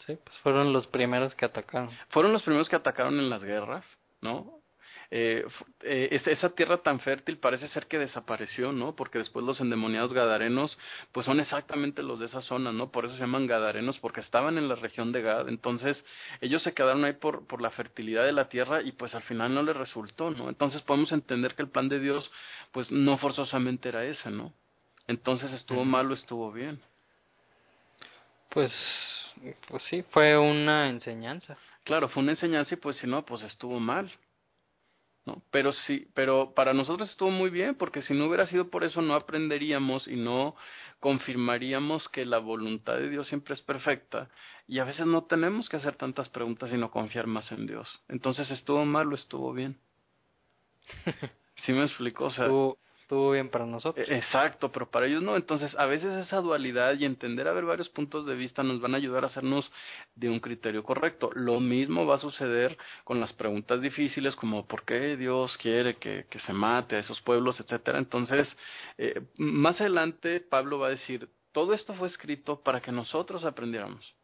Sí, 0.05 0.17
pues 0.23 0.37
fueron 0.39 0.73
los 0.73 0.87
primeros 0.87 1.35
que 1.35 1.45
atacaron. 1.45 1.89
Fueron 2.09 2.33
los 2.33 2.41
primeros 2.41 2.67
que 2.67 2.75
atacaron 2.75 3.19
en 3.19 3.29
las 3.29 3.43
guerras, 3.43 3.85
¿no? 4.21 4.60
Eh, 5.13 5.45
eh, 5.81 6.21
esa 6.25 6.55
tierra 6.55 6.77
tan 6.77 7.01
fértil 7.01 7.37
parece 7.37 7.67
ser 7.67 7.87
que 7.87 7.99
desapareció, 7.99 8.71
¿no? 8.71 8.95
Porque 8.95 9.17
después 9.17 9.45
los 9.45 9.59
endemoniados 9.59 10.13
gadarenos, 10.13 10.77
pues 11.11 11.25
son 11.25 11.41
exactamente 11.41 12.01
los 12.01 12.21
de 12.21 12.27
esa 12.27 12.41
zona, 12.41 12.71
¿no? 12.71 12.91
Por 12.91 13.03
eso 13.03 13.15
se 13.15 13.19
llaman 13.19 13.45
gadarenos, 13.45 13.99
porque 13.99 14.21
estaban 14.21 14.57
en 14.57 14.69
la 14.69 14.75
región 14.75 15.11
de 15.11 15.21
Gad. 15.21 15.49
Entonces, 15.49 16.05
ellos 16.39 16.63
se 16.63 16.73
quedaron 16.73 17.03
ahí 17.03 17.11
por, 17.13 17.45
por 17.45 17.61
la 17.61 17.71
fertilidad 17.71 18.23
de 18.23 18.31
la 18.31 18.47
tierra 18.47 18.81
y 18.81 18.93
pues 18.93 19.13
al 19.13 19.23
final 19.23 19.53
no 19.53 19.63
les 19.63 19.75
resultó, 19.75 20.31
¿no? 20.31 20.47
Entonces 20.47 20.81
podemos 20.83 21.11
entender 21.11 21.55
que 21.55 21.63
el 21.63 21.69
plan 21.69 21.89
de 21.89 21.99
Dios, 21.99 22.31
pues 22.71 22.89
no 22.89 23.17
forzosamente 23.17 23.89
era 23.89 24.05
ese, 24.05 24.31
¿no? 24.31 24.53
Entonces, 25.07 25.51
¿estuvo 25.51 25.83
mal 25.83 26.09
o 26.09 26.13
estuvo 26.13 26.53
bien? 26.53 26.79
Pues, 28.49 28.71
pues 29.67 29.83
sí, 29.83 30.05
fue 30.11 30.37
una 30.37 30.87
enseñanza. 30.87 31.57
Claro, 31.83 32.07
fue 32.07 32.23
una 32.23 32.31
enseñanza 32.31 32.75
y 32.75 32.77
pues 32.77 32.95
si 32.95 33.07
no, 33.07 33.25
pues 33.25 33.41
estuvo 33.43 33.77
mal. 33.77 34.09
¿No? 35.25 35.43
Pero 35.51 35.73
sí, 35.73 36.07
pero 36.13 36.53
para 36.53 36.73
nosotros 36.73 37.09
estuvo 37.09 37.29
muy 37.29 37.49
bien, 37.49 37.75
porque 37.75 38.01
si 38.01 38.13
no 38.13 38.25
hubiera 38.25 38.47
sido 38.47 38.69
por 38.69 38.83
eso 38.83 39.01
no 39.01 39.15
aprenderíamos 39.15 40.07
y 40.07 40.15
no 40.15 40.55
confirmaríamos 40.99 42.07
que 42.09 42.25
la 42.25 42.39
voluntad 42.39 42.97
de 42.97 43.09
Dios 43.09 43.27
siempre 43.27 43.53
es 43.53 43.61
perfecta 43.61 44.29
y 44.67 44.79
a 44.79 44.83
veces 44.83 45.05
no 45.05 45.23
tenemos 45.25 45.69
que 45.69 45.77
hacer 45.77 45.95
tantas 45.95 46.29
preguntas 46.29 46.69
sino 46.69 46.91
confiar 46.91 47.27
más 47.27 47.51
en 47.51 47.67
Dios. 47.67 47.87
Entonces 48.07 48.49
estuvo 48.51 48.85
mal 48.85 49.11
o 49.11 49.15
estuvo 49.15 49.53
bien. 49.53 49.77
¿Sí 51.65 51.73
me 51.73 51.83
explico? 51.83 52.25
O 52.25 52.31
sea, 52.31 52.45
estuvo 52.45 52.77
bien 53.31 53.49
para 53.49 53.65
nosotros. 53.65 54.07
E-, 54.07 54.17
exacto, 54.17 54.71
pero 54.71 54.89
para 54.89 55.05
ellos 55.07 55.21
no. 55.21 55.35
Entonces, 55.35 55.75
a 55.77 55.85
veces 55.85 56.13
esa 56.15 56.37
dualidad 56.37 56.95
y 56.97 57.05
entender 57.05 57.47
a 57.47 57.53
ver 57.53 57.65
varios 57.65 57.89
puntos 57.89 58.25
de 58.25 58.35
vista 58.35 58.63
nos 58.63 58.79
van 58.79 58.93
a 58.93 58.97
ayudar 58.97 59.23
a 59.23 59.27
hacernos 59.27 59.71
de 60.15 60.29
un 60.29 60.39
criterio 60.39 60.83
correcto. 60.83 61.29
Lo 61.33 61.59
mismo 61.59 62.05
va 62.05 62.15
a 62.15 62.19
suceder 62.19 62.77
con 63.03 63.19
las 63.19 63.33
preguntas 63.33 63.81
difíciles 63.81 64.35
como 64.35 64.65
¿por 64.65 64.83
qué 64.83 65.17
Dios 65.17 65.57
quiere 65.57 65.95
que, 65.95 66.25
que 66.29 66.39
se 66.39 66.53
mate 66.53 66.95
a 66.95 66.99
esos 66.99 67.21
pueblos, 67.21 67.59
etcétera? 67.59 67.97
Entonces, 67.99 68.55
eh, 68.97 69.21
más 69.37 69.79
adelante 69.81 70.39
Pablo 70.39 70.79
va 70.79 70.87
a 70.87 70.91
decir, 70.91 71.29
todo 71.51 71.73
esto 71.73 71.93
fue 71.93 72.07
escrito 72.07 72.61
para 72.61 72.81
que 72.81 72.91
nosotros 72.91 73.43
aprendiéramos. 73.43 74.15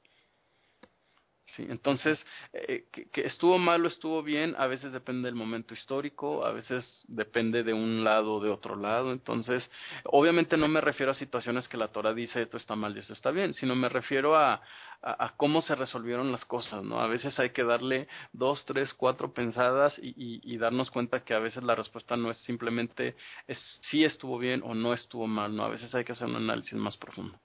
Sí, 1.56 1.66
entonces, 1.70 2.24
eh, 2.52 2.86
que, 2.92 3.22
estuvo 3.22 3.58
mal 3.58 3.84
o 3.86 3.88
estuvo 3.88 4.22
bien, 4.22 4.54
a 4.58 4.68
veces 4.68 4.92
depende 4.92 5.28
del 5.28 5.36
momento 5.36 5.74
histórico, 5.74 6.46
a 6.46 6.52
veces 6.52 7.06
depende 7.08 7.64
de 7.64 7.74
un 7.74 8.04
lado 8.04 8.36
o 8.36 8.40
de 8.42 8.50
otro 8.50 8.76
lado. 8.76 9.14
Entonces, 9.14 9.70
obviamente 10.04 10.58
no 10.58 10.68
me 10.68 10.82
refiero 10.82 11.14
a 11.14 11.16
situaciones 11.16 11.68
que 11.70 11.78
la 11.78 11.88
Torah 11.88 12.14
dice 12.14 12.42
esto 12.42 12.58
está 12.58 12.76
mal 12.76 12.96
y 12.96 13.00
esto 13.00 13.14
está 13.14 13.32
bien, 13.32 13.54
sino 13.54 13.76
me 13.76 13.88
refiero 13.88 14.36
a, 14.36 14.62
a, 15.02 15.34
cómo 15.38 15.62
se 15.62 15.76
resolvieron 15.76 16.32
las 16.34 16.44
cosas, 16.44 16.84
¿no? 16.84 17.00
A 17.00 17.08
veces 17.08 17.40
hay 17.40 17.52
que 17.52 17.64
darle 17.64 18.10
dos, 18.34 18.66
tres, 18.66 18.94
cuatro 18.94 19.34
pensadas 19.34 19.98
y, 20.00 20.10
y, 20.10 20.42
y 20.44 20.58
darnos 20.58 20.92
cuenta 20.92 21.24
que 21.24 21.34
a 21.34 21.40
veces 21.40 21.64
la 21.64 21.76
respuesta 21.76 22.18
no 22.18 22.30
es 22.30 22.38
simplemente 22.40 23.16
es 23.48 23.60
si 23.90 24.04
estuvo 24.04 24.38
bien 24.38 24.62
o 24.66 24.76
no 24.76 24.94
estuvo 24.94 25.28
mal, 25.28 25.56
¿no? 25.56 25.64
A 25.64 25.70
veces 25.70 25.96
hay 25.96 26.04
que 26.04 26.12
hacer 26.12 26.28
un 26.28 26.36
análisis 26.36 26.74
más 26.74 26.98
profundo. 26.98 27.40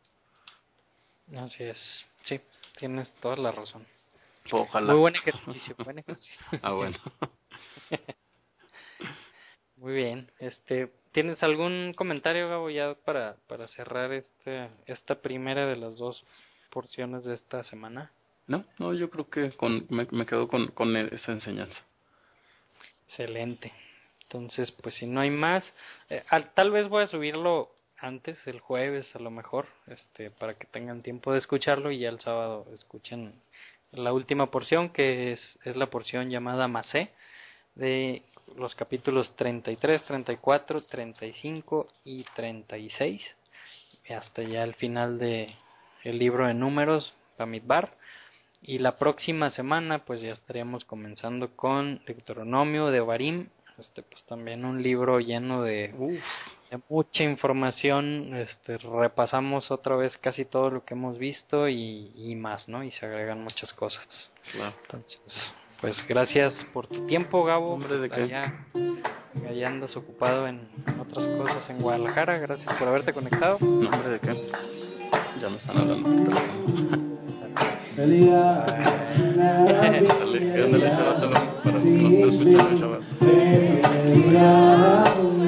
Así 1.36 1.62
es, 1.62 2.04
sí. 2.24 2.40
Tienes 2.76 3.12
toda 3.20 3.36
la 3.36 3.52
razón. 3.52 3.86
Ojalá. 4.50 4.92
Muy 4.92 5.00
buen 5.00 5.16
ejercicio, 5.16 5.74
buen 5.84 5.98
ejercicio. 5.98 6.40
ah, 6.62 6.72
bueno. 6.72 6.98
Muy 9.76 9.94
bien. 9.94 10.30
Este, 10.38 10.92
¿tienes 11.12 11.42
algún 11.42 11.92
comentario, 11.96 12.48
Gabo, 12.48 12.70
ya 12.70 12.94
para, 12.94 13.36
para 13.48 13.68
cerrar 13.68 14.12
este, 14.12 14.70
esta 14.86 15.20
primera 15.20 15.66
de 15.66 15.76
las 15.76 15.96
dos 15.96 16.24
porciones 16.70 17.24
de 17.24 17.34
esta 17.34 17.64
semana? 17.64 18.12
No, 18.46 18.64
no, 18.78 18.94
yo 18.94 19.10
creo 19.10 19.28
que 19.28 19.50
con, 19.52 19.86
me, 19.88 20.06
me 20.10 20.26
quedo 20.26 20.48
con, 20.48 20.68
con 20.68 20.96
esa 20.96 21.32
enseñanza. 21.32 21.78
Excelente. 23.08 23.72
Entonces, 24.22 24.72
pues 24.72 24.94
si 24.94 25.06
no 25.06 25.20
hay 25.20 25.30
más, 25.30 25.64
eh, 26.08 26.22
al, 26.28 26.52
tal 26.54 26.70
vez 26.70 26.88
voy 26.88 27.04
a 27.04 27.06
subirlo 27.08 27.70
antes, 28.02 28.38
el 28.46 28.60
jueves 28.60 29.14
a 29.14 29.20
lo 29.20 29.30
mejor, 29.30 29.66
este, 29.86 30.30
para 30.30 30.54
que 30.54 30.66
tengan 30.66 31.02
tiempo 31.02 31.32
de 31.32 31.38
escucharlo 31.38 31.90
y 31.90 32.00
ya 32.00 32.08
el 32.08 32.20
sábado 32.20 32.66
escuchen 32.74 33.32
la 33.92 34.12
última 34.12 34.50
porción, 34.50 34.90
que 34.90 35.32
es, 35.32 35.58
es 35.64 35.76
la 35.76 35.86
porción 35.86 36.28
llamada 36.28 36.68
Masé, 36.68 37.10
de 37.74 38.22
los 38.56 38.74
capítulos 38.74 39.34
33, 39.36 40.04
34, 40.04 40.82
35 40.82 41.88
y 42.04 42.24
36, 42.34 43.22
hasta 44.10 44.42
ya 44.42 44.64
el 44.64 44.74
final 44.74 45.18
de 45.18 45.54
el 46.04 46.18
libro 46.18 46.46
de 46.46 46.54
números, 46.54 47.14
Bamidbar. 47.38 47.96
Y 48.60 48.78
la 48.78 48.96
próxima 48.96 49.50
semana, 49.50 50.04
pues 50.04 50.20
ya 50.20 50.32
estaríamos 50.32 50.84
comenzando 50.84 51.56
con 51.56 52.04
Deuteronomio 52.04 52.86
de 52.88 53.00
Barim, 53.00 53.48
este, 53.78 54.02
pues 54.02 54.24
también 54.24 54.64
un 54.64 54.82
libro 54.82 55.18
lleno 55.18 55.62
de, 55.62 55.92
mucha 56.88 57.24
información, 57.24 58.36
este, 58.36 58.78
repasamos 58.78 59.70
otra 59.70 59.96
vez 59.96 60.16
casi 60.18 60.44
todo 60.44 60.70
lo 60.70 60.84
que 60.84 60.94
hemos 60.94 61.18
visto 61.18 61.68
y, 61.68 62.12
y 62.16 62.34
más, 62.34 62.68
¿no? 62.68 62.82
Y 62.84 62.90
se 62.92 63.06
agregan 63.06 63.42
muchas 63.42 63.72
cosas. 63.72 64.06
Entonces, 64.82 65.20
pues 65.80 65.96
gracias 66.08 66.52
por 66.72 66.86
tu 66.86 67.06
tiempo, 67.06 67.44
Gabo. 67.44 67.74
Hombre, 67.74 67.98
¿de 67.98 68.08
qué? 68.08 68.22
Allá, 69.48 69.66
andas 69.66 69.96
ocupado 69.96 70.46
en 70.46 70.68
otras 71.00 71.26
cosas 71.26 71.68
en 71.70 71.80
Guadalajara. 71.80 72.38
Gracias 72.38 72.72
por 72.78 72.88
haberte 72.88 73.12
conectado. 73.12 73.58
No, 73.60 73.88
hombre, 73.88 74.10
¿de 74.10 74.20
qué? 74.20 74.50
Ya 75.40 75.48
me 75.48 75.56
están 75.56 75.78
hablando 75.78 76.08
para 76.08 76.40
que 85.12 85.41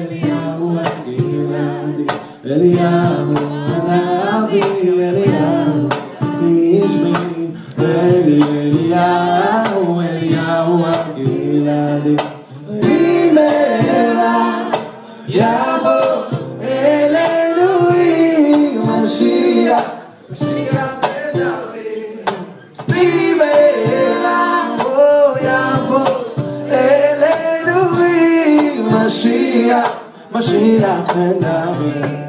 אליהו 2.45 3.33
הנביא 3.67 5.09
אליהו 5.09 5.89
תשמעי 6.19 7.47
אלי 7.79 8.39
אליהו 8.43 10.01
אליהו 10.01 10.85
הגלעדי 10.85 12.15
אם 12.69 13.37
אלה 13.37 14.69
יבוא 15.27 16.37
אלינו 16.61 17.89
עם 17.95 18.81
משיח 18.89 19.85
משיח 20.31 20.95
בדוד 21.01 21.75
במהרה 22.87 24.67
הוא 24.83 25.37
יבוא 25.41 26.07
אלינו 26.71 27.79
עם 27.97 29.05
משיח 29.05 29.89
משיח 30.31 31.13
בדוד 31.15 32.24